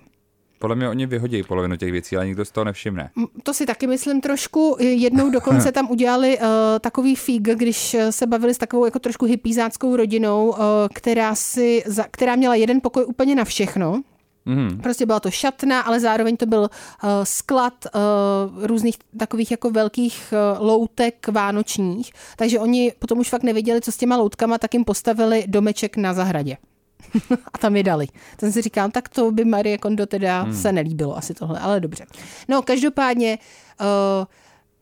Podle 0.60 0.76
mě 0.76 0.89
oni 0.89 1.06
vyhodí 1.06 1.43
polovinu 1.43 1.76
těch 1.76 1.91
věcí, 1.91 2.15
ale 2.15 2.26
nikdo 2.26 2.45
z 2.45 2.52
toho 2.52 2.65
nevšimne. 2.65 3.10
To 3.43 3.54
si 3.54 3.65
taky 3.65 3.88
myslím 3.88 4.21
trošku. 4.21 4.78
Jednou 4.80 5.30
dokonce 5.30 5.71
tam 5.71 5.91
udělali 5.91 6.38
uh, 6.38 6.45
takový 6.80 7.15
fík, 7.15 7.41
když 7.41 7.93
eh, 7.93 8.12
se 8.12 8.28
bavili 8.28 8.54
s 8.54 8.58
takovou 8.58 8.86
jako 8.86 8.99
trošku 8.99 9.26
hypízáckou 9.26 9.95
rodinou, 9.95 10.49
uh, 10.49 10.56
která, 10.93 11.36
si, 11.36 11.84
za, 11.86 12.06
která 12.12 12.36
měla 12.36 12.56
jeden 12.56 12.82
pokoj 12.82 13.06
úplně 13.08 13.36
na 13.36 13.45
všechno. 13.45 14.02
Mhm. 14.45 14.79
Prostě 14.82 15.06
byla 15.06 15.19
to 15.19 15.32
šatna, 15.32 15.82
ale 15.82 15.99
zároveň 15.99 16.38
to 16.38 16.45
byl 16.45 16.60
uh, 16.60 17.10
sklad 17.23 17.73
uh, 17.95 18.65
různých 18.65 18.95
takových 19.19 19.51
jako 19.51 19.69
velkých 19.69 20.34
uh, 20.34 20.67
loutek 20.67 21.27
vánočních. 21.27 22.12
Takže 22.36 22.60
oni 22.60 22.93
potom 22.99 23.19
už 23.19 23.29
fakt 23.29 23.43
nevěděli, 23.43 23.82
co 23.82 23.91
s 23.91 23.97
těma 23.97 24.17
loutkama, 24.17 24.58
tak 24.58 24.73
jim 24.73 24.86
postavili 24.86 25.43
domeček 25.47 25.97
na 25.97 26.13
zahradě. 26.13 26.58
a 27.53 27.58
tam 27.58 27.75
je 27.75 27.84
dali. 27.84 28.08
Jsem 28.39 28.51
si 28.51 28.62
říkal, 28.62 28.91
tak 28.91 29.10
to 29.10 29.32
by 29.32 29.45
Marie 29.45 29.77
Kondo 29.77 30.06
teda 30.06 30.41
hmm. 30.41 30.53
se 30.53 30.71
nelíbilo 30.71 31.17
asi 31.17 31.34
tohle, 31.34 31.60
ale 31.60 31.79
dobře. 31.79 32.06
No, 32.47 32.62
každopádně 32.62 33.38
uh, 33.82 34.25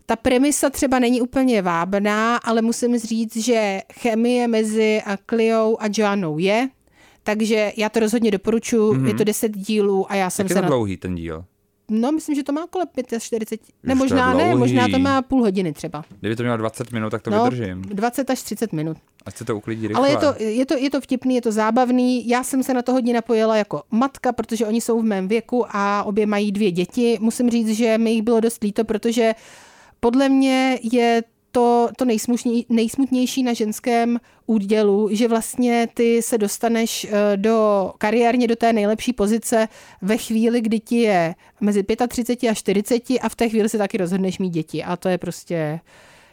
ta 0.06 0.15
premisa 0.15 0.69
třeba 0.69 1.00
není 1.00 1.21
úplně 1.21 1.62
vábná, 1.62 2.38
ale 2.38 2.62
musím 2.62 2.97
říct, 2.97 3.38
že 3.38 3.82
chemie 3.93 4.47
mezi 4.47 5.02
Clio 5.30 5.76
a 5.80 5.86
Joannou 5.97 6.38
je, 6.38 6.69
takže 7.24 7.74
já 7.78 7.90
to 7.90 8.00
rozhodně 8.00 8.32
doporučuji, 8.32 8.94
mm-hmm. 8.94 9.08
je 9.08 9.14
to 9.14 9.24
10 9.24 9.58
dílů 9.58 10.12
a 10.12 10.16
já 10.16 10.30
jsem 10.30 10.44
Jak 10.44 10.50
je 10.50 10.54
se 10.54 10.60
to 10.60 10.62
na... 10.62 10.68
dlouhý 10.68 10.98
ten 10.98 11.16
díl? 11.16 11.46
No, 11.94 12.12
myslím, 12.12 12.36
že 12.36 12.44
to 12.44 12.52
má 12.52 12.68
kolem 12.68 12.88
45, 13.20 13.60
ne, 13.84 13.92
je 13.92 13.96
možná 13.96 14.34
ne, 14.34 14.56
možná 14.56 14.88
to 14.88 15.00
má 15.00 15.22
půl 15.22 15.42
hodiny 15.42 15.74
třeba. 15.74 16.04
Kdyby 16.20 16.36
to 16.36 16.44
mělo 16.44 16.58
20 16.58 16.92
minut, 16.92 17.10
tak 17.10 17.22
to 17.22 17.30
No, 17.30 17.44
vydržím. 17.44 17.82
20 17.82 18.30
až 18.30 18.42
30 18.42 18.74
minut. 18.74 18.98
Ať 19.26 19.38
se 19.38 19.46
to 19.46 19.58
uklidí 19.58 19.88
rychle. 19.88 20.00
Ale 20.00 20.10
je 20.10 20.18
to, 20.18 20.44
je, 20.44 20.66
to, 20.66 20.78
je 20.78 20.90
to 20.90 21.02
vtipný, 21.02 21.36
je 21.36 21.42
to 21.42 21.52
zábavný. 21.52 22.28
Já 22.28 22.44
jsem 22.44 22.64
se 22.64 22.74
na 22.74 22.82
to 22.82 22.92
hodně 22.92 23.14
napojila 23.14 23.56
jako 23.56 23.84
matka, 23.92 24.32
protože 24.32 24.66
oni 24.66 24.82
jsou 24.82 25.02
v 25.02 25.04
mém 25.04 25.28
věku 25.28 25.66
a 25.70 26.04
obě 26.04 26.26
mají 26.26 26.52
dvě 26.52 26.72
děti. 26.72 27.18
Musím 27.22 27.50
říct, 27.50 27.70
že 27.70 27.98
mi 27.98 28.12
jich 28.12 28.22
bylo 28.22 28.40
dost 28.40 28.64
líto, 28.64 28.84
protože 28.84 29.36
podle 30.00 30.30
mě 30.30 30.80
je 30.92 31.24
to, 31.52 31.90
to 31.98 32.06
nejsmutněj, 32.06 32.66
nejsmutnější 32.70 33.44
na 33.44 33.54
ženském 33.54 34.20
údělu, 34.46 35.10
že 35.12 35.28
vlastně 35.28 35.88
ty 35.94 36.22
se 36.22 36.38
dostaneš 36.38 37.08
eh, 37.10 37.38
do 37.38 37.92
kariérně 37.98 38.48
do 38.48 38.56
té 38.56 38.74
nejlepší 38.74 39.14
pozice 39.14 39.68
ve 40.02 40.18
chvíli, 40.18 40.62
kdy 40.62 40.80
ti 40.80 40.96
je 40.96 41.36
mezi 41.62 41.84
35 42.08 42.50
a 42.50 42.54
40 42.54 43.04
a 43.22 43.30
v 43.30 43.36
té 43.36 43.50
chvíli 43.50 43.70
se 43.70 43.78
taky 43.78 43.98
rozhodneš 43.98 44.40
mít 44.40 44.50
děti. 44.50 44.84
A 44.84 44.96
to 44.96 45.10
je 45.10 45.18
prostě 45.18 45.80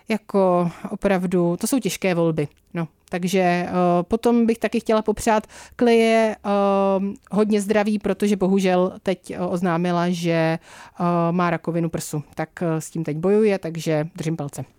jako 0.09 0.70
opravdu, 0.90 1.57
to 1.61 1.66
jsou 1.66 1.78
těžké 1.78 2.14
volby. 2.14 2.48
No, 2.74 2.88
takže 3.09 3.66
uh, 3.68 4.02
potom 4.02 4.46
bych 4.46 4.59
taky 4.59 4.81
chtěla 4.81 5.03
popřát 5.03 5.47
Kleje 5.76 6.36
uh, 6.45 7.05
hodně 7.30 7.61
zdraví, 7.61 7.99
protože 7.99 8.36
bohužel 8.36 8.92
teď 9.03 9.34
oznámila, 9.49 10.11
že 10.11 10.59
uh, 11.01 11.07
má 11.30 11.51
rakovinu 11.51 11.88
prsu. 11.88 12.22
Tak 12.34 12.62
s 12.62 12.90
tím 12.90 13.05
teď 13.05 13.16
bojuje, 13.16 13.59
takže 13.59 14.09
držím 14.16 14.36
palce. 14.36 14.78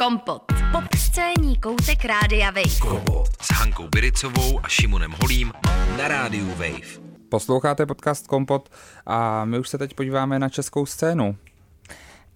Kompot. 0.00 0.42
Pop 0.72 0.84
scéní 0.96 1.56
koutek 1.56 2.04
Rádia 2.04 2.46
Wave. 2.50 2.78
Kompot 2.80 3.28
s 3.42 3.52
Hankou 3.52 3.88
Biricovou 3.88 4.60
a 4.62 4.68
Šimonem 4.68 5.14
Holím 5.22 5.52
na 5.98 6.08
rádiu 6.08 6.48
Wave. 6.48 7.00
Posloucháte 7.28 7.86
podcast 7.86 8.26
Kompot 8.26 8.68
a 9.06 9.44
my 9.44 9.58
už 9.58 9.68
se 9.68 9.78
teď 9.78 9.94
podíváme 9.94 10.38
na 10.38 10.48
českou 10.48 10.86
scénu. 10.86 11.36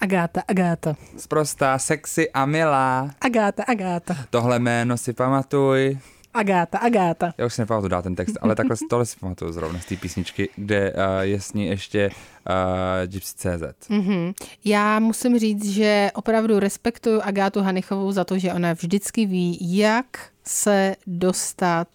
Agáta, 0.01 0.43
Agáta. 0.49 0.97
Sprostá, 1.17 1.79
sexy 1.79 2.31
a 2.31 2.47
milá. 2.47 3.11
Agáta, 3.21 3.63
Agáta. 3.63 4.17
Tohle 4.31 4.59
jméno 4.59 4.97
si 4.97 5.13
pamatuj. 5.13 5.99
Agáta, 6.35 6.79
Agáta. 6.79 7.35
Já 7.39 7.47
už 7.47 7.55
si 7.55 7.63
nepamatuju 7.63 7.89
dát 7.89 8.03
ten 8.03 8.15
text, 8.15 8.39
ale 8.41 8.55
takhle 8.55 8.77
tohle 8.91 9.07
si 9.07 9.17
pamatuju 9.21 9.53
zrovna 9.53 9.81
z 9.81 9.87
té 9.87 9.97
písničky, 9.97 10.49
kde 10.57 10.93
uh, 10.93 10.99
je 11.21 11.41
s 11.41 11.53
ní 11.53 11.67
ještě 11.67 12.11
uh, 12.11 13.07
Gypsy.cz. 13.07 13.89
Mm-hmm. 13.91 14.35
Já 14.65 14.99
musím 14.99 15.39
říct, 15.39 15.65
že 15.65 16.11
opravdu 16.15 16.59
respektuju 16.59 17.21
Agátu 17.21 17.61
Hanichovou 17.61 18.13
za 18.13 18.25
to, 18.25 18.39
že 18.39 18.53
ona 18.53 18.73
vždycky 18.73 19.27
ví, 19.27 19.79
jak 19.79 20.07
se 20.45 20.97
dostat 21.07 21.89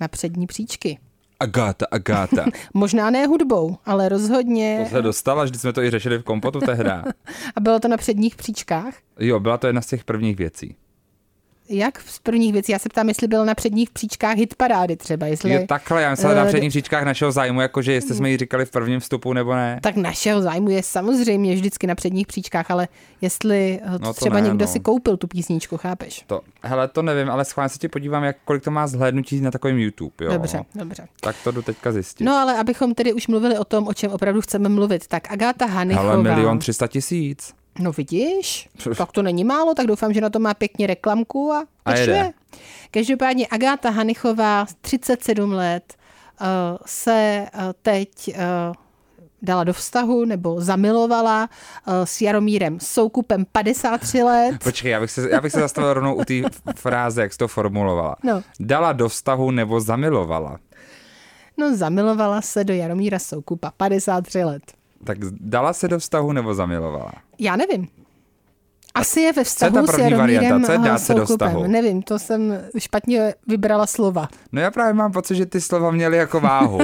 na 0.00 0.08
přední 0.08 0.46
příčky. 0.46 0.98
Agáta, 1.40 1.86
Agáta. 1.90 2.44
Možná 2.74 3.10
ne 3.10 3.26
hudbou, 3.26 3.76
ale 3.86 4.08
rozhodně. 4.08 4.80
To 4.84 4.96
se 4.96 5.02
dostala, 5.02 5.44
vždyť 5.44 5.60
jsme 5.60 5.72
to 5.72 5.82
i 5.82 5.90
řešili 5.90 6.18
v 6.18 6.22
kompotu 6.22 6.60
tehda. 6.60 7.04
A 7.56 7.60
bylo 7.60 7.80
to 7.80 7.88
na 7.88 7.96
předních 7.96 8.36
příčkách? 8.36 8.94
Jo, 9.18 9.40
byla 9.40 9.58
to 9.58 9.66
jedna 9.66 9.80
z 9.80 9.86
těch 9.86 10.04
prvních 10.04 10.36
věcí. 10.36 10.76
Jak 11.70 12.00
z 12.00 12.18
prvních 12.18 12.52
věcí? 12.52 12.72
Já 12.72 12.78
se 12.78 12.88
ptám, 12.88 13.08
jestli 13.08 13.28
byl 13.28 13.44
na 13.44 13.54
předních 13.54 13.90
příčkách 13.90 14.36
hit 14.36 14.54
parády 14.54 14.96
třeba. 14.96 15.26
Jestli, 15.26 15.52
Jo, 15.52 15.60
takhle, 15.68 16.02
já 16.02 16.10
myslela 16.10 16.34
na 16.34 16.44
eh, 16.44 16.48
předních 16.48 16.70
příčkách 16.70 17.04
našeho 17.04 17.32
zájmu, 17.32 17.60
jakože 17.60 17.92
jestli 17.92 18.14
jsme 18.14 18.30
ji 18.30 18.36
říkali 18.36 18.64
v 18.64 18.70
prvním 18.70 19.00
vstupu 19.00 19.32
nebo 19.32 19.54
ne. 19.54 19.78
Tak 19.82 19.96
našeho 19.96 20.42
zájmu 20.42 20.70
je 20.70 20.82
samozřejmě 20.82 21.54
vždycky 21.54 21.86
na 21.86 21.94
předních 21.94 22.26
příčkách, 22.26 22.70
ale 22.70 22.88
jestli 23.20 23.80
No 24.00 24.12
třeba 24.14 24.40
ne, 24.40 24.48
někdo 24.48 24.64
no. 24.64 24.72
si 24.72 24.80
koupil 24.80 25.16
tu 25.16 25.26
písničku, 25.26 25.76
chápeš? 25.76 26.24
To, 26.26 26.40
hele, 26.62 26.88
to 26.88 27.02
nevím, 27.02 27.30
ale 27.30 27.44
schválně 27.44 27.68
se 27.68 27.78
ti 27.78 27.88
podívám, 27.88 28.24
jak, 28.24 28.36
kolik 28.44 28.64
to 28.64 28.70
má 28.70 28.86
zhlédnutí 28.86 29.40
na 29.40 29.50
takovém 29.50 29.78
YouTube, 29.78 30.24
jo. 30.24 30.32
Dobře, 30.32 30.62
dobře. 30.74 31.06
Tak 31.20 31.36
to 31.44 31.50
jdu 31.50 31.62
teďka 31.62 31.92
zjistit. 31.92 32.24
No 32.24 32.32
ale 32.36 32.58
abychom 32.58 32.94
tedy 32.94 33.12
už 33.12 33.26
mluvili 33.28 33.58
o 33.58 33.64
tom, 33.64 33.86
o 33.88 33.94
čem 33.94 34.10
opravdu 34.12 34.40
chceme 34.40 34.68
mluvit, 34.68 35.06
tak 35.06 35.30
Agáta 35.32 35.66
Hanichová. 35.66 36.12
ale 36.12 36.22
milion 36.22 36.58
tři 36.58 36.72
sta 36.72 36.86
tisíc. 36.86 37.54
No 37.78 37.92
vidíš, 37.92 38.68
tak 38.96 39.12
to 39.12 39.22
není 39.22 39.44
málo, 39.44 39.74
tak 39.74 39.86
doufám, 39.86 40.12
že 40.12 40.20
na 40.20 40.30
to 40.30 40.38
má 40.38 40.54
pěkně 40.54 40.86
reklamku 40.86 41.52
a, 41.52 41.66
A 41.84 41.94
jede. 41.94 42.32
Každopádně 42.90 43.46
Agáta 43.50 43.90
Hanichová, 43.90 44.66
37 44.80 45.52
let, 45.52 45.94
uh, 46.40 46.46
se 46.86 47.46
uh, 47.54 47.60
teď 47.82 48.08
uh, 48.28 48.34
dala 49.42 49.64
do 49.64 49.72
vztahu 49.72 50.24
nebo 50.24 50.60
zamilovala 50.60 51.48
uh, 51.86 51.94
s 52.04 52.20
Jaromírem 52.20 52.80
Soukupem 52.80 53.44
53 53.52 54.22
let. 54.22 54.58
Počkej, 54.64 54.90
já 54.90 55.00
bych 55.00 55.10
se, 55.10 55.30
já 55.30 55.40
bych 55.40 55.52
se 55.52 55.60
zastavil 55.60 55.94
rovnou 55.94 56.14
u 56.14 56.24
té 56.24 56.34
fráze, 56.76 57.22
jak 57.22 57.32
jsi 57.32 57.38
to 57.38 57.48
formulovala. 57.48 58.16
No. 58.22 58.42
Dala 58.60 58.92
do 58.92 59.08
vztahu 59.08 59.50
nebo 59.50 59.80
zamilovala. 59.80 60.58
No 61.56 61.76
zamilovala 61.76 62.42
se 62.42 62.64
do 62.64 62.74
Jaromíra 62.74 63.18
Soukupa, 63.18 63.72
53 63.76 64.44
let. 64.44 64.62
Tak 65.04 65.18
dala 65.40 65.72
se 65.72 65.88
do 65.88 65.98
vztahu 65.98 66.32
nebo 66.32 66.54
zamilovala? 66.54 67.12
Já 67.38 67.56
nevím. 67.56 67.88
Asi 68.94 69.20
je 69.20 69.32
ve 69.32 69.40
ta 69.40 69.44
vztahu 69.44 69.86
s 69.86 69.90
první 69.90 70.10
Jaromírem 70.10 70.40
varianta? 70.42 70.66
Co 70.66 70.72
je 70.72 70.78
dát 70.78 70.98
se 70.98 71.14
do 71.14 71.24
vztahu? 71.26 71.66
Nevím, 71.66 72.02
to 72.02 72.18
jsem 72.18 72.54
špatně 72.78 73.34
vybrala 73.46 73.86
slova. 73.86 74.28
No 74.52 74.60
já 74.60 74.70
právě 74.70 74.94
mám 74.94 75.12
pocit, 75.12 75.34
že 75.36 75.46
ty 75.46 75.60
slova 75.60 75.90
měly 75.90 76.16
jako 76.16 76.40
váhu. 76.40 76.78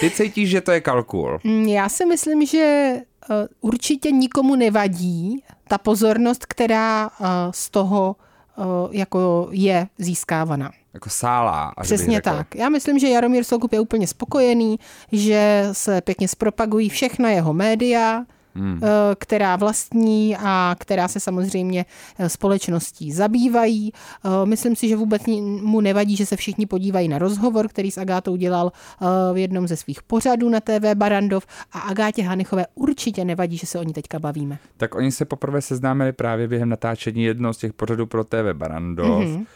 Ty 0.00 0.10
cítíš, 0.10 0.50
že 0.50 0.60
to 0.60 0.72
je 0.72 0.80
kalkul. 0.80 1.38
Mm, 1.44 1.62
Já 1.66 1.88
si 1.88 2.06
myslím, 2.06 2.46
že 2.46 2.58
eh, 2.60 3.34
určitě 3.60 4.10
nikomu 4.10 4.54
nevadí 4.56 5.44
ta 5.68 5.78
pozornost, 5.78 6.46
která 6.46 7.10
eh, 7.20 7.24
z 7.50 7.70
toho 7.70 8.16
eh, 8.58 8.62
jako 8.90 9.48
je 9.50 9.86
získávaná. 9.98 10.70
Jako 10.96 11.10
sálá. 11.10 11.72
Až 11.76 11.88
bych 11.88 11.98
Přesně 11.98 12.22
tak. 12.22 12.54
Já 12.54 12.68
myslím, 12.68 12.98
že 12.98 13.08
Jaromír 13.08 13.44
Soukup 13.44 13.72
je 13.72 13.80
úplně 13.80 14.06
spokojený, 14.06 14.78
že 15.12 15.68
se 15.72 16.00
pěkně 16.00 16.28
zpropagují 16.28 16.88
všechna 16.88 17.30
jeho 17.30 17.52
média, 17.52 18.24
hmm. 18.56 18.80
která 19.18 19.56
vlastní 19.56 20.36
a 20.36 20.76
která 20.78 21.08
se 21.08 21.20
samozřejmě 21.20 21.84
eh, 22.18 22.28
společností 22.28 23.12
zabývají. 23.12 23.92
Eh, 24.24 24.46
Myslím 24.46 24.76
si, 24.76 24.88
že 24.88 24.96
vůbec 24.96 25.22
mu 25.62 25.80
nevadí, 25.80 26.16
že 26.16 26.26
se 26.26 26.36
všichni 26.36 26.66
podívají 26.66 27.08
na 27.08 27.18
rozhovor, 27.18 27.68
který 27.68 27.90
s 27.90 27.98
Agátou 27.98 28.36
dělal 28.36 28.72
eh, 28.72 29.06
v 29.32 29.36
jednom 29.36 29.68
ze 29.68 29.76
svých 29.76 30.02
pořadů 30.02 30.48
na 30.48 30.60
TV 30.60 30.94
Barandov 30.94 31.46
a 31.72 31.78
Agátě 31.78 32.22
Hanichové 32.22 32.66
určitě 32.74 33.24
nevadí, 33.24 33.56
že 33.56 33.66
se 33.66 33.78
o 33.78 33.82
ní 33.82 33.92
teďka 33.92 34.18
bavíme. 34.18 34.58
Tak 34.76 34.94
oni 34.94 35.12
se 35.12 35.24
poprvé 35.24 35.62
seznámili 35.62 36.12
právě 36.12 36.48
během 36.48 36.68
natáčení 36.68 37.24
jednoho 37.24 37.54
z 37.54 37.58
těch 37.58 37.72
pořadů 37.72 38.06
pro 38.06 38.24
TV 38.24 38.52
Barandov, 38.52 39.06
Mhm. 39.06 39.26
mm-hmm. 39.26 39.46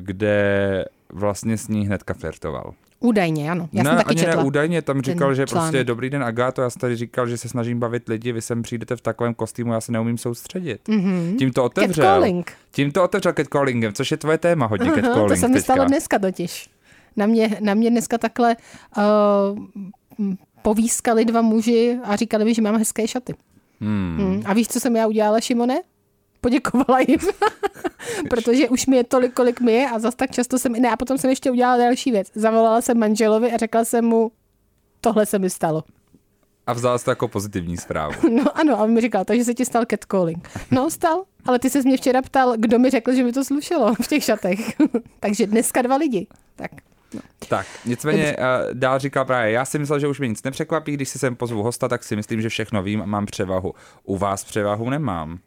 kde 0.00 0.84
vlastně 1.12 1.58
s 1.58 1.68
ní 1.68 1.86
hnedka 1.86 2.14
flirtoval. 2.14 2.74
Údajně, 3.04 3.50
ano. 3.50 3.68
Já 3.72 3.82
ne, 3.82 3.90
jsem 3.90 3.96
taky 3.96 4.10
ani 4.10 4.20
četla. 4.20 4.42
ne 4.42 4.44
údajně, 4.44 4.82
tam 4.82 5.02
říkal, 5.02 5.34
že 5.34 5.46
článek. 5.46 5.70
prostě 5.70 5.84
dobrý 5.84 6.10
den 6.10 6.22
Agáto, 6.22 6.62
já 6.62 6.70
jsem 6.70 6.80
tady 6.80 6.96
říkal, 6.96 7.28
že 7.28 7.38
se 7.38 7.48
snažím 7.48 7.80
bavit 7.80 8.08
lidi, 8.08 8.32
vy 8.32 8.42
sem 8.42 8.62
přijdete 8.62 8.96
v 8.96 9.00
takovém 9.00 9.34
kostýmu, 9.34 9.72
já 9.72 9.80
se 9.80 9.92
neumím 9.92 10.18
soustředit. 10.18 10.88
Mm-hmm. 10.88 11.36
Tím 11.36 11.52
to 11.52 11.64
otevřel. 11.64 12.04
Catcalling. 12.04 12.52
Tím 12.70 12.92
to 12.92 13.04
otevřel 13.04 13.32
catcallingem, 13.32 13.92
což 13.92 14.10
je 14.10 14.16
tvoje 14.16 14.38
téma 14.38 14.66
hodně 14.66 14.86
catcalling 14.86 15.16
Aha, 15.16 15.28
to 15.28 15.36
se 15.36 15.48
mi 15.48 15.60
stalo 15.60 15.84
dneska 15.84 16.18
totiž. 16.18 16.70
Na 17.16 17.26
mě, 17.26 17.58
na 17.60 17.74
mě 17.74 17.90
dneska 17.90 18.18
takhle 18.18 18.56
uh, 18.96 20.24
povískali 20.62 21.24
dva 21.24 21.42
muži 21.42 21.98
a 22.04 22.16
říkali 22.16 22.44
mi, 22.44 22.54
že 22.54 22.62
mám 22.62 22.76
hezké 22.76 23.08
šaty. 23.08 23.34
Hmm. 23.80 24.16
Hmm. 24.18 24.42
A 24.46 24.52
víš, 24.52 24.68
co 24.68 24.80
jsem 24.80 24.96
já 24.96 25.06
udělala, 25.06 25.40
Šimone? 25.40 25.80
Poděkovala 26.44 27.00
jim, 27.08 27.18
protože 28.30 28.68
už 28.68 28.86
mi 28.86 28.96
je 28.96 29.04
tolik, 29.04 29.34
kolik 29.34 29.60
mi 29.60 29.72
je 29.72 29.90
a 29.90 29.98
zas 29.98 30.14
tak 30.14 30.30
často 30.30 30.58
jsem, 30.58 30.72
ne, 30.72 30.90
a 30.90 30.96
potom 30.96 31.18
jsem 31.18 31.30
ještě 31.30 31.50
udělala 31.50 31.76
další 31.76 32.10
věc. 32.10 32.28
Zavolala 32.34 32.80
jsem 32.80 32.98
manželovi 32.98 33.52
a 33.52 33.56
řekla 33.56 33.84
jsem 33.84 34.04
mu, 34.04 34.32
tohle 35.00 35.26
se 35.26 35.38
mi 35.38 35.50
stalo. 35.50 35.84
A 36.66 36.72
vzala 36.72 36.98
jsi 36.98 37.04
to 37.04 37.10
jako 37.10 37.28
pozitivní 37.28 37.76
zprávu. 37.76 38.14
No 38.30 38.58
ano, 38.58 38.80
a 38.80 38.82
on 38.82 38.92
mi 38.92 39.00
říkal, 39.00 39.24
takže 39.24 39.44
se 39.44 39.54
ti 39.54 39.64
stal 39.64 39.84
catcalling. 39.90 40.48
No, 40.70 40.90
stal, 40.90 41.24
ale 41.44 41.58
ty 41.58 41.70
se 41.70 41.82
mě 41.82 41.96
včera 41.96 42.22
ptal, 42.22 42.54
kdo 42.56 42.78
mi 42.78 42.90
řekl, 42.90 43.14
že 43.14 43.24
mi 43.24 43.32
to 43.32 43.44
slušelo 43.44 43.94
v 43.94 44.08
těch 44.08 44.24
šatech. 44.24 44.60
takže 45.20 45.46
dneska 45.46 45.82
dva 45.82 45.96
lidi. 45.96 46.26
Tak. 46.56 46.70
Tak, 47.48 47.66
nicméně 47.84 48.36
uh, 48.36 48.44
dál 48.74 48.98
říkal 48.98 49.24
právě, 49.24 49.52
já 49.52 49.64
si 49.64 49.78
myslel, 49.78 49.98
že 49.98 50.08
už 50.08 50.18
mě 50.18 50.28
nic 50.28 50.42
nepřekvapí, 50.42 50.92
když 50.92 51.08
si 51.08 51.18
sem 51.18 51.36
pozvu 51.36 51.62
hosta, 51.62 51.88
tak 51.88 52.04
si 52.04 52.16
myslím, 52.16 52.42
že 52.42 52.48
všechno 52.48 52.82
vím 52.82 53.02
a 53.02 53.06
mám 53.06 53.26
převahu. 53.26 53.74
U 54.04 54.18
vás 54.18 54.44
převahu 54.44 54.90
nemám. 54.90 55.38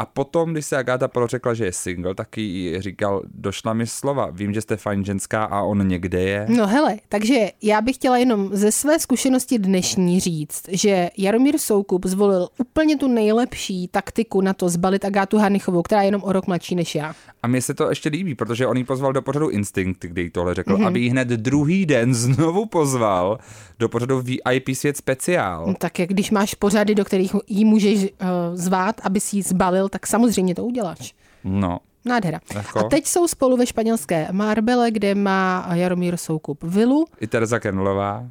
A 0.00 0.06
potom, 0.06 0.52
když 0.52 0.66
se 0.66 0.76
Agáta 0.76 1.08
Polo 1.08 1.26
řekla, 1.26 1.54
že 1.54 1.64
je 1.64 1.72
single, 1.72 2.14
tak 2.14 2.38
jí 2.38 2.80
říkal, 2.80 3.22
došla 3.34 3.72
mi 3.72 3.86
slova, 3.86 4.28
vím, 4.32 4.52
že 4.54 4.60
jste 4.60 4.76
fajn 4.76 5.04
ženská 5.04 5.44
a 5.44 5.62
on 5.62 5.88
někde 5.88 6.22
je. 6.22 6.46
No 6.48 6.66
hele, 6.66 6.96
takže 7.08 7.34
já 7.62 7.80
bych 7.80 7.94
chtěla 7.94 8.18
jenom 8.18 8.48
ze 8.52 8.72
své 8.72 8.98
zkušenosti 8.98 9.58
dnešní 9.58 10.20
říct, 10.20 10.62
že 10.68 11.10
Jaromír 11.18 11.58
Soukup 11.58 12.06
zvolil 12.06 12.48
úplně 12.58 12.96
tu 12.96 13.08
nejlepší 13.08 13.88
taktiku 13.88 14.40
na 14.40 14.52
to 14.54 14.68
zbalit 14.68 15.04
Agátu 15.04 15.38
Hanichovou, 15.38 15.82
která 15.82 16.02
je 16.02 16.08
jenom 16.08 16.22
o 16.24 16.32
rok 16.32 16.46
mladší 16.46 16.74
než 16.74 16.94
já. 16.94 17.14
A 17.42 17.46
mně 17.48 17.62
se 17.62 17.74
to 17.74 17.88
ještě 17.88 18.08
líbí, 18.08 18.34
protože 18.34 18.66
on 18.66 18.76
jí 18.76 18.84
pozval 18.84 19.12
do 19.12 19.22
pořadu 19.22 19.48
Instinct, 19.48 20.00
kde 20.00 20.22
jí 20.22 20.30
tohle 20.30 20.54
řekl, 20.54 20.72
Mhm. 20.72 20.82
mm-hmm. 20.82 20.86
aby 20.86 21.00
jí 21.00 21.08
hned 21.10 21.28
druhý 21.28 21.86
den 21.86 22.14
znovu 22.14 22.66
pozval 22.66 23.38
do 23.78 23.88
pořadu 23.88 24.20
VIP 24.20 24.68
svět 24.74 24.96
speciál. 24.96 25.66
No, 25.66 25.74
tak 25.74 25.98
jak 25.98 26.08
když 26.08 26.30
máš 26.30 26.54
pořady, 26.54 26.94
do 26.94 27.04
kterých 27.04 27.32
jí 27.46 27.64
můžeš 27.64 28.02
uh, 28.02 28.08
zvát, 28.54 29.00
aby 29.04 29.20
si 29.20 29.36
ji 29.36 29.42
zbalil, 29.42 29.88
tak 29.90 30.06
samozřejmě 30.06 30.54
to 30.54 30.64
uděláš. 30.64 31.14
No, 31.44 31.78
Nádhera. 32.04 32.40
Jako? 32.54 32.78
A 32.78 32.82
teď 32.82 33.06
jsou 33.06 33.28
spolu 33.28 33.56
ve 33.56 33.66
španělské 33.66 34.28
Marbele, 34.32 34.90
kde 34.90 35.14
má 35.14 35.68
Jaromír 35.74 36.16
Soukup 36.16 36.64
vilu, 36.64 37.06
i 37.20 37.26
Tereza 37.26 37.58
Kenlová. 37.60 38.24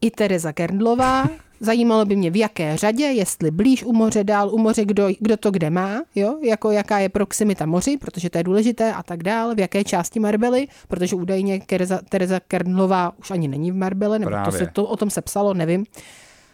i 0.00 0.10
Tereza 0.10 0.52
Kerndlová. 0.52 1.28
Zajímalo 1.60 2.04
by 2.04 2.16
mě, 2.16 2.30
v 2.30 2.36
jaké 2.36 2.76
řadě, 2.76 3.04
jestli 3.04 3.50
blíž 3.50 3.84
u 3.84 3.92
moře, 3.92 4.24
dál 4.24 4.54
u 4.54 4.58
moře, 4.58 4.84
kdo, 4.84 5.08
kdo 5.20 5.36
to 5.36 5.50
kde 5.50 5.70
má, 5.70 6.02
jo? 6.14 6.38
Jako 6.42 6.70
jaká 6.70 6.98
je 6.98 7.08
proximita 7.08 7.66
moři, 7.66 7.96
protože 7.96 8.30
to 8.30 8.38
je 8.38 8.44
důležité 8.44 8.92
a 8.92 9.02
tak 9.02 9.22
dál, 9.22 9.54
v 9.54 9.58
jaké 9.60 9.84
části 9.84 10.20
Marbely, 10.20 10.68
protože 10.88 11.16
údajně 11.16 11.60
Tereza, 11.66 12.00
Tereza 12.08 12.40
Kerndlová 12.40 13.12
už 13.18 13.30
ani 13.30 13.48
není 13.48 13.72
v 13.72 13.74
Marbele, 13.74 14.18
nebo 14.18 14.30
to 14.44 14.52
se, 14.52 14.66
to, 14.72 14.84
o 14.84 14.96
tom 14.96 15.10
se 15.10 15.22
psalo, 15.22 15.54
nevím. 15.54 15.84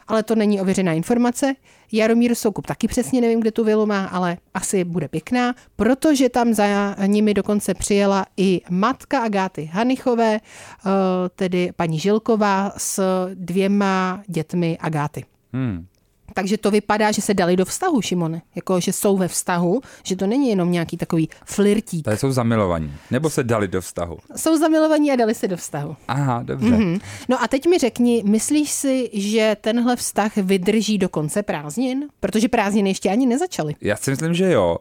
Ale 0.08 0.22
to 0.22 0.34
není 0.34 0.60
ověřená 0.60 0.92
informace. 0.92 1.54
Jaromír 1.92 2.34
Soukup 2.34 2.66
taky 2.66 2.88
přesně 2.88 3.20
nevím, 3.20 3.40
kde 3.40 3.52
tu 3.52 3.64
vilu 3.64 3.86
má, 3.86 4.04
ale 4.04 4.36
asi 4.54 4.84
bude 4.84 5.08
pěkná, 5.08 5.54
protože 5.76 6.28
tam 6.28 6.54
za 6.54 6.96
nimi 7.06 7.34
dokonce 7.34 7.74
přijela 7.74 8.26
i 8.36 8.60
matka 8.70 9.20
Agáty 9.20 9.70
Hanichové, 9.72 10.34
eh, 10.36 10.90
tedy 11.36 11.70
paní 11.76 11.98
Žilková 11.98 12.72
s 12.76 13.02
dvěma 13.34 14.22
dětmi 14.28 14.78
Agáty. 14.80 15.24
Hmm. 15.52 15.86
Takže 16.34 16.58
to 16.58 16.70
vypadá, 16.70 17.12
že 17.12 17.22
se 17.22 17.34
dali 17.34 17.56
do 17.56 17.64
vztahu, 17.64 18.02
Šimone. 18.02 18.42
Jako, 18.54 18.80
že 18.80 18.92
jsou 18.92 19.16
ve 19.16 19.28
vztahu, 19.28 19.80
že 20.02 20.16
to 20.16 20.26
není 20.26 20.48
jenom 20.48 20.72
nějaký 20.72 20.96
takový 20.96 21.28
flirtík. 21.44 22.04
Tady 22.04 22.16
jsou 22.16 22.32
zamilovaní. 22.32 22.92
Nebo 23.10 23.30
se 23.30 23.44
dali 23.44 23.68
do 23.68 23.80
vztahu. 23.80 24.18
Jsou 24.36 24.58
zamilovaní 24.58 25.12
a 25.12 25.16
dali 25.16 25.34
se 25.34 25.48
do 25.48 25.56
vztahu. 25.56 25.96
Aha, 26.08 26.42
dobře. 26.42 26.70
Mm-hmm. 26.70 27.00
No 27.28 27.42
a 27.42 27.48
teď 27.48 27.66
mi 27.66 27.78
řekni, 27.78 28.22
myslíš 28.26 28.70
si, 28.70 29.10
že 29.12 29.56
tenhle 29.60 29.96
vztah 29.96 30.36
vydrží 30.36 30.98
do 30.98 31.08
konce 31.08 31.42
prázdnin? 31.42 32.04
Protože 32.20 32.48
prázdniny 32.48 32.90
ještě 32.90 33.10
ani 33.10 33.26
nezačaly. 33.26 33.74
Já 33.80 33.96
si 33.96 34.10
myslím, 34.10 34.34
že 34.34 34.52
jo. 34.52 34.76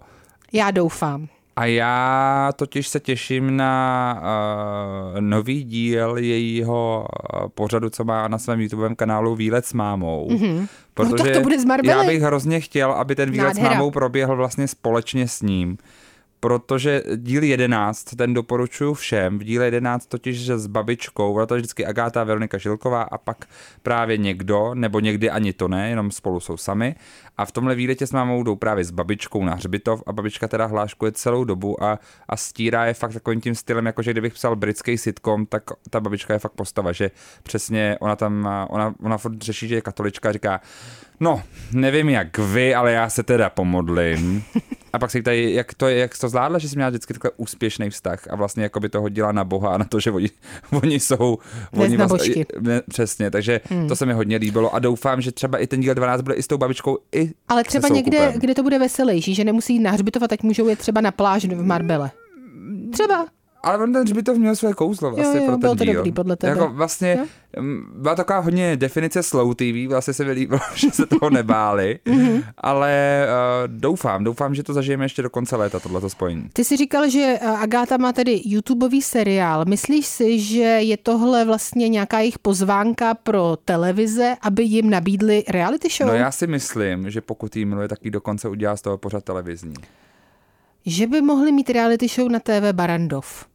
Já 0.53 0.71
doufám. 0.71 1.27
A 1.61 1.65
já 1.65 2.51
totiž 2.55 2.87
se 2.87 2.99
těším 2.99 3.57
na 3.57 4.21
uh, 4.21 5.21
nový 5.21 5.63
díl 5.63 6.17
jejího 6.17 7.07
uh, 7.33 7.47
pořadu, 7.49 7.89
co 7.89 8.03
má 8.03 8.27
na 8.27 8.37
svém 8.37 8.61
YouTubovém 8.61 8.95
kanálu 8.95 9.35
Výlet 9.35 9.65
s 9.65 9.73
mámou. 9.73 10.27
Mm-hmm. 10.31 10.67
No 10.99 11.11
tak 11.17 11.31
to 11.31 11.41
bude 11.41 11.59
z 11.59 11.65
já 11.83 12.03
bych 12.03 12.21
hrozně 12.21 12.59
chtěl, 12.59 12.91
aby 12.91 13.15
ten 13.15 13.31
výlet 13.31 13.47
Nádhera. 13.47 13.69
s 13.69 13.73
mámou 13.73 13.91
proběhl 13.91 14.35
vlastně 14.35 14.67
společně 14.67 15.27
s 15.27 15.41
ním. 15.41 15.77
Protože 16.43 17.03
díl 17.15 17.43
11, 17.43 18.03
ten 18.03 18.33
doporučuju 18.33 18.93
všem, 18.93 19.39
v 19.39 19.43
díle 19.43 19.65
11 19.65 20.05
totiž 20.05 20.39
že 20.39 20.57
s 20.57 20.67
babičkou, 20.67 21.33
byla 21.33 21.45
to 21.45 21.55
vždycky 21.55 21.85
Agáta 21.85 22.23
Veronika 22.23 22.57
Žilková 22.57 23.01
a 23.01 23.17
pak 23.17 23.45
právě 23.83 24.17
někdo, 24.17 24.75
nebo 24.75 24.99
někdy 24.99 25.29
ani 25.29 25.53
to 25.53 25.67
ne, 25.67 25.89
jenom 25.89 26.11
spolu 26.11 26.39
jsou 26.39 26.57
sami. 26.57 26.95
A 27.37 27.45
v 27.45 27.51
tomhle 27.51 27.75
výletě 27.75 28.07
s 28.07 28.11
mámou 28.11 28.43
jdou 28.43 28.55
právě 28.55 28.85
s 28.85 28.91
babičkou 28.91 29.45
na 29.45 29.53
hřbitov 29.53 30.03
a 30.05 30.13
babička 30.13 30.47
teda 30.47 30.65
hláškuje 30.65 31.11
celou 31.11 31.43
dobu 31.43 31.83
a, 31.83 31.99
a 32.29 32.37
stírá 32.37 32.85
je 32.85 32.93
fakt 32.93 33.13
takovým 33.13 33.41
tím 33.41 33.55
stylem, 33.55 33.85
jako 33.85 34.01
že 34.01 34.11
kdybych 34.11 34.33
psal 34.33 34.55
britský 34.55 34.97
sitcom, 34.97 35.45
tak 35.45 35.63
ta 35.89 35.99
babička 35.99 36.33
je 36.33 36.39
fakt 36.39 36.53
postava, 36.53 36.91
že 36.91 37.11
přesně 37.43 37.97
ona 37.99 38.15
tam, 38.15 38.49
ona, 38.69 38.95
ona 39.03 39.17
furt 39.17 39.41
řeší, 39.41 39.67
že 39.67 39.75
je 39.75 39.81
katolička 39.81 40.31
říká, 40.31 40.61
no, 41.21 41.43
nevím 41.73 42.09
jak 42.09 42.37
vy, 42.37 42.75
ale 42.75 42.91
já 42.91 43.09
se 43.09 43.23
teda 43.23 43.49
pomodlím. 43.49 44.43
A 44.93 44.99
pak 44.99 45.11
se 45.11 45.17
jí 45.17 45.21
ptají, 45.21 45.53
jak 45.53 45.73
to, 45.73 45.87
je, 45.87 45.97
jak 45.97 46.17
to 46.17 46.29
zvládla, 46.29 46.59
že 46.59 46.69
jsi 46.69 46.75
měla 46.75 46.89
vždycky 46.89 47.13
takhle 47.13 47.31
úspěšný 47.37 47.89
vztah 47.89 48.27
a 48.29 48.35
vlastně 48.35 48.63
jako 48.63 48.79
by 48.79 48.89
to 48.89 49.01
hodila 49.01 49.31
na 49.31 49.43
Boha 49.43 49.69
a 49.69 49.77
na 49.77 49.85
to, 49.85 49.99
že 49.99 50.11
oni, 50.11 50.29
oni 50.71 50.99
jsou... 50.99 51.37
Oni 51.71 51.97
vlastně, 51.97 52.45
ne, 52.59 52.81
přesně, 52.89 53.31
takže 53.31 53.61
hmm. 53.69 53.87
to 53.87 53.95
se 53.95 54.05
mi 54.05 54.13
hodně 54.13 54.37
líbilo 54.37 54.75
a 54.75 54.79
doufám, 54.79 55.21
že 55.21 55.31
třeba 55.31 55.57
i 55.57 55.67
ten 55.67 55.81
díl 55.81 55.93
12 55.93 56.21
bude 56.21 56.35
i 56.35 56.43
s 56.43 56.47
tou 56.47 56.57
babičkou, 56.57 56.97
i 57.15 57.31
Ale 57.47 57.63
třeba 57.63 57.87
někde, 57.87 58.33
kde 58.37 58.55
to 58.55 58.63
bude 58.63 58.79
veselější, 58.79 59.35
že 59.35 59.43
nemusí 59.43 59.73
jít 59.73 59.79
na 59.79 59.91
hřbitov 59.91 60.23
a 60.23 60.27
teď 60.27 60.43
můžou 60.43 60.67
jít 60.67 60.79
třeba 60.79 61.01
na 61.01 61.11
pláž 61.11 61.45
v 61.45 61.63
Marbele. 61.63 62.11
Třeba. 62.93 63.27
Ale 63.63 63.83
on 63.83 63.93
ten 63.93 64.01
hřbitov 64.03 64.37
měl 64.37 64.55
své 64.55 64.73
kouzlo 64.73 65.11
vlastně 65.11 65.39
jo, 65.39 65.45
pro 65.45 65.51
ten 65.53 65.59
bylo 65.59 65.75
to 65.75 65.83
díl. 65.85 65.93
dobrý 65.93 66.11
podle 66.11 66.35
tebe. 66.35 66.51
Jako 66.51 66.69
vlastně 66.73 67.17
Jo? 67.19 67.25
byla 67.95 68.15
taková 68.15 68.39
hodně 68.39 68.77
definice 68.77 69.23
slow 69.23 69.55
TV, 69.55 69.87
vlastně 69.89 70.13
se 70.13 70.25
mi 70.25 70.31
líbilo, 70.31 70.59
že 70.75 70.91
se 70.91 71.05
toho 71.05 71.29
nebáli, 71.29 71.99
Mhm. 72.05 72.43
ale 72.57 73.25
uh, 73.27 73.67
doufám, 73.67 74.23
doufám, 74.23 74.55
že 74.55 74.63
to 74.63 74.73
zažijeme 74.73 75.05
ještě 75.05 75.21
do 75.21 75.29
konce 75.29 75.55
léta, 75.55 75.79
tohleto 75.79 76.09
spojení. 76.09 76.49
Ty 76.53 76.63
jsi 76.63 76.77
říkal, 76.77 77.09
že 77.09 77.37
eh, 77.41 77.47
Agáta 77.47 77.97
má 77.97 78.13
tedy 78.13 78.41
YouTubeový 78.45 79.01
seriál. 79.01 79.65
Myslíš 79.65 80.05
si, 80.05 80.39
že 80.39 80.59
je 80.63 80.97
tohle 80.97 81.45
vlastně 81.45 81.89
nějaká 81.89 82.19
jejich 82.19 82.39
pozvánka 82.39 83.13
pro 83.13 83.57
televize, 83.65 84.35
aby 84.41 84.63
jim 84.63 84.89
nabídli 84.89 85.43
reality 85.47 85.87
show? 85.97 86.07
No 86.07 86.13
já 86.15 86.31
si 86.31 86.47
myslím, 86.47 87.09
že 87.09 87.21
pokud 87.21 87.55
jí 87.55 87.65
miluje, 87.65 87.87
tak 87.87 88.05
jí 88.05 88.11
dokonce 88.11 88.49
udělá 88.49 88.77
z 88.77 88.81
toho 88.81 88.97
pořad 88.97 89.23
televizní. 89.23 89.73
Že 90.85 91.07
by 91.07 91.21
mohli 91.21 91.51
mít 91.51 91.69
reality 91.69 92.07
show 92.07 92.29
na 92.31 92.39
TV 92.39 92.71
Barandov. 92.71 93.45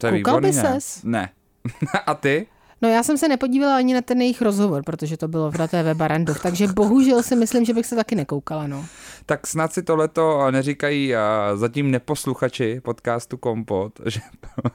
To 0.00 0.06
je 0.06 0.12
Koukal 0.12 0.34
výborný, 0.36 0.50
by 0.50 0.56
ne? 0.56 0.62
ses? 0.62 1.02
Ne. 1.04 1.28
A 2.06 2.14
ty? 2.14 2.46
No 2.82 2.88
já 2.88 3.02
jsem 3.02 3.18
se 3.18 3.28
nepodívala 3.28 3.76
ani 3.76 3.94
na 3.94 4.00
ten 4.00 4.20
jejich 4.20 4.42
rozhovor, 4.42 4.82
protože 4.82 5.16
to 5.16 5.28
bylo 5.28 5.50
v 5.50 5.58
na 5.58 5.66
TV 5.66 5.94
Barandov, 5.94 6.42
takže 6.42 6.66
bohužel 6.66 7.22
si 7.22 7.36
myslím, 7.36 7.64
že 7.64 7.74
bych 7.74 7.86
se 7.86 7.96
taky 7.96 8.14
nekoukala, 8.14 8.66
no. 8.66 8.86
Tak 9.26 9.46
snad 9.46 9.72
si 9.72 9.82
tohleto 9.82 10.50
neříkají 10.50 11.16
a 11.16 11.52
zatím 11.54 11.90
neposluchači 11.90 12.80
podcastu 12.80 13.36
Kompot, 13.36 14.00
že, 14.06 14.20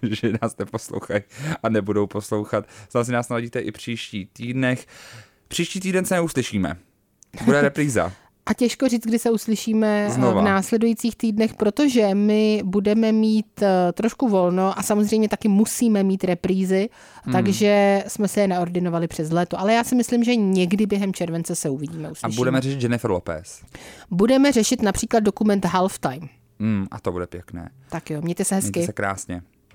že 0.02 0.34
nás 0.42 0.58
neposlouchají 0.58 1.22
a 1.64 1.70
nebudou 1.70 2.08
poslouchat. 2.08 2.66
Snad 2.90 3.04
si 3.04 3.12
nás 3.12 3.30
naladíte 3.30 3.60
i 3.60 3.72
příští 3.72 4.30
týdnech. 4.34 4.88
Příští 5.48 5.80
týden 5.80 6.06
se 6.06 6.16
neuslyšíme. 6.16 6.78
Bude 7.46 7.62
repríza. 7.62 8.12
A 8.48 8.54
těžko 8.54 8.88
říct, 8.88 9.04
kdy 9.04 9.20
se 9.20 9.32
uslyšíme 9.32 10.06
eh, 10.08 10.12
Znova. 10.12 10.42
v 10.42 10.44
následujících 10.46 11.16
týdnech, 11.16 11.54
protože 11.54 12.16
my 12.16 12.62
budeme 12.66 13.12
mít 13.12 13.62
eh, 13.62 13.92
trošku 13.94 14.30
volno 14.30 14.80
a 14.80 14.84
samozřejmě 14.84 15.30
taky 15.30 15.48
musíme 15.48 16.04
mít 16.04 16.24
reprízy, 16.24 16.90
hmm. 17.24 17.34
takže 17.34 18.04
jsme 18.08 18.28
se 18.28 18.42
je 18.42 18.48
naordinovali 18.48 19.08
přes 19.08 19.32
léto. 19.32 19.60
Ale 19.60 19.74
já 19.74 19.84
si 19.84 19.96
myslím, 19.96 20.24
že 20.24 20.36
někdy 20.36 20.86
během 20.86 21.14
července 21.14 21.56
se 21.56 21.70
uvidíme, 21.70 22.08
A 22.08 22.12
uslyšíme. 22.12 22.38
budeme 22.38 22.62
řešit 22.62 22.84
Jennifer 22.84 23.12
Lopez. 23.12 23.62
budeme 24.12 24.52
řešit 24.52 24.82
například 24.82 25.20
dokument 25.20 25.66
Halftime. 25.66 26.28
Mm, 26.60 26.86
a 26.92 27.00
to 27.00 27.12
bude 27.12 27.28
pěkné. 27.28 27.70
Tak 27.90 28.10
jo, 28.10 28.22
mějte 28.22 28.46
se 28.46 28.56
hezky. 28.56 28.80
Mějte 28.80 28.86
se 28.86 28.94
krásně. 28.94 29.42